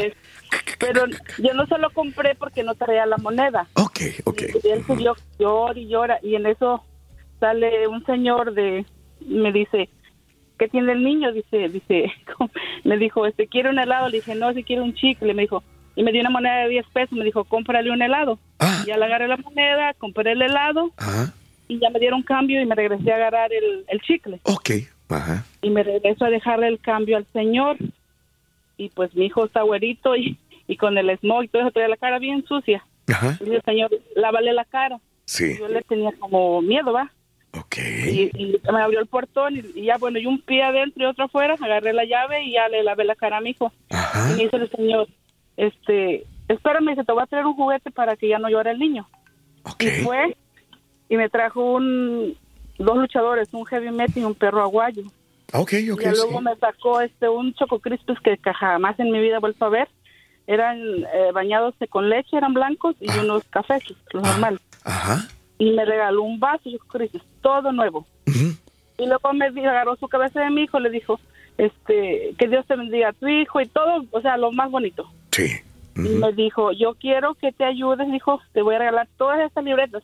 Pero 0.78 1.06
yo 1.38 1.52
no 1.54 1.66
se 1.66 1.78
lo 1.78 1.90
compré 1.90 2.34
porque 2.36 2.62
no 2.62 2.74
traía 2.74 3.04
la 3.06 3.18
moneda. 3.18 3.68
Ok, 3.74 4.00
ok. 4.24 4.42
Y 4.62 4.68
él 4.68 4.84
siguió 4.86 5.14
llora 5.38 5.78
y 5.78 5.88
llora 5.88 6.18
y 6.22 6.36
en 6.36 6.46
eso 6.46 6.82
sale 7.40 7.86
un 7.88 8.04
señor 8.06 8.54
de 8.54 8.86
me 9.26 9.52
dice 9.52 9.90
¿qué 10.59 10.68
tiene 10.68 10.92
el 10.92 11.02
niño? 11.02 11.32
Dice, 11.32 11.68
dice, 11.68 12.12
me 12.84 12.96
dijo, 12.98 13.26
este, 13.26 13.46
¿quiere 13.46 13.70
un 13.70 13.78
helado? 13.78 14.09
Le 14.09 14.18
dije, 14.18 14.34
no, 14.34 14.52
si 14.52 14.62
quiere 14.64 14.82
un 14.82 14.94
chicle. 14.94 15.34
Me 15.34 15.42
dijo, 15.42 15.62
y 15.96 16.02
me 16.02 16.12
dio 16.12 16.20
una 16.20 16.30
moneda 16.30 16.62
de 16.62 16.68
10 16.68 16.86
pesos. 16.92 17.12
Me 17.18 17.24
dijo, 17.24 17.44
cómprale 17.44 17.90
un 17.90 18.02
helado. 18.02 18.38
Y 18.84 18.86
ya 18.88 18.96
le 18.96 19.04
agarré 19.04 19.28
la 19.28 19.36
moneda, 19.36 19.94
compré 19.94 20.32
el 20.32 20.42
helado 20.42 20.90
Ajá. 20.96 21.32
y 21.68 21.78
ya 21.78 21.90
me 21.90 21.98
dieron 22.00 22.22
cambio 22.22 22.61
y 22.61 22.66
me 22.66 22.74
regresé 22.74 23.12
a 23.12 23.16
agarrar 23.16 23.52
el, 23.52 23.84
el 23.88 24.00
chicle. 24.00 24.40
Ok, 24.44 24.70
Ajá. 25.11 25.44
y 25.62 25.70
me 25.70 25.82
regreso 25.82 26.24
a 26.24 26.30
dejarle 26.30 26.68
el 26.68 26.80
cambio 26.80 27.16
al 27.16 27.26
señor 27.32 27.76
y 28.76 28.88
pues 28.90 29.14
mi 29.14 29.26
hijo 29.26 29.44
está 29.44 29.62
güerito 29.62 30.16
y, 30.16 30.38
y 30.66 30.76
con 30.76 30.96
el 30.98 31.16
smog 31.18 31.44
y 31.44 31.48
todo 31.48 31.62
eso 31.62 31.70
traía 31.72 31.88
la 31.88 31.96
cara 31.96 32.18
bien 32.18 32.44
sucia. 32.46 32.84
Ajá. 33.09 33.38
Y 33.44 33.50
el 33.50 33.62
señor, 33.62 33.90
lávale 34.16 34.52
la 34.52 34.64
cara. 34.64 34.98
Sí. 35.24 35.56
Yo 35.59 35.68
le 35.68 35.82
tenía 35.82 36.11
como 36.18 36.61
miedo, 36.62 36.92
¿va? 36.92 37.11
Y, 37.76 38.30
y 38.34 38.60
me 38.72 38.80
abrió 38.80 39.00
el 39.00 39.06
portón 39.06 39.56
y, 39.56 39.62
y 39.74 39.84
ya, 39.84 39.98
bueno, 39.98 40.18
y 40.18 40.26
un 40.26 40.40
pie 40.40 40.62
adentro 40.62 41.02
y 41.02 41.06
otro 41.06 41.26
afuera, 41.26 41.54
agarré 41.60 41.92
la 41.92 42.04
llave 42.04 42.42
y 42.44 42.52
ya 42.52 42.68
le 42.68 42.82
lavé 42.82 43.04
la 43.04 43.14
cara 43.14 43.38
a 43.38 43.40
mi 43.40 43.50
hijo. 43.50 43.72
Y 43.90 44.36
me 44.36 44.44
dice 44.44 44.56
el 44.56 44.70
señor, 44.70 45.08
este, 45.56 46.24
espérame, 46.48 46.94
se 46.94 47.04
te 47.04 47.12
va 47.12 47.24
a 47.24 47.26
traer 47.26 47.46
un 47.46 47.54
juguete 47.54 47.90
para 47.90 48.16
que 48.16 48.28
ya 48.28 48.38
no 48.38 48.48
llore 48.48 48.70
el 48.70 48.78
niño. 48.78 49.08
Y 49.78 49.88
fue 50.02 50.36
y 51.08 51.16
me 51.16 51.28
trajo 51.28 51.74
un, 51.74 52.36
dos 52.78 52.96
luchadores, 52.96 53.48
un 53.52 53.64
heavy 53.66 53.90
metal 53.90 54.22
y 54.22 54.24
un 54.24 54.34
perro 54.34 54.62
aguayo. 54.62 55.02
Y 56.12 56.16
luego 56.16 56.38
sí. 56.38 56.44
me 56.44 56.56
sacó 56.56 57.00
este 57.00 57.28
un 57.28 57.54
choco 57.54 57.78
crispis 57.78 58.18
que 58.20 58.38
jamás 58.52 58.98
en 59.00 59.10
mi 59.10 59.18
vida 59.20 59.36
he 59.36 59.40
vuelto 59.40 59.64
a 59.64 59.70
ver. 59.70 59.88
Eran 60.46 60.78
eh, 60.78 61.30
bañados 61.32 61.74
con 61.90 62.08
leche, 62.08 62.36
eran 62.36 62.54
blancos 62.54 62.96
y 63.00 63.10
unos 63.18 63.44
cafés, 63.44 63.82
los 64.12 64.22
normales. 64.22 64.60
Ajá. 64.84 65.26
Y 65.59 65.72
me 65.72 65.84
regaló 65.84 66.22
un 66.22 66.38
vaso 66.38 66.70
choco 66.70 66.86
crispis, 66.86 67.22
todo 67.42 67.72
nuevo. 67.72 68.06
Y 68.98 69.06
luego 69.06 69.32
me 69.32 69.46
agarró 69.46 69.96
su 69.96 70.09
cabeza 70.09 70.40
de 70.40 70.50
mi 70.50 70.62
hijo, 70.62 70.78
le 70.80 70.90
dijo, 70.90 71.20
este, 71.56 72.34
que 72.38 72.48
Dios 72.48 72.66
te 72.66 72.76
bendiga 72.76 73.09
a 73.09 73.12
tu 73.12 73.26
hijo 73.28 73.61
y 73.61 73.66
todo, 73.66 74.04
o 74.11 74.20
sea, 74.20 74.36
lo 74.36 74.52
más 74.52 74.70
bonito. 74.70 75.11
Sí. 75.32 75.46
Y 75.96 76.00
me 76.00 76.32
dijo, 76.32 76.72
yo 76.72 76.94
quiero 76.94 77.34
que 77.34 77.52
te 77.52 77.64
ayudes, 77.64 78.11
dijo, 78.11 78.40
te 78.52 78.62
voy 78.62 78.76
a 78.76 78.78
regalar 78.78 79.09
todas 79.16 79.40
estas 79.40 79.64
libretas. 79.64 80.02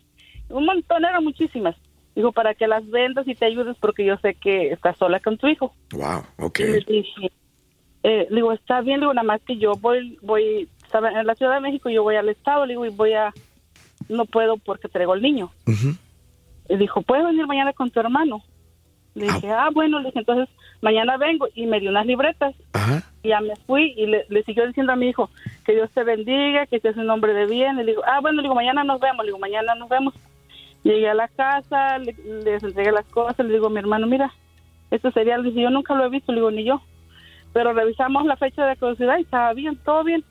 Un 0.48 0.66
montón, 0.66 1.04
eran 1.04 1.22
muchísimas. 1.22 1.76
Dijo, 2.16 2.32
para 2.32 2.54
que 2.54 2.66
las 2.66 2.88
vendas 2.90 3.26
y 3.26 3.34
te 3.34 3.44
ayudes 3.44 3.76
porque 3.80 4.04
yo 4.04 4.16
sé 4.18 4.34
que 4.34 4.70
estás 4.70 4.96
sola 4.96 5.20
con 5.20 5.38
tu 5.38 5.48
hijo. 5.48 5.72
Wow, 5.92 6.24
ok. 6.38 6.60
Y 6.60 6.64
le 6.64 6.84
dije, 6.86 7.32
eh, 8.02 8.28
digo, 8.30 8.52
está 8.52 8.80
bien, 8.80 9.00
le 9.00 9.06
digo, 9.06 9.14
nada 9.14 9.26
más 9.26 9.40
que 9.42 9.56
yo 9.56 9.72
voy, 9.80 10.18
voy, 10.22 10.68
estaba 10.84 11.10
en 11.10 11.26
la 11.26 11.34
Ciudad 11.34 11.54
de 11.54 11.60
México, 11.60 11.90
yo 11.90 12.02
voy 12.02 12.16
al 12.16 12.28
estado, 12.28 12.66
le 12.66 12.72
digo, 12.72 12.86
y 12.86 12.90
voy 12.90 13.14
a, 13.14 13.32
no 14.08 14.24
puedo 14.26 14.56
porque 14.58 14.88
traigo 14.88 15.14
el 15.14 15.22
niño. 15.22 15.50
Y 16.68 16.76
dijo, 16.76 17.02
¿puedes 17.02 17.24
venir 17.26 17.46
mañana 17.46 17.72
con 17.72 17.90
tu 17.90 18.00
hermano? 18.00 18.42
Le 19.14 19.26
dije, 19.26 19.50
ah, 19.50 19.68
bueno, 19.72 19.98
le 20.00 20.06
dije, 20.06 20.18
entonces 20.20 20.48
mañana 20.80 21.16
vengo 21.16 21.46
y 21.54 21.66
me 21.66 21.78
dio 21.80 21.90
unas 21.90 22.06
libretas. 22.06 22.54
Y 23.22 23.28
ya 23.28 23.40
me 23.40 23.54
fui 23.66 23.94
y 23.96 24.06
le, 24.06 24.24
le 24.28 24.42
siguió 24.42 24.66
diciendo 24.66 24.92
a 24.92 24.96
mi 24.96 25.08
hijo, 25.08 25.30
que 25.64 25.72
Dios 25.74 25.90
te 25.94 26.02
bendiga, 26.04 26.66
que 26.66 26.80
seas 26.80 26.96
un 26.96 27.08
hombre 27.10 27.32
de 27.32 27.46
bien. 27.46 27.78
Y 27.78 27.84
le 27.84 27.92
digo, 27.92 28.02
ah, 28.06 28.20
bueno, 28.20 28.36
le 28.36 28.42
digo, 28.42 28.54
mañana 28.54 28.82
nos 28.84 29.00
vemos, 29.00 29.24
le 29.24 29.28
digo, 29.30 29.38
mañana 29.38 29.74
nos 29.76 29.88
vemos. 29.88 30.14
Llegué 30.82 31.08
a 31.08 31.14
la 31.14 31.28
casa, 31.28 31.98
le- 31.98 32.14
les 32.44 32.62
entregué 32.62 32.92
las 32.92 33.06
cosas, 33.06 33.46
le 33.46 33.52
digo 33.54 33.68
a 33.68 33.70
mi 33.70 33.78
hermano, 33.78 34.06
mira, 34.06 34.32
esto 34.90 35.10
sería, 35.12 35.38
le 35.38 35.50
dije, 35.50 35.62
yo 35.62 35.70
nunca 35.70 35.94
lo 35.94 36.04
he 36.04 36.10
visto, 36.10 36.32
le 36.32 36.38
digo, 36.40 36.50
ni 36.50 36.64
yo. 36.64 36.82
Pero 37.52 37.72
revisamos 37.72 38.26
la 38.26 38.36
fecha 38.36 38.66
de 38.66 38.76
caducidad 38.76 39.16
y 39.18 39.22
estaba 39.22 39.52
bien, 39.54 39.76
todo 39.76 40.02
bien 40.04 40.24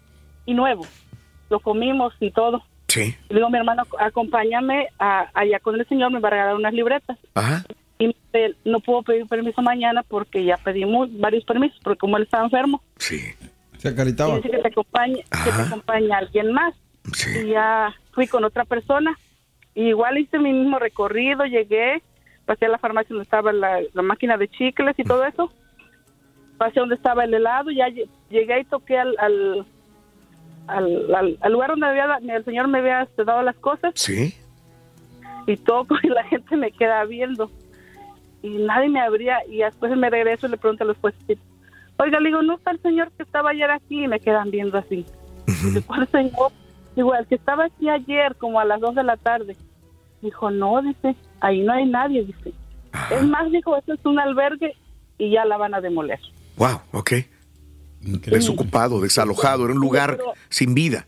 y 0.45 0.53
nuevo. 0.53 0.85
Lo 1.49 1.59
comimos 1.61 2.13
y 2.19 2.31
todo. 2.31 2.61
Sí. 2.93 3.15
Le 3.29 3.35
digo 3.35 3.47
a 3.47 3.49
mi 3.49 3.57
hermano, 3.57 3.83
acompáñame 3.99 4.87
a- 4.99 5.29
allá 5.33 5.59
con 5.59 5.79
el 5.79 5.87
señor, 5.87 6.11
me 6.11 6.19
va 6.19 6.27
a 6.27 6.31
regalar 6.31 6.55
unas 6.55 6.73
libretas. 6.73 7.17
Ajá. 7.33 7.63
Y 7.97 8.07
me- 8.33 8.53
no 8.65 8.79
puedo 8.81 9.01
pedir 9.03 9.25
permiso 9.27 9.61
mañana 9.61 10.03
porque 10.03 10.43
ya 10.45 10.57
pedí 10.57 10.85
mu- 10.85 11.07
varios 11.19 11.43
permisos, 11.45 11.79
porque 11.83 11.99
como 11.99 12.17
él 12.17 12.23
estaba 12.23 12.43
enfermo. 12.43 12.83
Sí. 12.97 13.19
Se 13.77 13.89
Y 13.89 13.91
acaritaba. 13.91 14.35
dice 14.37 14.49
que 14.51 14.57
te 14.59 14.67
acompañe, 14.67 15.23
que 15.43 15.51
te 15.51 15.61
acompañe 15.61 16.11
alguien 16.13 16.51
más. 16.53 16.75
Y 17.43 17.47
ya 17.49 17.93
fui 18.13 18.27
con 18.27 18.43
otra 18.43 18.63
persona. 18.65 19.17
Y 19.75 19.87
igual 19.89 20.17
hice 20.19 20.37
mi 20.39 20.53
mismo 20.53 20.77
recorrido, 20.79 21.45
llegué, 21.45 22.01
pasé 22.45 22.65
a 22.65 22.69
la 22.69 22.77
farmacia 22.77 23.09
donde 23.09 23.23
estaba 23.23 23.51
la, 23.51 23.79
la 23.93 24.01
máquina 24.03 24.37
de 24.37 24.47
chicles 24.49 24.93
y 24.99 25.03
todo 25.03 25.25
eso. 25.25 25.51
Pasé 26.57 26.79
donde 26.79 26.95
estaba 26.95 27.23
el 27.25 27.33
helado, 27.33 27.71
ya 27.71 27.87
lle- 27.87 28.07
llegué 28.29 28.59
y 28.61 28.65
toqué 28.65 28.97
al, 28.99 29.15
al, 29.19 29.65
al, 30.67 31.13
al- 31.13 31.37
al 31.41 31.51
lugar 31.51 31.71
donde 31.71 31.87
había, 31.87 32.17
el 32.35 32.45
señor 32.45 32.67
me 32.67 32.79
había 32.79 33.01
este, 33.03 33.23
dado 33.23 33.41
las 33.43 33.55
cosas. 33.57 33.93
Sí. 33.95 34.33
y 35.47 35.57
toco 35.57 35.95
y 36.03 36.07
la 36.09 36.23
gente 36.25 36.55
me 36.55 36.71
queda 36.71 37.03
viendo. 37.05 37.49
Y 38.41 38.49
nadie 38.57 38.89
me 38.89 38.99
abría 39.01 39.39
y 39.47 39.57
después 39.59 39.95
me 39.95 40.09
regreso 40.09 40.47
y 40.47 40.49
le 40.51 40.57
pregunto 40.57 40.83
a 40.83 40.87
los 40.87 40.97
jueces 40.97 41.37
oiga 41.97 42.19
le 42.19 42.29
digo 42.29 42.41
no 42.41 42.55
está 42.55 42.71
el 42.71 42.81
señor 42.81 43.11
que 43.13 43.23
estaba 43.23 43.51
ayer 43.51 43.69
aquí 43.71 44.03
y 44.03 44.07
me 44.07 44.19
quedan 44.19 44.51
viendo 44.51 44.77
así. 44.77 45.05
Dice, 45.45 45.81
¿cuál 45.85 46.07
señor? 46.09 46.51
digo 46.95 47.15
el 47.15 47.25
que 47.27 47.35
estaba 47.35 47.65
aquí 47.65 47.87
ayer 47.89 48.35
como 48.35 48.59
a 48.59 48.65
las 48.65 48.81
2 48.81 48.95
de 48.95 49.03
la 49.03 49.15
tarde. 49.15 49.55
Dijo 50.21 50.51
no 50.51 50.81
dice 50.81 51.15
ahí 51.39 51.61
no 51.61 51.71
hay 51.73 51.85
nadie 51.85 52.25
dice. 52.25 52.51
Es 53.11 53.23
más 53.23 53.49
dijo 53.51 53.77
esto 53.77 53.93
es 53.93 54.05
un 54.05 54.19
albergue 54.19 54.75
y 55.17 55.31
ya 55.31 55.45
la 55.45 55.55
van 55.57 55.73
a 55.75 55.79
demoler. 55.81 56.19
Wow, 56.57 56.81
ok. 56.91 57.11
Desocupado, 58.03 58.99
desalojado, 59.01 59.65
era 59.65 59.73
un 59.73 59.79
lugar 59.79 60.17
pero- 60.17 60.33
sin 60.49 60.73
vida. 60.73 61.07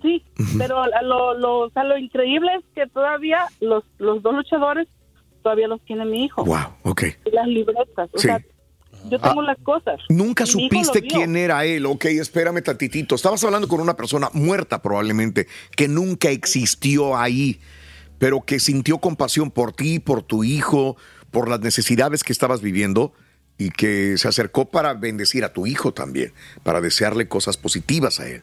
Sí, 0.00 0.22
pero 0.56 0.84
lo, 1.02 1.34
lo, 1.34 1.58
o 1.66 1.70
sea, 1.70 1.82
lo 1.82 1.98
increíble 1.98 2.48
es 2.56 2.64
que 2.74 2.86
todavía 2.86 3.46
los, 3.60 3.82
los 3.98 4.22
dos 4.22 4.32
luchadores 4.34 4.86
todavía 5.42 5.66
los 5.66 5.80
tiene 5.84 6.04
mi 6.04 6.24
hijo. 6.26 6.44
Wow, 6.44 6.66
ok. 6.84 7.02
Y 7.26 7.30
las 7.32 7.48
libretas. 7.48 8.08
O 8.12 8.18
Sí. 8.18 8.28
sea, 8.28 8.40
yo 9.10 9.18
tengo 9.18 9.42
las 9.42 9.58
cosas. 9.58 9.98
Nunca 10.08 10.44
mi 10.44 10.50
supiste 10.50 11.02
quién 11.02 11.34
era 11.36 11.64
él. 11.64 11.84
Ok, 11.86 12.04
espérame 12.06 12.62
tantitito. 12.62 13.16
Estabas 13.16 13.42
hablando 13.42 13.66
con 13.66 13.80
una 13.80 13.94
persona 13.94 14.30
muerta 14.34 14.80
probablemente, 14.82 15.48
que 15.74 15.88
nunca 15.88 16.30
existió 16.30 17.16
ahí, 17.16 17.58
pero 18.18 18.42
que 18.42 18.60
sintió 18.60 18.98
compasión 18.98 19.50
por 19.50 19.72
ti, 19.72 19.98
por 19.98 20.22
tu 20.22 20.44
hijo, 20.44 20.96
por 21.32 21.48
las 21.48 21.58
necesidades 21.60 22.22
que 22.22 22.32
estabas 22.32 22.60
viviendo 22.62 23.12
y 23.58 23.70
que 23.70 24.16
se 24.18 24.28
acercó 24.28 24.66
para 24.70 24.94
bendecir 24.94 25.44
a 25.44 25.52
tu 25.52 25.66
hijo 25.66 25.92
también, 25.92 26.32
para 26.62 26.80
desearle 26.80 27.28
cosas 27.28 27.56
positivas 27.56 28.20
a 28.20 28.28
él. 28.28 28.42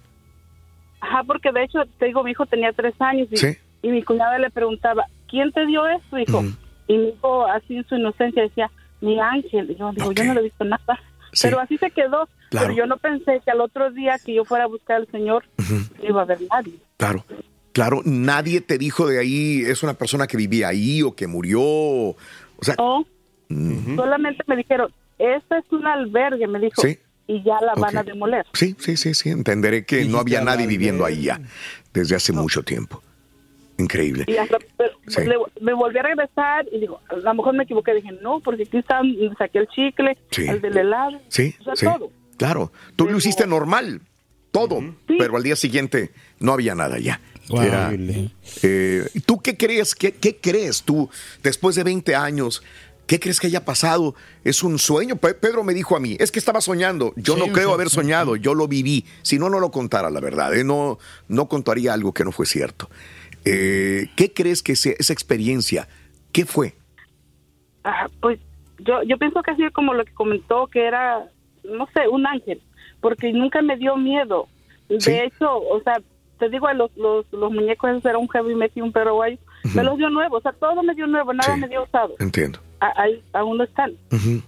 Ajá, 0.99 1.23
porque 1.23 1.51
de 1.51 1.63
hecho, 1.63 1.79
te 1.99 2.05
digo, 2.07 2.23
mi 2.23 2.31
hijo 2.31 2.45
tenía 2.45 2.71
tres 2.73 2.93
años 2.99 3.27
y, 3.31 3.37
Sí. 3.37 3.57
y 3.81 3.89
mi 3.89 4.03
cuñada 4.03 4.37
le 4.39 4.49
preguntaba, 4.49 5.05
¿quién 5.29 5.51
te 5.51 5.65
dio 5.65 5.87
esto, 5.87 6.17
hijo? 6.19 6.43
Y 6.87 6.97
mi 6.97 7.07
hijo, 7.09 7.45
así 7.47 7.77
en 7.77 7.87
su 7.87 7.95
inocencia, 7.95 8.43
decía, 8.43 8.69
mi 9.01 9.19
ángel. 9.19 9.71
Y 9.71 9.75
yo 9.75 9.91
digo, 9.93 10.11
yo 10.11 10.23
no 10.25 10.33
le 10.33 10.39
he 10.41 10.43
visto 10.43 10.63
nada. 10.65 10.99
Pero 11.41 11.59
así 11.59 11.77
se 11.77 11.91
quedó. 11.91 12.27
Claro. 12.49 12.67
Pero 12.67 12.73
yo 12.73 12.85
no 12.85 12.97
pensé 12.97 13.41
que 13.43 13.51
al 13.51 13.59
otro 13.61 13.91
día 13.91 14.17
que 14.23 14.33
yo 14.33 14.45
fuera 14.45 14.63
a 14.65 14.67
buscar 14.67 14.97
al 14.97 15.07
Señor, 15.11 15.43
no 16.01 16.07
iba 16.09 16.21
a 16.21 16.23
haber 16.23 16.39
nadie. 16.49 16.73
Claro. 16.97 17.25
Claro, 17.73 18.01
nadie 18.05 18.61
te 18.61 18.77
dijo 18.77 19.05
de 19.05 19.19
ahí, 19.19 19.61
es 19.65 19.83
una 19.83 19.95
persona 19.95 20.27
que 20.27 20.37
vivía 20.37 20.69
ahí 20.69 21.01
o 21.01 21.13
que 21.13 21.27
murió. 21.27 21.61
O 21.61 22.15
sea, 22.61 22.75
No, 22.77 23.05
solamente 23.95 24.43
me 24.47 24.55
dijeron, 24.55 24.91
este 25.17 25.57
es 25.57 25.65
un 25.71 25.85
albergue, 25.87 26.47
me 26.47 26.59
dijo. 26.59 26.81
Sí. 26.81 26.99
Y 27.27 27.41
ya 27.43 27.59
la 27.61 27.73
van 27.75 27.97
a 27.97 28.03
demoler. 28.03 28.45
Sí, 28.53 28.75
sí, 28.79 28.97
sí, 28.97 29.13
sí. 29.15 29.29
Entenderé 29.29 29.83
que 29.85 30.05
no 30.05 30.19
había 30.19 30.41
nadie 30.41 30.67
viviendo 30.67 31.05
ahí 31.05 31.23
ya 31.23 31.39
desde 31.93 32.15
hace 32.15 32.31
mucho 32.33 32.61
tiempo. 32.63 33.01
Increíble. 33.77 34.23
Y 34.27 34.37
hasta, 34.37 34.57
pero 34.77 34.91
Sí. 35.07 35.21
le- 35.25 35.35
me 35.59 35.73
volví 35.73 35.97
a 35.97 36.03
regresar 36.03 36.65
y 36.71 36.79
digo, 36.79 37.01
a 37.09 37.15
lo 37.15 37.33
mejor 37.33 37.55
me 37.55 37.63
equivoqué. 37.63 37.93
Dije, 37.95 38.11
no, 38.21 38.39
porque 38.39 38.63
aquí 38.63 38.77
está, 38.77 39.01
saqué 39.37 39.59
el 39.59 39.67
chicle, 39.67 40.17
Sí. 40.31 40.47
el 40.47 40.61
del 40.61 40.77
helado. 40.77 41.19
Sí, 41.27 41.55
o 41.59 41.63
sea, 41.65 41.75
sí. 41.75 41.85
todo. 41.85 42.11
Claro. 42.37 42.71
Tú 42.95 43.05
lo 43.09 43.17
hiciste 43.17 43.45
normal, 43.47 44.01
todo. 44.51 44.79
Pero 45.07 45.35
al 45.35 45.43
día 45.43 45.55
siguiente 45.55 46.11
no 46.39 46.53
había 46.53 46.75
nada 46.75 46.99
ya. 46.99 47.19
Era, 47.49 47.91
eh, 48.63 49.05
¿Tú 49.25 49.39
qué 49.41 49.55
crees? 49.57 49.93
¿Qué, 49.93 50.13
qué 50.13 50.37
crees 50.37 50.81
tú 50.83 51.09
después 51.43 51.75
de 51.75 51.83
20 51.83 52.15
años? 52.15 52.63
¿Qué 53.07 53.19
crees 53.19 53.39
que 53.39 53.47
haya 53.47 53.63
pasado? 53.65 54.15
¿Es 54.43 54.63
un 54.63 54.79
sueño? 54.79 55.15
Pe- 55.15 55.35
Pedro 55.35 55.63
me 55.63 55.73
dijo 55.73 55.95
a 55.95 55.99
mí, 55.99 56.17
es 56.19 56.31
que 56.31 56.39
estaba 56.39 56.59
soñando. 56.61 57.13
Yo 57.15 57.35
Sí, 57.35 57.39
no 57.39 57.53
creo 57.53 57.73
haber 57.73 57.89
sí. 57.89 57.95
soñado, 57.95 58.35
yo 58.35 58.55
lo 58.55 58.67
viví. 58.67 59.05
Si 59.21 59.37
no, 59.37 59.49
no 59.49 59.59
lo 59.59 59.69
contara 59.71 60.09
la 60.09 60.19
verdad. 60.19 60.55
¿eh? 60.55 60.63
No, 60.63 60.97
no 61.27 61.47
contaría 61.47 61.93
algo 61.93 62.13
que 62.13 62.23
no 62.23 62.31
fue 62.31 62.45
cierto. 62.47 62.89
Eh, 63.45 64.07
¿Qué 64.15 64.33
crees 64.33 64.63
que 64.63 64.71
esa 64.71 65.13
experiencia, 65.13 65.87
qué 66.31 66.45
fue? 66.45 66.73
Ah, 67.83 68.07
pues 68.21 68.39
yo, 68.79 69.03
yo 69.03 69.17
pienso 69.17 69.43
que 69.43 69.51
así 69.51 69.61
como 69.71 69.93
lo 69.93 70.03
que 70.03 70.13
comentó, 70.13 70.65
que 70.67 70.85
era, 70.85 71.29
no 71.63 71.87
sé, 71.93 72.07
un 72.07 72.25
ángel, 72.25 72.61
porque 73.01 73.31
nunca 73.31 73.61
me 73.61 73.77
dio 73.77 73.95
miedo. 73.97 74.47
De 74.89 75.25
hecho, 75.25 75.45
o 75.59 75.79
sea, 75.83 76.01
te 76.39 76.49
digo, 76.49 76.71
los, 76.73 76.89
los, 76.97 77.25
los 77.31 77.51
muñecos 77.51 77.91
esos 77.91 78.05
era 78.05 78.17
un 78.17 78.27
heavy 78.29 78.55
metal 78.55 78.73
y 78.77 78.81
un 78.81 78.91
perro 78.91 79.13
guayo, 79.15 79.37
me 79.75 79.83
los 79.83 79.97
dio 79.97 80.09
nuevo, 80.09 80.37
o 80.37 80.41
sea, 80.41 80.51
todo 80.53 80.81
me 80.83 80.93
dio 80.95 81.05
nuevo, 81.07 81.33
nada 81.33 81.55
me 81.55 81.67
dio 81.67 81.83
usado. 81.83 82.15
Entiendo. 82.19 82.59
Ahí 82.79 83.23
aún 83.33 83.57
no 83.57 83.63
están. 83.63 83.93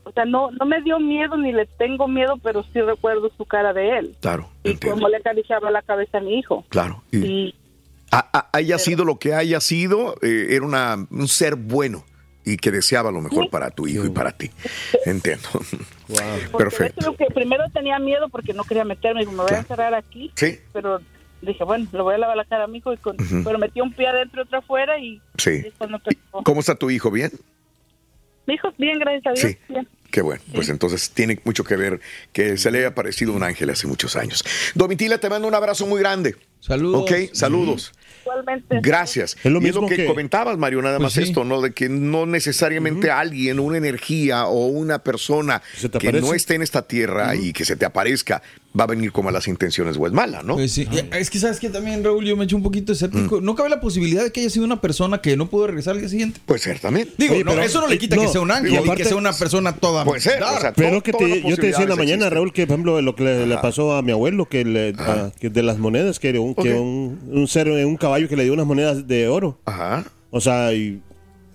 O 0.04 0.12
sea, 0.12 0.26
no, 0.26 0.52
no 0.52 0.66
me 0.66 0.82
dio 0.82 1.00
miedo 1.00 1.38
ni 1.38 1.52
le 1.52 1.66
tengo 1.66 2.08
miedo, 2.08 2.38
pero 2.44 2.64
sí 2.74 2.82
recuerdo 2.82 3.32
su 3.38 3.46
cara 3.46 3.74
de 3.74 3.98
él. 4.00 4.16
Claro, 4.22 4.50
Y 4.64 4.76
cómo 4.76 5.08
le 5.10 5.18
acariciaba 5.18 5.72
la 5.72 5.82
cabeza 5.82 6.18
a 6.18 6.22
mi 6.22 6.38
hijo. 6.40 6.66
claro. 6.70 7.04
Y- 7.12 7.18
Y 7.26 7.56
a- 8.12 8.30
a- 8.38 8.50
haya 8.54 8.78
sido 8.80 9.04
lo 9.06 9.18
que 9.20 9.34
haya 9.34 9.60
sido, 9.60 10.16
eh, 10.22 10.48
era 10.52 10.66
una, 10.66 11.08
un 11.10 11.28
ser 11.28 11.56
bueno 11.56 12.06
y 12.46 12.56
que 12.58 12.72
deseaba 12.72 13.12
lo 13.12 13.20
mejor 13.22 13.50
para 13.50 13.70
tu 13.72 13.86
hijo 13.88 14.06
y 14.06 14.10
para 14.10 14.32
ti. 14.32 14.50
Entiendo. 15.06 15.48
de 16.08 16.16
Perfecto. 16.58 17.16
que 17.18 17.26
primero 17.34 17.66
tenía 17.74 18.00
miedo 18.00 18.30
porque 18.30 18.54
no 18.54 18.64
quería 18.64 18.86
meterme, 18.86 19.22
digo, 19.22 19.32
me 19.34 19.44
voy 19.44 19.52
a 19.54 19.58
encerrar 19.60 19.94
aquí. 19.94 20.32
Sí. 20.36 20.58
Pero 20.72 21.02
dije, 21.42 21.64
bueno, 21.66 21.86
le 21.92 22.02
voy 22.02 22.16
a 22.16 22.18
lavar 22.18 22.38
la 22.38 22.46
cara 22.46 22.64
a 22.64 22.68
mi 22.68 22.78
hijo, 22.78 22.94
y 22.94 22.98
con, 22.98 23.16
pero 23.44 23.58
metí 23.60 23.82
un 23.82 23.92
pie 23.94 24.08
adentro 24.08 24.42
y 24.42 24.46
otro 24.46 24.60
afuera 24.60 24.98
y 25.00 25.22
Sí. 25.38 25.64
y. 25.68 25.74
¿Cómo 26.44 26.60
está 26.62 26.76
tu 26.76 26.90
hijo? 26.90 27.12
¿Bien? 27.12 27.32
Mi 28.48 28.56
hijo, 28.56 28.74
bien, 28.78 28.98
gracias 29.00 29.26
a 29.28 29.32
Dios. 29.34 29.52
Sí. 29.52 29.58
bien. 29.70 29.88
Qué 30.10 30.22
bueno, 30.22 30.42
pues 30.56 30.70
entonces 30.70 31.10
tiene 31.12 31.38
mucho 31.44 31.66
que 31.66 31.76
ver 31.76 32.00
que 32.32 32.58
se 32.58 32.72
le 32.72 32.80
haya 32.80 32.88
aparecido 32.88 33.34
un 33.34 33.44
ángel 33.44 33.70
hace 33.70 33.88
muchos 33.88 34.16
años. 34.16 34.44
Domitila, 34.74 35.18
te 35.20 35.30
mando 35.30 35.50
un 35.50 35.54
abrazo 35.54 35.86
muy 35.86 36.00
grande. 36.00 36.36
Saludos. 36.62 37.02
Ok, 37.02 37.12
saludos. 37.34 37.92
Igualmente. 38.22 38.80
Gracias. 38.82 39.38
Es 39.44 39.52
lo 39.52 39.62
y 39.62 39.68
es 39.68 39.76
lo 39.76 39.82
mismo 39.82 39.88
que, 39.90 39.98
que- 39.98 40.06
comentabas, 40.06 40.58
Mario, 40.58 40.82
nada 40.82 40.98
Pues 40.98 41.04
más 41.04 41.14
sí. 41.14 41.24
esto, 41.24 41.44
¿no? 41.44 41.62
De 41.62 41.72
que 41.74 41.90
no 41.90 42.26
necesariamente 42.26 43.12
alguien, 43.12 43.60
una 43.60 43.78
energía 43.78 44.46
o 44.48 44.68
una 44.68 45.00
persona 45.04 45.62
¿Se 45.76 45.90
te 45.90 46.00
que 46.00 46.14
no 46.14 46.34
esté 46.34 46.56
en 46.56 46.62
esta 46.62 46.88
tierra 46.88 47.36
y 47.36 47.52
que 47.52 47.66
se 47.66 47.76
te 47.76 47.86
aparezca 47.86 48.42
va 48.80 48.84
a 48.84 48.88
venir 48.88 49.12
con 49.12 49.26
malas 49.26 49.48
intenciones 49.48 49.98
o 49.98 50.06
es 50.06 50.14
mala, 50.14 50.44
¿no? 50.44 50.56
Pues 50.56 50.72
sí. 50.72 50.88
Es 51.14 51.30
que 51.32 51.40
sabes 51.40 51.60
que 51.60 51.70
también, 51.70 52.04
Raúl, 52.04 52.24
yo 52.26 52.38
me 52.38 52.46
eché 52.46 52.56
un 52.56 52.62
poquito 52.64 52.92
Mm. 52.92 52.96
escéptico. 52.96 53.42
¿No 53.42 53.56
cabe 53.56 53.70
la 53.70 53.80
posibilidad 53.80 54.24
de 54.24 54.32
que 54.32 54.42
haya 54.42 54.50
sido 54.50 54.66
una 54.66 54.80
persona 54.82 55.20
que 55.20 55.36
no 55.36 55.50
pudo 55.50 55.68
regresar 55.68 55.94
al 55.96 56.00
día 56.02 56.10
siguiente? 56.10 56.40
Puede 56.46 56.60
ser 56.60 56.80
también. 56.80 57.10
Digo, 57.18 57.34
Oye, 57.34 57.44
no, 57.44 57.52
pero- 57.52 57.64
eso 57.64 57.82
no 57.82 57.88
le 57.88 57.98
quita 57.98 58.16
que 58.18 58.24
no, 58.24 58.32
sea 58.32 58.42
un 58.42 58.52
ángel 58.52 58.80
y 58.86 58.92
que 58.96 59.06
sea 59.06 59.18
una 59.18 59.34
persona 59.34 59.74
toda. 59.76 60.06
Puede 60.06 60.22
ser, 60.22 60.42
o 60.44 60.60
sea, 60.62 60.74
Pero 60.74 61.02
que 61.02 61.12
te, 61.14 61.42
yo 61.42 61.56
te 61.56 61.68
decía 61.68 61.84
en 61.84 61.90
la 61.90 61.96
mañana. 61.96 62.30
Raúl, 62.30 62.54
que 62.54 62.68
por 62.68 62.74
ejemplo 62.76 63.02
lo 63.02 63.16
que 63.16 63.24
le, 63.24 63.48
le 63.48 63.58
pasó 63.58 63.96
a 63.96 64.02
mi 64.04 64.12
abuelo, 64.12 64.46
que, 64.48 64.64
le, 64.66 64.94
a- 65.00 65.32
que 65.40 65.50
de 65.50 65.64
las 65.64 65.78
monedas, 65.80 66.20
que, 66.20 66.38
un, 66.38 66.54
que 66.54 66.74
un, 66.76 67.20
un 67.32 67.48
ser, 67.48 67.70
un 67.70 67.98
caballo 67.98 68.28
que 68.30 68.36
le 68.36 68.44
dio 68.44 68.54
unas 68.54 68.66
monedas 68.68 69.08
de 69.08 69.28
oro. 69.28 69.60
Ajá. 69.66 70.04
O 70.30 70.42
sea, 70.42 70.74
y, 70.74 71.02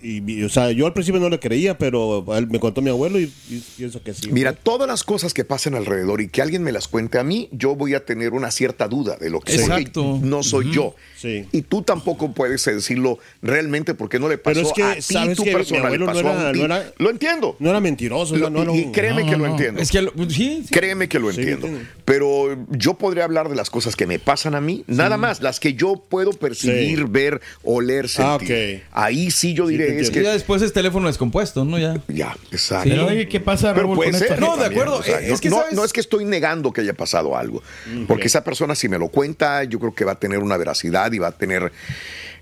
y- 0.02 0.22
y, 0.32 0.42
o 0.44 0.48
sea, 0.48 0.70
yo 0.72 0.86
al 0.86 0.92
principio 0.92 1.20
no 1.20 1.28
le 1.28 1.38
creía, 1.38 1.78
pero 1.78 2.24
él 2.36 2.48
me 2.48 2.58
contó 2.60 2.82
mi 2.82 2.90
abuelo 2.90 3.18
y, 3.20 3.32
y 3.50 3.62
pienso 3.76 4.02
que 4.02 4.12
sí. 4.14 4.30
Mira, 4.32 4.52
todas 4.52 4.88
las 4.88 5.04
cosas 5.04 5.32
que 5.34 5.44
pasan 5.44 5.74
alrededor 5.74 6.20
y 6.20 6.28
que 6.28 6.42
alguien 6.42 6.62
me 6.62 6.72
las 6.72 6.88
cuente 6.88 7.18
a 7.18 7.24
mí, 7.24 7.48
yo 7.52 7.74
voy 7.76 7.94
a 7.94 8.04
tener 8.04 8.32
una 8.32 8.50
cierta 8.50 8.88
duda 8.88 9.16
de 9.16 9.30
lo 9.30 9.40
que 9.40 9.52
soy. 9.52 9.62
Exacto. 9.62 10.18
No 10.22 10.42
soy 10.42 10.72
yo. 10.72 10.94
Sí. 11.22 11.46
Y 11.52 11.62
tú 11.62 11.82
tampoco 11.82 12.32
puedes 12.32 12.64
decirlo 12.64 13.18
realmente 13.42 13.94
porque 13.94 14.18
no 14.18 14.28
le 14.28 14.38
pasó 14.38 14.54
Pero 14.54 14.66
es 14.66 14.72
que, 14.72 14.82
a 14.82 14.94
ti, 14.96 15.02
¿sabes 15.02 15.36
tu 15.36 15.44
que 15.44 15.50
mi 15.50 15.56
persona, 15.56 15.88
le 15.90 15.98
no 15.98 16.06
pasó 16.06 16.28
a 16.28 16.52
ti. 16.52 16.58
no 16.58 16.64
era- 16.64 16.92
Lo 16.98 17.10
entiendo. 17.10 17.56
No 17.60 17.70
era 17.70 17.80
mentiroso, 17.80 18.36
Lo- 18.36 18.50
no, 18.50 18.64
no, 18.64 18.74
y, 18.74 18.90
créeme 18.90 19.22
No, 19.22 19.30
que 19.30 19.36
no, 19.36 19.38
lo 19.38 19.44
no. 19.46 19.50
entiendo. 19.52 19.80
Es 19.80 19.90
que 19.92 20.02
lo- 20.02 20.12
sí, 20.28 20.64
sí. 20.64 20.66
Créeme 20.72 21.08
que 21.08 21.20
lo 21.20 21.30
Sí, 21.32 21.38
entiendo. 21.40 21.68
entiendo. 21.68 21.90
Pero 22.04 22.66
yo 22.70 22.94
podría 22.94 23.22
hablar 23.24 23.48
de 23.48 23.54
las 23.54 23.70
cosas 23.70 23.94
que 23.94 24.06
me 24.06 24.18
pasan 24.18 24.54
a 24.56 24.60
mí, 24.60 24.84
nada 24.88 25.16
más, 25.16 25.40
las 25.40 25.60
que 25.60 25.74
yo 25.74 25.94
puedo 26.08 26.32
percibir, 26.32 26.98
Sí. 26.98 27.04
ver, 27.08 27.40
oler, 27.62 28.06
Ah, 28.18 28.36
sentir. 28.38 28.80
ok. 28.80 28.82
Ahí 28.92 29.30
sí 29.30 29.54
yo 29.54 29.68
diré, 29.68 30.00
es 30.00 30.08
Y 30.08 30.12
que 30.12 30.22
ya 30.24 30.32
después 30.32 30.60
es 30.62 30.72
teléfono 30.72 31.06
descompuesto, 31.06 31.64
¿no? 31.64 31.78
Ya. 31.78 32.02
ya, 32.08 32.36
exacto. 32.50 32.90
¿qué 33.30 33.38
pasa, 33.40 33.72
Pero 33.72 33.86
Raúl, 33.86 33.96
puede 33.96 34.10
con 34.10 34.18
ser. 34.20 34.28
esta 34.32 34.40
No, 34.40 34.56
de 34.56 34.66
acuerdo. 34.66 34.96
O 34.96 35.02
sea, 35.02 35.20
Es 35.20 35.40
que, 35.40 35.48
no, 35.48 35.62
es 35.84 35.92
que 35.92 36.00
estoy 36.00 36.24
negando 36.24 36.72
que 36.72 36.80
haya 36.80 36.94
pasado 36.94 37.36
algo, 37.36 37.62
porque 38.08 38.26
esa 38.26 38.42
persona 38.42 38.74
si 38.74 38.88
me 38.88 38.98
lo 38.98 39.08
cuenta, 39.08 39.62
yo 39.64 39.78
creo 39.78 39.94
que 39.94 40.04
va 40.04 40.12
a 40.12 40.18
tener 40.18 40.38
una 40.40 40.56
veracidad 40.56 41.11
y 41.14 41.18
va 41.18 41.28
a 41.28 41.32
tener 41.32 41.72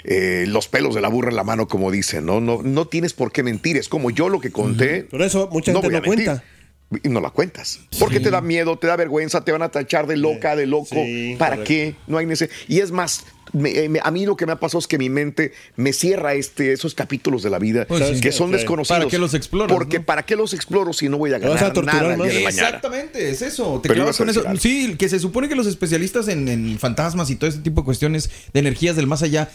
eh, 0.04 0.44
los 0.46 0.68
pelos 0.68 0.94
de 0.94 1.00
la 1.00 1.08
burra 1.08 1.30
en 1.30 1.36
la 1.36 1.44
mano, 1.44 1.68
como 1.68 1.90
dicen, 1.90 2.26
¿no? 2.26 2.40
No, 2.40 2.62
no 2.62 2.86
tienes 2.86 3.12
por 3.12 3.32
qué 3.32 3.42
mentir. 3.42 3.76
Es 3.76 3.88
como 3.88 4.10
yo 4.10 4.28
lo 4.28 4.40
que 4.40 4.50
conté. 4.50 5.02
Por 5.02 5.22
eso 5.22 5.48
mucha 5.52 5.72
gente 5.72 5.86
voy 5.86 5.96
a 5.96 6.00
no 6.00 6.08
mentir. 6.08 6.42
Y 7.04 7.08
no 7.08 7.20
la 7.20 7.30
cuentas. 7.30 7.78
Porque 8.00 8.18
te 8.18 8.30
da 8.30 8.40
miedo, 8.40 8.76
te 8.76 8.88
da 8.88 8.96
vergüenza, 8.96 9.44
te 9.44 9.52
van 9.52 9.62
a 9.62 9.68
tachar 9.68 10.06
de 10.08 10.16
loca, 10.16 10.56
de 10.56 10.66
loco. 10.66 10.88
Sí, 10.90 11.36
¿Para 11.38 11.56
correcto. 11.56 11.68
qué? 11.68 11.94
No 12.08 12.18
hay 12.18 12.26
necesidad. 12.26 12.56
Y 12.66 12.80
es 12.80 12.90
más, 12.90 13.24
me- 13.52 13.70
eh, 13.70 13.88
me- 13.88 14.00
a 14.02 14.10
mí 14.10 14.26
lo 14.26 14.36
que 14.36 14.44
me 14.44 14.50
ha 14.52 14.56
pasado 14.58 14.80
es 14.80 14.88
que 14.88 14.98
mi 14.98 15.08
mente 15.08 15.52
me 15.76 15.92
cierra 15.92 16.34
este, 16.34 16.72
esos 16.72 16.96
capítulos 16.96 17.44
de 17.44 17.50
la 17.50 17.60
vida 17.60 17.86
Pues 17.86 18.04
sí. 18.16 18.20
que 18.20 18.32
son 18.32 18.50
desconocidos. 18.50 18.98
¿Para 18.98 19.08
qué 19.10 19.18
los 19.18 19.34
exploras, 19.34 19.72
Porque 19.72 20.00
no? 20.00 20.04
¿para 20.04 20.24
qué 20.24 20.34
los 20.34 20.52
exploro 20.52 20.92
si 20.92 21.08
no 21.08 21.16
voy 21.16 21.30
a 21.32 21.38
vas 21.38 21.44
a 21.44 21.48
ganar 21.54 21.72
torturar 21.72 21.94
nada 22.02 22.12
el 22.14 22.18
más. 22.18 22.28
día 22.28 22.38
de 22.38 22.44
mañana? 22.44 22.66
Exactamente, 22.68 23.30
es 23.30 23.42
eso. 23.42 23.78
Te 23.80 23.88
Pero 23.88 23.94
clavas 23.94 24.16
a 24.16 24.18
con 24.18 24.30
eso. 24.30 24.40
algo. 24.48 24.60
Sí, 24.60 24.96
que 24.98 25.08
se 25.08 25.20
supone 25.20 25.48
que 25.48 25.54
los 25.54 25.68
especialistas 25.68 26.26
en, 26.26 26.48
en 26.48 26.76
fantasmas 26.80 27.30
y 27.30 27.36
todo 27.36 27.48
ese 27.50 27.60
tipo 27.60 27.82
de 27.82 27.84
cuestiones 27.84 28.30
de 28.52 28.58
energías 28.58 28.96
del 28.96 29.06
más 29.06 29.22
allá. 29.22 29.48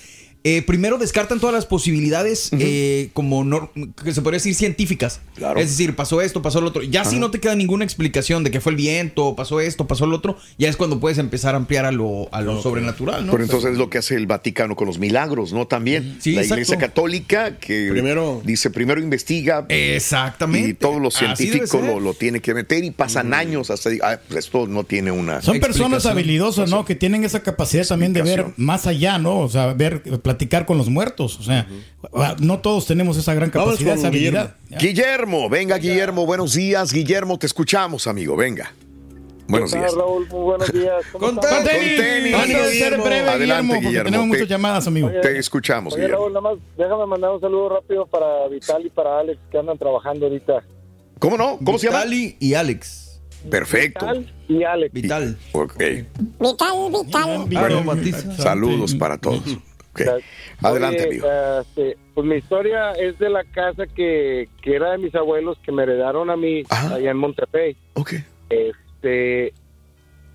Eh, 0.48 0.62
primero 0.62 1.00
descartan 1.00 1.40
todas 1.40 1.56
las 1.56 1.66
posibilidades 1.66 2.52
eh, 2.60 3.10
como 3.14 3.44
no, 3.44 3.72
que 4.04 4.14
se 4.14 4.22
podría 4.22 4.38
decir 4.38 4.54
científicas. 4.54 5.20
Claro. 5.36 5.60
Es 5.60 5.70
decir, 5.72 5.96
pasó 5.96 6.22
esto, 6.22 6.44
pasó 6.44 6.62
lo 6.62 6.68
otro. 6.68 6.84
Ya 6.84 7.04
si 7.04 7.18
no 7.18 7.32
te 7.32 7.40
queda 7.40 7.56
ninguna 7.56 7.84
explicación 7.84 8.44
de 8.44 8.52
que 8.52 8.62
fue 8.62 8.72
el 8.72 8.76
viento, 8.76 9.36
pasó 9.36 9.60
esto, 9.60 9.88
pasó 9.88 10.06
lo 10.06 10.16
otro, 10.18 10.38
ya 10.60 10.70
es 10.70 10.78
cuando 10.78 11.00
puedes 11.00 11.18
empezar 11.18 11.56
a 11.56 11.58
ampliar 11.58 11.86
a 11.86 11.92
lo, 11.92 12.30
a 12.32 12.42
lo 12.42 12.62
sobrenatural, 12.62 13.26
¿no? 13.26 13.32
Pero 13.32 13.44
entonces 13.44 13.72
es 13.72 13.78
lo 13.80 13.90
que 13.90 13.98
hace 13.98 14.14
el 14.16 14.28
Vaticano 14.28 14.76
con 14.76 14.86
los 14.88 15.00
milagros, 15.00 15.52
¿no? 15.52 15.66
También. 15.66 16.18
Sí, 16.22 16.34
la 16.34 16.42
exacto. 16.42 16.62
Iglesia 16.62 16.78
Católica 16.78 17.58
que 17.58 17.90
Primero- 17.92 18.42
dice 18.46 18.70
primero 18.70 19.02
investiga 19.02 19.66
Exactamente. 19.68 20.70
y 20.70 20.74
todo 20.76 21.00
lo 21.00 21.08
Así 21.08 21.26
debe 21.26 21.36
científico 21.36 21.80
ser. 21.80 21.86
lo, 21.86 22.00
lo 22.00 22.14
tiene 22.14 22.40
que 22.40 22.54
meter 22.54 22.84
y 22.84 22.92
pasan 22.92 23.34
años 23.34 23.72
hasta 23.72 23.90
ah, 24.04 24.20
pues 24.28 24.46
esto 24.46 24.68
no 24.68 24.84
tiene 24.84 25.12
una 25.12 25.42
Son 25.42 25.60
personas 25.60 26.06
habilidosas, 26.06 26.70
¿no? 26.70 26.86
Que 26.86 26.94
tienen 26.96 27.24
esa 27.24 27.42
capacidad 27.42 27.86
también 27.88 28.14
de 28.14 28.22
ver 28.22 28.46
más 28.58 28.86
allá, 28.88 29.18
¿no? 29.18 29.40
O 29.40 29.50
sea, 29.50 29.74
ver, 29.74 30.04
platicar 30.36 30.66
con 30.66 30.78
los 30.78 30.90
muertos. 30.90 31.40
O 31.40 31.44
sea, 31.44 31.66
no 32.40 32.60
todos 32.60 32.86
tenemos 32.86 33.16
esa 33.18 33.34
gran 33.34 33.50
capacidad, 33.50 33.92
con 33.92 34.00
esa 34.00 34.08
habilidad. 34.10 34.56
Guillermo, 34.80 35.50
venga 35.50 35.78
Guillermo, 35.78 36.26
buenos 36.26 36.54
días, 36.54 36.92
Guillermo, 36.92 37.40
te 37.40 37.46
escuchamos, 37.46 38.06
amigo, 38.08 38.36
venga. 38.36 38.74
Buenos 39.48 39.72
¿Qué 39.72 39.78
tal, 39.78 39.86
días. 39.90 39.96
Raúl? 39.98 40.28
Muy 40.28 40.42
buenos 40.42 40.74
días. 40.74 41.04
¿Cómo 41.12 41.26
Con 41.28 41.36
estás? 41.36 41.64
tenis. 41.64 42.36
Ser 42.80 43.00
breve, 43.00 43.30
Adelante, 43.30 43.38
Guillermo, 43.40 43.74
porque 43.76 43.88
Guillermo, 43.88 44.06
tenemos 44.10 44.24
te- 44.26 44.28
muchas 44.30 44.50
llamadas, 44.50 44.88
amigo. 44.88 45.12
Te 45.22 45.38
escuchamos, 45.38 45.94
Oye, 45.94 46.02
Guillermo. 46.04 46.24
Raúl, 46.24 46.34
nada 46.34 46.42
más 46.42 46.58
déjame 46.78 47.06
mandar 47.06 47.32
un 47.32 47.42
saludo 47.42 47.70
rápido 47.70 48.06
para 48.08 48.48
Vital 48.50 48.86
y 48.86 48.90
para 48.90 49.20
Alex 49.20 49.40
que 49.52 49.58
andan 49.60 49.78
trabajando 49.78 50.26
ahorita. 50.26 50.64
¿Cómo 51.20 51.38
no? 51.38 51.60
¿Cómo 51.64 51.78
se 51.78 51.86
llama? 51.88 52.00
Vitali 52.00 52.36
y 52.40 52.54
Alex. 52.56 53.22
Perfecto. 53.50 54.04
Vital 54.08 54.34
y 54.50 54.64
Alex. 54.64 54.94
Vital. 54.94 55.38
Ok. 55.52 55.78
Vital, 56.40 57.46
vital. 57.48 57.84
Bueno. 57.84 58.34
Saludos 58.38 58.96
para 58.96 59.20
todos. 59.20 59.44
Ok. 59.96 60.02
Adelante, 60.62 60.98
Oye, 61.08 61.08
amigo. 61.10 61.28
este, 61.62 61.98
pues 62.14 62.28
mi 62.28 62.36
historia 62.36 62.92
es 62.94 63.18
de 63.20 63.30
la 63.30 63.44
casa 63.46 63.88
que, 63.88 64.48
que 64.62 64.76
era 64.76 64.92
de 64.92 64.98
mis 64.98 65.16
abuelos 65.16 65.58
que 65.60 65.72
me 65.72 65.84
heredaron 65.84 66.30
a 66.30 66.36
mí 66.36 66.64
Ajá. 66.70 66.96
allá 66.96 67.12
en 67.12 67.18
Monterrey. 67.18 67.78
Ok. 67.94 68.14
Este, 68.50 69.54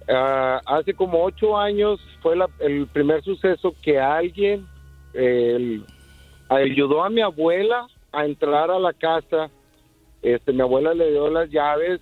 ah, 0.08 0.60
hace 0.66 0.94
como 0.94 1.22
ocho 1.24 1.58
años 1.58 2.00
fue 2.22 2.36
la- 2.36 2.48
el 2.60 2.86
primer 2.88 3.22
suceso 3.22 3.74
que 3.82 3.98
alguien 3.98 4.66
ayudó 6.48 7.04
a 7.04 7.10
mi 7.10 7.20
abuela 7.20 7.86
a 8.12 8.24
entrar 8.24 8.70
a 8.70 8.78
la 8.78 8.92
casa. 8.92 9.50
Este, 10.22 10.52
mi 10.52 10.60
abuela 10.62 10.94
le 10.94 11.10
dio 11.12 11.30
las 11.30 11.48
llaves 11.50 12.00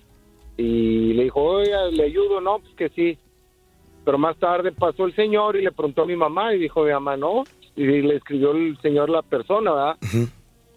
y 0.57 1.13
le 1.13 1.25
dijo, 1.25 1.41
oye, 1.43 1.73
le 1.93 2.05
ayudo, 2.05 2.41
no, 2.41 2.59
pues 2.59 2.75
que 2.75 2.89
sí. 2.91 3.19
Pero 4.09 4.17
más 4.17 4.39
tarde 4.39 4.73
pasó 4.73 5.05
el 5.05 5.15
señor 5.15 5.57
y 5.57 5.63
le 5.63 5.71
preguntó 5.71 6.01
a 6.01 6.07
mi 6.07 6.17
mamá 6.17 6.55
y 6.55 6.59
dijo 6.59 6.83
mi 6.83 6.93
mamá, 6.93 7.19
no. 7.19 7.45
Y 7.77 7.85
le 7.85 8.17
escribió 8.17 8.53
el 8.53 8.81
señor 8.81 9.11
la 9.11 9.21
persona, 9.21 9.71
¿verdad? 9.71 9.97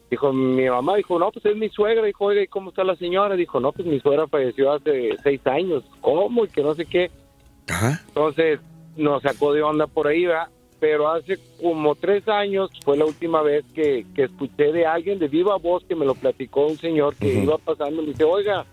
Dijo, 0.09 0.33
mi 0.33 0.69
mamá 0.69 0.97
dijo, 0.97 1.17
no, 1.17 1.31
pues 1.31 1.45
es 1.45 1.55
mi 1.55 1.69
suegra. 1.69 2.05
Dijo, 2.05 2.25
oye, 2.25 2.49
¿cómo 2.49 2.71
está 2.71 2.83
la 2.83 2.97
señora? 2.97 3.37
Dijo, 3.37 3.61
no, 3.61 3.71
pues 3.71 3.87
mi 3.87 4.01
suegra 4.01 4.27
falleció 4.27 4.73
hace 4.73 5.15
seis 5.23 5.39
años. 5.47 5.81
¿Cómo? 6.01 6.43
Y 6.43 6.49
que 6.49 6.61
no 6.61 6.75
sé 6.75 6.85
qué. 6.85 7.09
Ajá. 7.69 8.01
Entonces 8.09 8.59
nos 8.97 9.23
sacó 9.23 9.53
de 9.53 9.63
onda 9.63 9.87
por 9.87 10.07
ahí, 10.07 10.25
¿verdad? 10.25 10.49
Pero 10.81 11.09
hace 11.09 11.39
como 11.61 11.95
tres 11.95 12.27
años 12.27 12.69
fue 12.83 12.97
la 12.97 13.05
última 13.05 13.41
vez 13.41 13.63
que, 13.73 14.05
que 14.13 14.23
escuché 14.23 14.73
de 14.73 14.85
alguien 14.85 15.19
de 15.19 15.29
viva 15.29 15.55
voz 15.55 15.85
que 15.85 15.95
me 15.95 16.05
lo 16.05 16.15
platicó 16.15 16.67
un 16.67 16.75
señor 16.75 17.15
que 17.15 17.33
iba 17.33 17.57
pasando. 17.59 18.01
Me 18.01 18.09
dice, 18.09 18.25
oiga, 18.25 18.65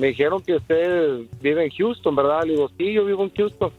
me 0.00 0.08
dijeron 0.08 0.42
que 0.42 0.56
usted 0.56 1.20
vive 1.40 1.64
en 1.64 1.70
Houston, 1.70 2.16
¿verdad? 2.16 2.42
Le 2.44 2.52
digo, 2.52 2.70
sí, 2.78 2.92
yo 2.92 3.04
vivo 3.04 3.22
en 3.24 3.30
Houston. 3.34 3.70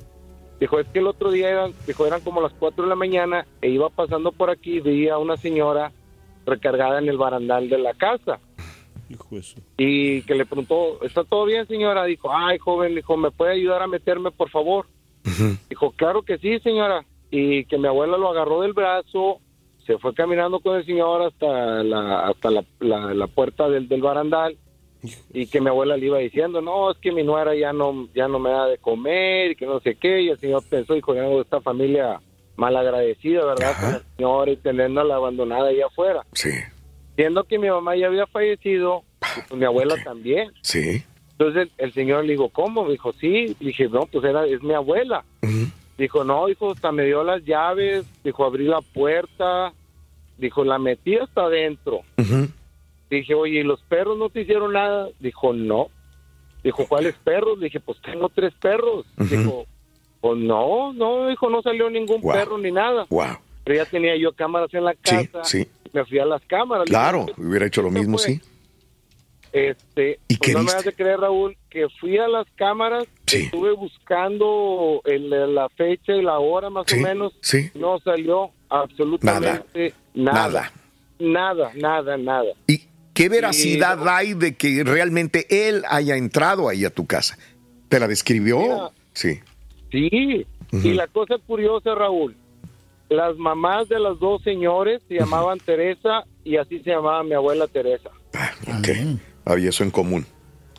Dijo, 0.59 0.79
es 0.79 0.87
que 0.89 0.99
el 0.99 1.07
otro 1.07 1.31
día 1.31 1.49
eran, 1.49 1.73
dijo, 1.87 2.05
eran 2.05 2.21
como 2.21 2.39
las 2.41 2.53
4 2.53 2.83
de 2.83 2.89
la 2.89 2.95
mañana 2.95 3.45
e 3.61 3.69
iba 3.69 3.89
pasando 3.89 4.31
por 4.31 4.49
aquí 4.51 4.75
y 4.77 4.79
vi 4.79 5.09
a 5.09 5.17
una 5.17 5.35
señora 5.35 5.91
recargada 6.45 6.99
en 6.99 7.09
el 7.09 7.17
barandal 7.17 7.67
de 7.69 7.79
la 7.79 7.93
casa. 7.95 8.39
Hijo 9.09 9.35
de 9.35 9.41
su- 9.43 9.59
Y 9.77 10.21
que 10.21 10.35
le 10.35 10.45
preguntó, 10.45 10.99
¿está 11.03 11.23
todo 11.23 11.45
bien, 11.45 11.67
señora? 11.67 12.05
Dijo, 12.05 12.29
ay, 12.31 12.59
joven, 12.59 12.93
dijo, 12.95 13.17
¿me 13.17 13.31
puede 13.31 13.53
ayudar 13.53 13.81
a 13.81 13.87
meterme, 13.87 14.29
por 14.31 14.49
favor? 14.49 14.85
Dijo, 15.69 15.91
claro 15.91 16.21
que 16.21 16.37
sí, 16.37 16.59
señora. 16.59 17.03
Y 17.31 17.65
que 17.65 17.77
mi 17.77 17.87
abuela 17.87 18.17
lo 18.17 18.29
agarró 18.29 18.61
del 18.61 18.73
brazo, 18.73 19.39
se 19.85 19.97
fue 19.97 20.13
caminando 20.13 20.59
con 20.59 20.75
el 20.77 20.85
señor 20.85 21.23
hasta 21.23 21.83
la, 21.83 22.27
hasta 22.27 22.51
la, 22.51 22.63
la- 22.79 23.13
la 23.15 23.27
puerta 23.27 23.67
del, 23.67 23.87
del 23.87 24.01
barandal 24.01 24.57
y 25.33 25.47
que 25.47 25.61
mi 25.61 25.69
abuela 25.69 25.97
le 25.97 26.05
iba 26.05 26.17
diciendo, 26.19 26.61
no, 26.61 26.91
es 26.91 26.97
que 26.97 27.11
mi 27.11 27.23
nuera 27.23 27.55
ya 27.55 27.73
no, 27.73 28.07
ya 28.13 28.27
no 28.27 28.39
me 28.39 28.51
da 28.51 28.67
de 28.67 28.77
comer 28.77 29.51
y 29.51 29.55
que 29.55 29.65
no 29.65 29.79
sé 29.79 29.95
qué. 29.95 30.21
Y 30.21 30.29
el 30.29 30.39
señor 30.39 30.63
pensó, 30.69 30.93
dijo, 30.93 31.15
ya 31.15 31.25
esta 31.41 31.61
familia 31.61 32.19
mal 32.55 32.75
agradecida, 32.75 33.45
¿verdad? 33.45 33.73
Con 33.79 33.91
la 33.93 34.01
señora 34.15 34.51
y 34.51 34.57
teniéndola 34.57 35.15
abandonada 35.15 35.69
ahí 35.69 35.81
afuera. 35.81 36.25
Sí. 36.33 36.51
Siendo 37.15 37.43
que 37.43 37.57
mi 37.57 37.69
mamá 37.69 37.95
ya 37.95 38.07
había 38.07 38.27
fallecido, 38.27 39.03
pues 39.47 39.59
mi 39.59 39.65
abuela 39.65 39.95
también. 40.03 40.51
Sí. 40.61 41.03
Entonces 41.31 41.69
el, 41.77 41.85
el 41.85 41.93
señor 41.93 42.25
le 42.25 42.33
dijo, 42.33 42.49
¿cómo? 42.49 42.83
Me 42.85 42.91
dijo, 42.91 43.13
sí. 43.13 43.55
Le 43.59 43.67
dije, 43.67 43.87
no, 43.89 44.05
pues 44.05 44.23
era, 44.23 44.45
es 44.45 44.61
mi 44.61 44.73
abuela. 44.73 45.25
Dijo, 45.97 46.23
no, 46.23 46.45
dijo, 46.47 46.71
hasta 46.71 46.91
me 46.91 47.05
dio 47.05 47.23
las 47.23 47.43
llaves. 47.43 48.05
Dijo, 48.23 48.45
abrí 48.45 48.65
la 48.65 48.81
puerta. 48.81 49.73
Dijo, 50.37 50.63
la 50.63 50.77
metí 50.77 51.17
hasta 51.17 51.45
adentro. 51.45 52.01
Dije, 53.11 53.35
oye, 53.35 53.59
¿y 53.59 53.63
los 53.63 53.79
perros 53.83 54.17
no 54.17 54.29
te 54.29 54.41
hicieron 54.41 54.73
nada? 54.73 55.09
Dijo, 55.19 55.53
no. 55.53 55.89
Dijo, 56.63 56.87
¿cuáles 56.87 57.13
perros? 57.23 57.59
Le 57.59 57.65
dije, 57.65 57.79
pues 57.79 57.99
tengo 58.01 58.29
tres 58.29 58.53
perros. 58.55 59.05
Dijo, 59.17 59.65
pues 60.21 60.37
no, 60.39 60.93
no, 60.93 61.27
dijo, 61.27 61.49
no 61.49 61.61
salió 61.61 61.89
ningún 61.89 62.21
Wow. 62.21 62.31
perro 62.33 62.57
ni 62.57 62.71
nada. 62.71 63.05
Wow. 63.09 63.37
Pero 63.63 63.83
ya 63.83 63.89
tenía 63.89 64.15
yo 64.17 64.31
cámaras 64.33 64.73
en 64.73 64.85
la 64.85 64.93
Sí, 65.03 65.27
casa. 65.27 65.43
sí. 65.43 65.67
Me 65.93 66.05
fui 66.05 66.19
a 66.19 66.25
las 66.25 66.41
cámaras. 66.45 66.85
Claro, 66.87 67.25
dije, 67.27 67.41
hubiera 67.41 67.65
hecho 67.67 67.81
lo 67.81 67.89
¿qué 67.91 67.99
mismo, 67.99 68.17
fue? 68.17 68.27
sí. 68.27 68.41
este, 69.51 70.17
¿Y 70.29 70.37
pues 70.37 70.47
qué 70.47 70.53
no 70.53 70.59
me 70.59 70.63
viste? 70.65 70.77
vas 70.77 70.87
a 70.87 70.91
creer, 70.93 71.19
Raúl, 71.19 71.57
que 71.69 71.87
fui 71.99 72.17
a 72.17 72.27
las 72.29 72.47
cámaras, 72.55 73.05
estuve 73.27 73.73
buscando 73.73 75.01
el- 75.03 75.53
la 75.53 75.67
fecha 75.69 76.13
y 76.15 76.21
la 76.21 76.39
hora 76.39 76.69
más 76.69 76.85
o 76.93 76.97
menos. 76.97 77.33
sí. 77.41 77.69
No 77.75 77.99
salió 77.99 78.51
absolutamente 78.69 79.93
nada. 80.13 80.71
Nada, 81.19 81.71
nada, 81.75 82.17
nada. 82.17 82.51
¿Qué 83.13 83.29
veracidad 83.29 84.07
hay 84.07 84.33
de 84.33 84.55
que 84.55 84.83
realmente 84.83 85.69
él 85.69 85.83
haya 85.89 86.15
entrado 86.15 86.69
ahí 86.69 86.85
a 86.85 86.89
tu 86.89 87.05
casa? 87.05 87.37
¿Te 87.89 87.99
la 87.99 88.07
describió? 88.07 88.59
Mira. 88.59 88.89
sí. 89.13 89.39
Sí, 89.91 90.45
y 90.71 90.93
la 90.93 91.07
cosa 91.07 91.37
curiosa, 91.45 91.93
Raúl, 91.93 92.35
las 93.09 93.35
mamás 93.35 93.89
de 93.89 93.99
los 93.99 94.19
dos 94.19 94.41
señores 94.41 95.01
se 95.09 95.15
llamaban 95.15 95.59
Teresa 95.59 96.23
y 96.45 96.55
así 96.55 96.79
se 96.79 96.91
llamaba 96.91 97.23
mi 97.23 97.33
abuela 97.33 97.67
Teresa. 97.67 98.09
Ok. 98.67 98.87
Había 99.43 99.69
eso 99.69 99.83
en 99.83 99.91
común 99.91 100.25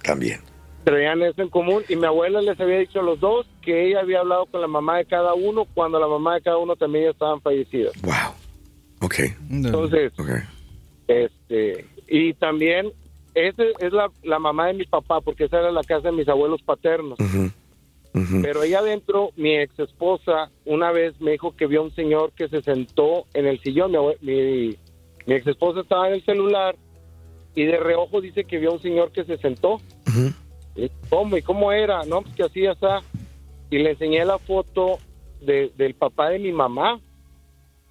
también. 0.03 0.41
Traían 0.85 1.23
eso 1.23 1.43
en 1.43 1.51
común 1.51 1.83
y 1.91 1.97
mi 1.97 2.07
abuela 2.07 2.41
les 2.41 2.59
había 2.59 2.79
dicho 2.79 3.01
a 3.01 3.03
los 3.03 3.21
dos 3.21 3.47
que 3.61 3.87
ella 3.87 4.01
había 4.01 4.21
hablado 4.21 4.47
con 4.47 4.63
la 4.63 4.67
mamá 4.67 4.97
de 4.97 5.05
cada 5.05 5.35
uno 5.35 5.67
cuando 5.75 6.01
la 6.01 6.09
mamá 6.09 6.37
de 6.37 6.41
cada 6.41 6.57
uno 6.57 6.75
también 6.75 7.05
ya 7.05 7.11
estaban 7.11 7.43
fallecidas. 7.43 7.93
Ok. 9.01 9.17
Entonces, 9.51 10.13
este, 11.07 11.85
y 12.09 12.35
también 12.35 12.93
esa 13.35 13.63
es 13.81 13.93
la, 13.93 14.11
la 14.23 14.39
mamá 14.39 14.67
de 14.69 14.75
mi 14.75 14.85
papá 14.85 15.21
porque 15.21 15.45
esa 15.45 15.61
era 15.61 15.71
la 15.73 15.83
casa 15.83 16.11
de 16.11 16.17
mis 16.17 16.29
abuelos 16.29 16.61
paternos. 16.63 17.19
Pero 18.43 18.61
ahí 18.61 18.75
adentro, 18.75 19.31
mi 19.37 19.57
ex 19.57 19.79
esposa 19.79 20.51
una 20.67 20.93
vez 20.93 21.19
me 21.21 21.31
dijo 21.33 21.57
que 21.57 21.67
vio 21.67 21.83
un 21.83 21.95
señor 21.95 22.33
que 22.33 22.47
se 22.49 22.61
sentó 22.61 23.25
en 23.33 23.47
el 23.47 23.59
sillón. 23.61 23.93
Mi, 24.21 24.35
mi, 24.35 24.77
mi 25.27 25.35
ex 25.35 25.47
esposa 25.47 25.81
estaba 25.81 26.09
en 26.09 26.15
el 26.15 26.25
celular 26.25 26.77
y 27.55 27.65
de 27.65 27.79
reojo 27.79 28.21
dice 28.21 28.45
que 28.45 28.59
vio 28.59 28.73
un 28.73 28.83
señor 28.83 29.13
que 29.13 29.25
se 29.25 29.39
sentó. 29.39 29.81
Y, 30.77 30.91
¿Cómo? 31.09 31.37
¿Y 31.39 31.43
cómo 31.43 31.73
era? 31.73 32.05
No, 32.05 32.21
pues 32.21 32.35
que 32.35 32.43
así 32.43 32.65
está. 32.67 33.01
Y 33.71 33.79
le 33.79 33.93
enseñé 33.93 34.25
la 34.27 34.39
foto 34.39 34.99
de- 35.41 35.71
del 35.79 35.95
papá 35.95 36.29
de 36.31 36.39
mi 36.39 36.53
mamá. 36.53 37.01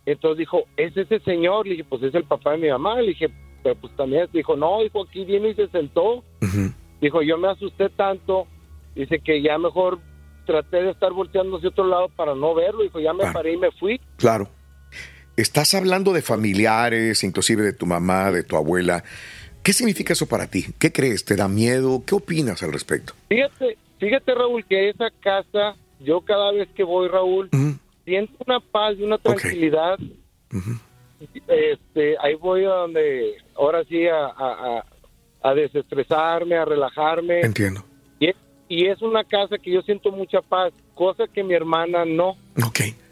Entonces 0.06 0.38
dijo, 0.40 0.64
¿es 0.78 0.96
ese 0.98 1.20
señor? 1.22 1.66
Le 1.66 1.72
dije, 1.74 1.84
pues 1.84 2.04
es 2.04 2.14
el 2.14 2.24
papá 2.26 2.52
de 2.52 2.58
mi 2.58 2.70
mamá. 2.70 3.02
Le 3.02 3.10
dije, 3.10 3.30
pero 3.64 3.76
pues 3.76 3.96
también. 3.96 4.28
Dijo, 4.34 4.56
no, 4.56 4.82
dijo, 4.82 5.04
aquí 5.04 5.26
vino 5.26 5.48
y 5.48 5.56
se 5.56 5.68
sentó. 5.68 6.24
Dijo, 7.00 7.22
yo 7.22 7.38
me 7.38 7.50
asusté 7.50 7.90
tanto. 7.90 8.48
Dice 8.96 9.20
que 9.20 9.42
ya 9.42 9.58
mejor 9.58 10.00
traté 10.46 10.84
de 10.84 10.92
estar 10.92 11.14
volteando 11.14 11.58
hacia 11.58 11.70
otro 11.70 11.88
lado 11.88 12.10
para 12.10 12.36
no 12.36 12.54
verlo. 12.54 12.84
Dijo, 12.84 13.00
ya 13.00 13.14
me 13.14 13.32
paré 13.32 13.54
y 13.54 13.58
me 13.58 13.72
fui. 13.72 14.00
Claro. 14.18 14.50
Estás 15.38 15.74
hablando 15.74 16.14
de 16.14 16.22
familiares, 16.22 17.24
inclusive 17.24 17.64
de 17.64 17.74
tu 17.74 17.86
mamá, 17.86 18.32
de 18.32 18.44
tu 18.44 18.58
abuela. 18.58 19.04
¿Qué 19.64 19.74
significa 19.74 20.14
eso 20.14 20.28
para 20.28 20.48
ti? 20.48 20.66
¿Qué 20.78 20.92
crees? 20.92 21.24
¿Te 21.24 21.36
da 21.36 21.48
miedo? 21.48 22.04
¿Qué 22.06 22.16
opinas 22.16 22.64
al 22.64 22.74
respecto? 22.74 23.14
Fíjate, 23.30 23.78
fíjate 24.00 24.36
Raúl, 24.36 24.66
que 24.66 24.90
esa 24.90 25.10
casa, 25.22 25.76
yo 26.00 26.22
cada 26.22 26.52
vez 26.52 26.68
que 26.76 26.84
voy, 26.84 27.08
Raúl, 27.08 27.50
siento 28.04 28.34
una 28.46 28.60
paz 28.60 28.96
y 28.98 29.04
una 29.04 29.18
tranquilidad. 29.20 30.00
Este, 31.48 32.16
ahí 32.22 32.36
voy 32.36 32.66
a 32.66 32.70
donde, 32.70 33.36
ahora 33.56 33.84
sí, 33.86 34.08
a, 34.08 34.26
a- 34.26 34.86
a- 35.44 35.54
desestresarme, 35.54 36.56
a 36.56 36.66
relajarme. 36.66 37.42
Entiendo. 37.42 37.84
Y 38.20 38.28
es, 38.30 38.36
y 38.70 38.86
es 38.88 39.02
una 39.02 39.24
casa 39.24 39.58
que 39.58 39.72
yo 39.72 39.82
siento 39.82 40.12
mucha 40.12 40.42
paz, 40.42 40.72
cosa 40.94 41.26
que 41.28 41.44
mi 41.44 41.54
hermana 41.54 42.06
no. 42.06 42.38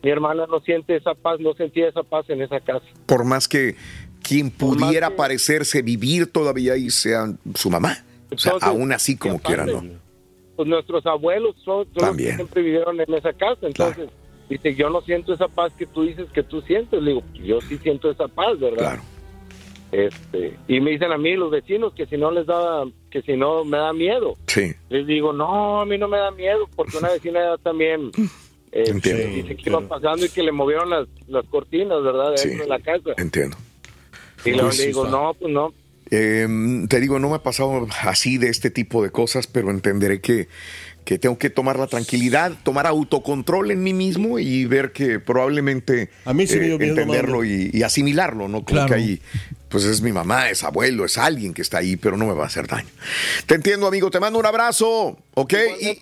Mi 0.03 0.09
hermana 0.09 0.45
no 0.47 0.59
siente 0.61 0.95
esa 0.95 1.13
paz, 1.15 1.39
no 1.39 1.53
sentía 1.53 1.87
esa 1.89 2.03
paz 2.03 2.29
en 2.29 2.41
esa 2.41 2.59
casa. 2.59 2.85
Por 3.05 3.25
más 3.25 3.47
que 3.47 3.75
quien 4.21 4.51
pudiera 4.51 5.15
parecerse 5.15 5.81
vivir 5.81 6.27
todavía 6.31 6.73
ahí 6.73 6.89
sea 6.89 7.25
su 7.55 7.69
mamá. 7.69 7.97
O 8.31 8.37
sea, 8.37 8.53
aún 8.61 8.91
así 8.91 9.17
como 9.17 9.39
quiera, 9.39 9.65
¿no? 9.65 9.83
Pues 10.55 10.67
nuestros 10.67 11.05
abuelos 11.05 11.55
son, 11.65 11.85
que 11.85 11.99
También. 11.99 12.35
siempre 12.35 12.61
vivieron 12.61 12.99
en 13.01 13.13
esa 13.13 13.33
casa, 13.33 13.65
entonces 13.65 14.09
dice, 14.49 14.75
yo 14.75 14.89
no 14.89 15.01
siento 15.01 15.33
esa 15.33 15.47
paz 15.47 15.71
que 15.77 15.85
tú 15.85 16.03
dices 16.03 16.27
que 16.33 16.43
tú 16.43 16.61
sientes. 16.61 17.01
Le 17.01 17.11
digo, 17.11 17.23
yo 17.33 17.61
sí 17.61 17.77
siento 17.77 18.09
esa 18.11 18.27
paz, 18.27 18.59
¿verdad? 18.59 18.99
Este, 19.91 20.55
y 20.67 20.79
me 20.81 20.91
dicen 20.91 21.11
a 21.11 21.17
mí 21.17 21.35
los 21.35 21.49
vecinos 21.49 21.93
que 21.93 22.05
si 22.05 22.15
no 22.17 22.29
les 22.31 22.45
da, 22.45 22.83
que 23.09 23.21
si 23.23 23.35
no 23.35 23.65
me 23.65 23.77
da 23.77 23.91
miedo. 23.91 24.35
Sí. 24.47 24.73
Les 24.89 25.07
digo, 25.07 25.33
no, 25.33 25.81
a 25.81 25.85
mí 25.85 25.97
no 25.97 26.07
me 26.07 26.17
da 26.17 26.29
miedo, 26.31 26.69
porque 26.75 26.97
una 26.97 27.09
vecina 27.09 27.39
ya 27.39 27.57
también 27.57 28.11
eh, 28.71 28.83
Entiendo. 28.87 29.23
dice 29.35 29.55
que 29.55 29.69
iba 29.69 29.81
pasando 29.81 30.25
y 30.25 30.29
que 30.29 30.43
le 30.43 30.51
movieron 30.51 30.89
las, 30.91 31.07
las 31.27 31.43
cortinas, 31.47 32.03
¿verdad? 32.03 32.33
Dentro 32.35 32.51
Sí. 32.51 32.57
de 32.57 32.67
la 32.67 32.79
casa. 32.79 33.09
Entiendo. 33.17 33.57
Y 34.45 34.51
luego 34.51 34.67
Pues 34.67 34.79
le 34.79 34.85
digo, 34.87 35.05
está. 35.05 35.17
no, 35.17 35.33
pues 35.33 35.51
no. 35.53 35.73
Eh, 36.11 36.47
te 36.87 36.99
digo, 36.99 37.19
no 37.19 37.29
me 37.29 37.35
ha 37.35 37.43
pasado 37.43 37.87
así 38.03 38.37
de 38.37 38.49
este 38.49 38.69
tipo 38.71 39.03
de 39.03 39.11
cosas, 39.11 39.47
pero 39.47 39.69
entenderé 39.71 40.21
que, 40.21 40.47
que 41.09 41.17
tengo 41.17 41.39
que 41.39 41.49
tomar 41.49 41.79
la 41.79 41.87
tranquilidad, 41.87 42.51
tomar 42.61 42.85
autocontrol 42.85 43.71
en 43.71 43.81
mí 43.81 43.95
mismo 43.95 44.37
y 44.37 44.65
ver 44.65 44.91
que 44.91 45.19
probablemente 45.19 46.03
eh, 46.03 46.09
A 46.23 46.35
mí 46.35 46.45
sí 46.45 46.59
me 46.59 46.67
dio 46.67 46.77
miedo, 46.77 46.91
entenderlo 46.91 47.43
y, 47.43 47.71
y 47.73 47.81
asimilarlo, 47.81 48.47
¿no? 48.47 48.57
Como 48.63 48.65
Claro. 48.65 48.89
que 48.89 48.93
ahí, 48.93 49.21
pues 49.69 49.85
es 49.85 50.01
mi 50.03 50.11
mamá, 50.11 50.51
es 50.51 50.63
abuelo, 50.63 51.05
es 51.05 51.17
alguien 51.17 51.55
que 51.55 51.63
está 51.63 51.79
ahí, 51.79 51.95
pero 51.95 52.15
no 52.15 52.27
me 52.27 52.33
va 52.33 52.43
a 52.43 52.45
hacer 52.45 52.67
daño. 52.67 52.89
Te 53.47 53.55
entiendo, 53.55 53.87
amigo, 53.87 54.11
te 54.11 54.19
mando 54.19 54.37
un 54.37 54.45
abrazo, 54.45 55.17
¿ok? 55.33 55.53
Y, 55.81 55.97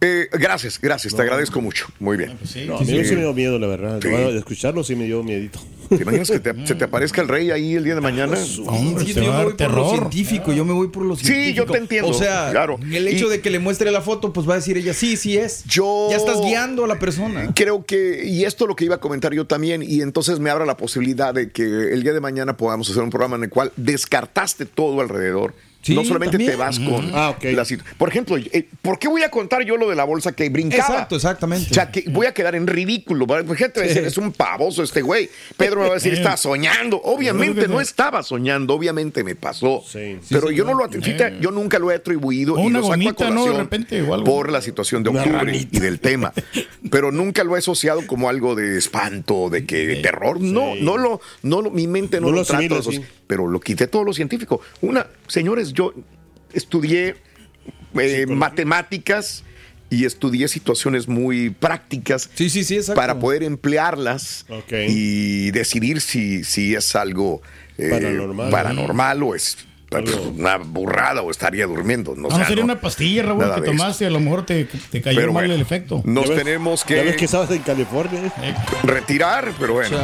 eh, 0.00 0.28
gracias, 0.32 0.80
gracias, 0.80 1.14
te 1.14 1.20
agradezco 1.20 1.60
mucho. 1.60 1.86
Muy 2.00 2.16
bien. 2.16 2.38
No, 2.66 2.78
a 2.78 2.80
mí 2.80 2.86
sí 3.04 3.14
me 3.16 3.20
dio 3.20 3.34
miedo, 3.34 3.58
la 3.58 3.66
verdad. 3.66 3.98
De 4.00 4.38
escucharlo 4.38 4.82
sí 4.82 4.96
me 4.96 5.04
dio 5.04 5.22
miedito. 5.22 5.60
¿Te 5.88 6.02
imaginas 6.02 6.30
que 6.30 6.40
te- 6.40 6.66
se 6.66 6.74
te 6.74 6.84
aparezca 6.84 7.22
el 7.22 7.28
rey 7.28 7.50
ahí 7.50 7.74
el 7.74 7.84
día 7.84 7.94
de 7.94 8.00
mañana? 8.00 8.36
Hombre, 8.66 9.04
yo 9.06 9.22
me 9.22 9.44
voy 9.44 9.54
por 9.54 9.72
lo 9.72 9.90
científico, 9.90 10.52
yo 10.52 10.64
me 10.64 10.72
voy 10.72 10.88
por 10.88 11.04
lo 11.04 11.16
Sí, 11.16 11.26
científico. 11.26 11.66
yo 11.66 11.72
te 11.72 11.78
entiendo, 11.78 12.08
O 12.10 12.14
sea, 12.14 12.48
claro. 12.50 12.78
el 12.92 13.08
hecho 13.08 13.26
Y- 13.26 13.30
de 13.30 13.40
que 13.40 13.50
le 13.50 13.58
muestre 13.58 13.90
la 13.90 14.00
foto, 14.00 14.32
pues 14.32 14.48
va 14.48 14.52
a 14.54 14.56
decir 14.56 14.76
ella, 14.76 14.92
sí, 14.94 15.16
sí 15.16 15.36
es. 15.38 15.64
Yo... 15.64 16.08
Ya 16.10 16.16
estás 16.16 16.40
guiando 16.42 16.84
a 16.84 16.88
la 16.88 16.98
persona. 16.98 17.52
Creo 17.54 17.84
que, 17.84 18.22
y 18.24 18.44
esto 18.44 18.64
es 18.64 18.68
lo 18.68 18.76
que 18.76 18.84
iba 18.84 18.96
a 18.96 19.00
comentar 19.00 19.32
yo 19.32 19.46
también, 19.46 19.82
y 19.82 20.02
entonces 20.02 20.38
me 20.40 20.50
abre 20.50 20.66
la 20.66 20.76
posibilidad 20.76 21.32
de 21.32 21.50
que 21.50 21.62
el 21.64 22.02
día 22.02 22.12
de 22.12 22.20
mañana 22.20 22.56
podamos 22.56 22.90
hacer 22.90 23.02
un 23.02 23.10
programa 23.10 23.36
en 23.36 23.44
el 23.44 23.50
cual 23.50 23.72
descartaste 23.76 24.66
todo 24.66 25.00
alrededor. 25.00 25.54
Sí, 25.80 25.94
no 25.94 26.04
solamente 26.04 26.32
también. 26.38 26.50
te 26.50 26.56
vas 26.56 26.78
con 26.80 27.12
la 27.12 27.64
situ- 27.64 27.84
Por 27.96 28.08
ejemplo, 28.08 28.36
eh, 28.36 28.68
¿por 28.82 28.98
qué 28.98 29.06
voy 29.08 29.22
a 29.22 29.30
contar 29.30 29.62
yo 29.64 29.76
lo 29.76 29.88
de 29.88 29.94
la 29.94 30.04
bolsa 30.04 30.32
que 30.32 30.48
brincaba? 30.50 30.82
Exacto, 30.82 31.16
exactamente. 31.16 31.68
O 31.70 31.74
sea, 31.74 31.90
que 31.90 32.04
voy 32.08 32.26
a 32.26 32.34
quedar 32.34 32.54
en 32.56 32.66
ridículo. 32.66 33.26
gente 33.56 33.80
va 33.80 33.84
a 33.84 33.88
decir, 33.88 34.02
Sí. 34.02 34.08
es 34.08 34.18
un 34.18 34.32
pavoso 34.32 34.82
este 34.82 35.02
güey. 35.02 35.30
Pedro 35.56 35.80
me 35.80 35.86
va 35.86 35.92
a 35.92 35.94
decir, 35.94 36.12
está 36.14 36.36
soñando. 36.36 37.00
Obviamente 37.04 37.68
no 37.68 37.80
estaba 37.80 38.22
soñando, 38.22 38.74
obviamente 38.74 39.22
me 39.24 39.34
pasó. 39.36 39.82
Pero 40.28 40.48
sí, 40.48 40.54
yo 40.56 40.64
no 40.64 40.74
lo 40.74 40.88
fíjate, 40.90 41.36
yo 41.40 41.50
nunca 41.52 41.78
lo 41.78 41.90
he 41.90 41.94
atribuido 41.94 42.54
O 42.54 42.58
y 42.64 42.66
una 42.66 42.80
lo 42.80 42.86
saco 42.88 43.24
a 43.24 43.30
¿no? 43.30 43.44
De 43.46 43.52
repente, 43.58 44.02
o 44.02 44.14
algo. 44.14 44.24
por 44.24 44.50
la 44.50 44.60
situación 44.60 45.02
de 45.04 45.10
octubre 45.10 45.56
y 45.56 45.78
del 45.78 46.00
tema. 46.00 46.32
Pero 46.90 47.12
nunca 47.12 47.44
lo 47.44 47.54
he 47.56 47.60
asociado 47.60 48.06
como 48.06 48.28
algo 48.28 48.54
de 48.54 48.78
espanto, 48.78 49.48
de 49.50 49.64
que 49.64 49.96
terror. 50.02 50.40
No, 50.40 50.74
no 50.74 50.96
lo, 50.98 51.20
no 51.42 51.62
lo, 51.62 51.70
mi 51.70 51.86
mente 51.86 52.20
no, 52.20 52.26
No 52.28 52.32
lo, 52.32 52.38
lo 52.40 52.44
trata 52.44 52.62
de. 52.80 53.02
Pero 53.26 53.46
lo 53.46 53.60
quité 53.60 53.86
todo 53.86 54.04
lo 54.04 54.14
científico. 54.14 54.60
Una, 54.80 55.06
señores, 55.26 55.67
yo 55.72 55.92
estudié 56.52 57.16
eh, 57.94 58.26
matemáticas 58.26 59.44
y 59.90 60.04
estudié 60.04 60.48
situaciones 60.48 61.08
muy 61.08 61.50
prácticas 61.50 62.28
para 62.94 63.18
poder 63.18 63.42
emplearlas 63.42 64.44
y 64.70 65.50
decidir 65.50 66.00
si, 66.00 66.44
si 66.44 66.74
es 66.74 66.94
algo 66.94 67.40
eh, 67.78 67.88
Paranormal. 67.90 68.50
paranormal 68.50 69.22
o 69.22 69.34
es 69.34 69.56
una 69.90 70.58
burrada 70.58 71.22
o 71.22 71.30
estaría 71.30 71.66
durmiendo. 71.66 72.14
No, 72.14 72.28
No, 72.28 72.36
sé, 72.36 72.44
sería 72.44 72.56
no- 72.64 72.72
una 72.72 72.80
pastilla, 72.80 73.22
Raúl, 73.22 73.54
que 73.54 73.60
tomaste. 73.62 74.06
A 74.06 74.10
lo 74.10 74.20
mejor 74.20 74.44
te, 74.44 74.64
te 74.64 75.00
cayó 75.00 75.16
Pero 75.18 75.32
mal 75.32 75.42
bueno, 75.44 75.54
el 75.54 75.60
efecto. 75.62 76.02
Nos 76.04 76.28
ves- 76.28 76.38
tenemos 76.38 76.84
Ya 76.86 76.96
ves 77.02 77.12
que 77.12 77.16
que 77.16 77.24
estabas 77.24 77.50
en 77.50 77.62
California. 77.62 78.20
retirar, 78.82 79.50
pero 79.58 79.74
bueno. 79.74 79.96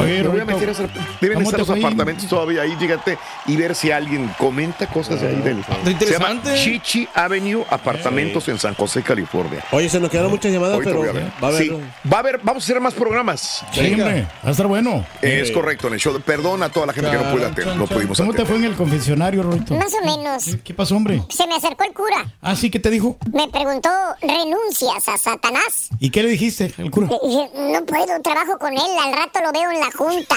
Oye, 0.00 0.22
voy 0.22 0.40
a 0.40 0.44
meter 0.44 0.68
a 0.68 0.72
hacer- 0.72 0.90
deben 1.20 1.36
¿cómo 1.36 1.48
estar 1.48 1.60
los 1.60 1.70
ahí? 1.70 1.80
apartamentos 1.82 2.26
todavía 2.28 2.62
ahí, 2.62 2.76
fíjate, 2.78 3.18
y 3.46 3.56
ver 3.56 3.74
si 3.74 3.90
alguien 3.90 4.30
comenta 4.38 4.86
cosas 4.86 5.20
de 5.20 5.28
ahí 5.28 5.36
del. 5.36 5.64
Se 5.64 5.70
llama 5.72 5.90
interesante. 6.32 6.54
Chichi 6.56 7.08
Avenue, 7.14 7.64
apartamentos 7.70 8.46
en 8.48 8.58
San 8.58 8.74
José, 8.74 9.02
California. 9.02 9.64
Oye, 9.72 9.88
se 9.88 10.00
nos 10.00 10.10
quedaron 10.10 10.30
muchas 10.30 10.52
llamadas, 10.52 10.74
Ahorita 10.74 10.90
pero 10.92 11.10
a 11.10 11.12
ver. 11.12 11.22
va 11.42 11.48
a 11.48 11.50
haber. 11.50 11.62
Sí, 11.62 11.70
va 12.12 12.16
a 12.16 12.20
haber, 12.20 12.40
vamos 12.42 12.62
a 12.62 12.64
hacer 12.66 12.80
más 12.80 12.94
programas. 12.94 13.64
Sí, 13.72 13.80
hombre, 13.92 14.26
va 14.44 14.48
a 14.48 14.50
estar 14.50 14.66
bueno. 14.66 15.06
Es 15.22 15.50
correcto, 15.50 15.88
en 15.88 15.94
el 15.94 16.00
show. 16.00 16.18
Perdón 16.20 16.62
a 16.62 16.68
toda 16.68 16.86
la 16.86 16.92
gente 16.92 17.10
que 17.10 17.16
no 17.16 17.30
pude 17.30 17.46
atender, 17.46 17.76
no 17.76 17.86
pudimos 17.86 18.18
¿Cómo 18.18 18.34
te 18.34 18.44
fue 18.44 18.56
en 18.56 18.64
el 18.64 18.74
confesionario? 18.98 19.44
Más 19.44 19.94
o 19.94 20.04
menos. 20.04 20.44
¿Qué 20.64 20.74
pasó, 20.74 20.96
hombre? 20.96 21.22
Se 21.30 21.46
me 21.46 21.54
acercó 21.54 21.84
el 21.84 21.92
cura. 21.92 22.26
Ah, 22.42 22.56
sí, 22.56 22.70
¿qué 22.70 22.80
te 22.80 22.90
dijo? 22.90 23.16
Me 23.32 23.48
preguntó, 23.48 23.88
¿renuncias 24.20 25.08
a 25.08 25.16
Satanás? 25.16 25.88
¿Y 26.00 26.10
qué 26.10 26.22
le 26.22 26.30
dijiste 26.30 26.74
al 26.78 26.90
cura? 26.90 27.08
Le 27.08 27.28
dije, 27.28 27.50
no 27.72 27.84
puedo, 27.84 28.20
trabajo 28.22 28.58
con 28.58 28.72
él, 28.72 28.80
al 29.00 29.12
rato 29.12 29.40
lo 29.40 29.52
veo 29.52 29.70
en 29.70 29.80
la 29.80 29.90
junta. 29.92 30.36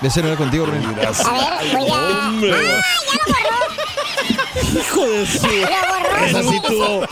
De 0.00 0.10
ser 0.10 0.36
contigo, 0.36 0.66
Ren. 0.66 0.84
A 0.84 0.90
ver, 0.92 1.76
voy 1.76 1.90
a... 1.90 2.28
Hombre. 2.28 2.52
¡Ah, 2.54 2.82
ya 3.08 3.16
lo 3.16 3.26
borró! 3.26 3.88
Hijo 4.78 5.06
de 5.06 5.26
su. 5.26 5.46
Esa 6.26 6.42
sí 6.42 6.60
tuvo. 6.66 7.02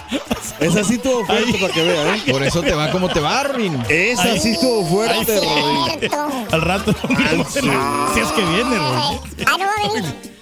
Esa 0.61 0.85
sí 0.85 0.99
tuvo 0.99 1.25
fuerte 1.25 1.59
para 1.59 1.73
que 1.73 1.83
vean, 1.83 2.15
¿eh? 2.15 2.23
Por 2.31 2.43
eso 2.43 2.63
te 2.63 2.75
va 2.75 2.91
como 2.91 3.09
te 3.09 3.21
va, 3.21 3.43
Rin. 3.45 3.83
Esa 3.89 4.37
sí 4.39 4.51
estuvo 4.51 4.85
fuerte. 4.87 5.41
Cierto. 5.41 6.29
Al 6.53 6.63
rato. 6.63 6.95
Ah, 7.19 7.45
sí. 7.49 7.61
Si 8.15 8.21
es 8.21 8.29
que 8.29 8.45
viene, 8.45 8.79
Roberto. 8.79 9.23
Ah, 9.47 9.57
no 9.59 9.67
va 9.67 9.73
a 9.73 9.93
venir. 9.95 10.36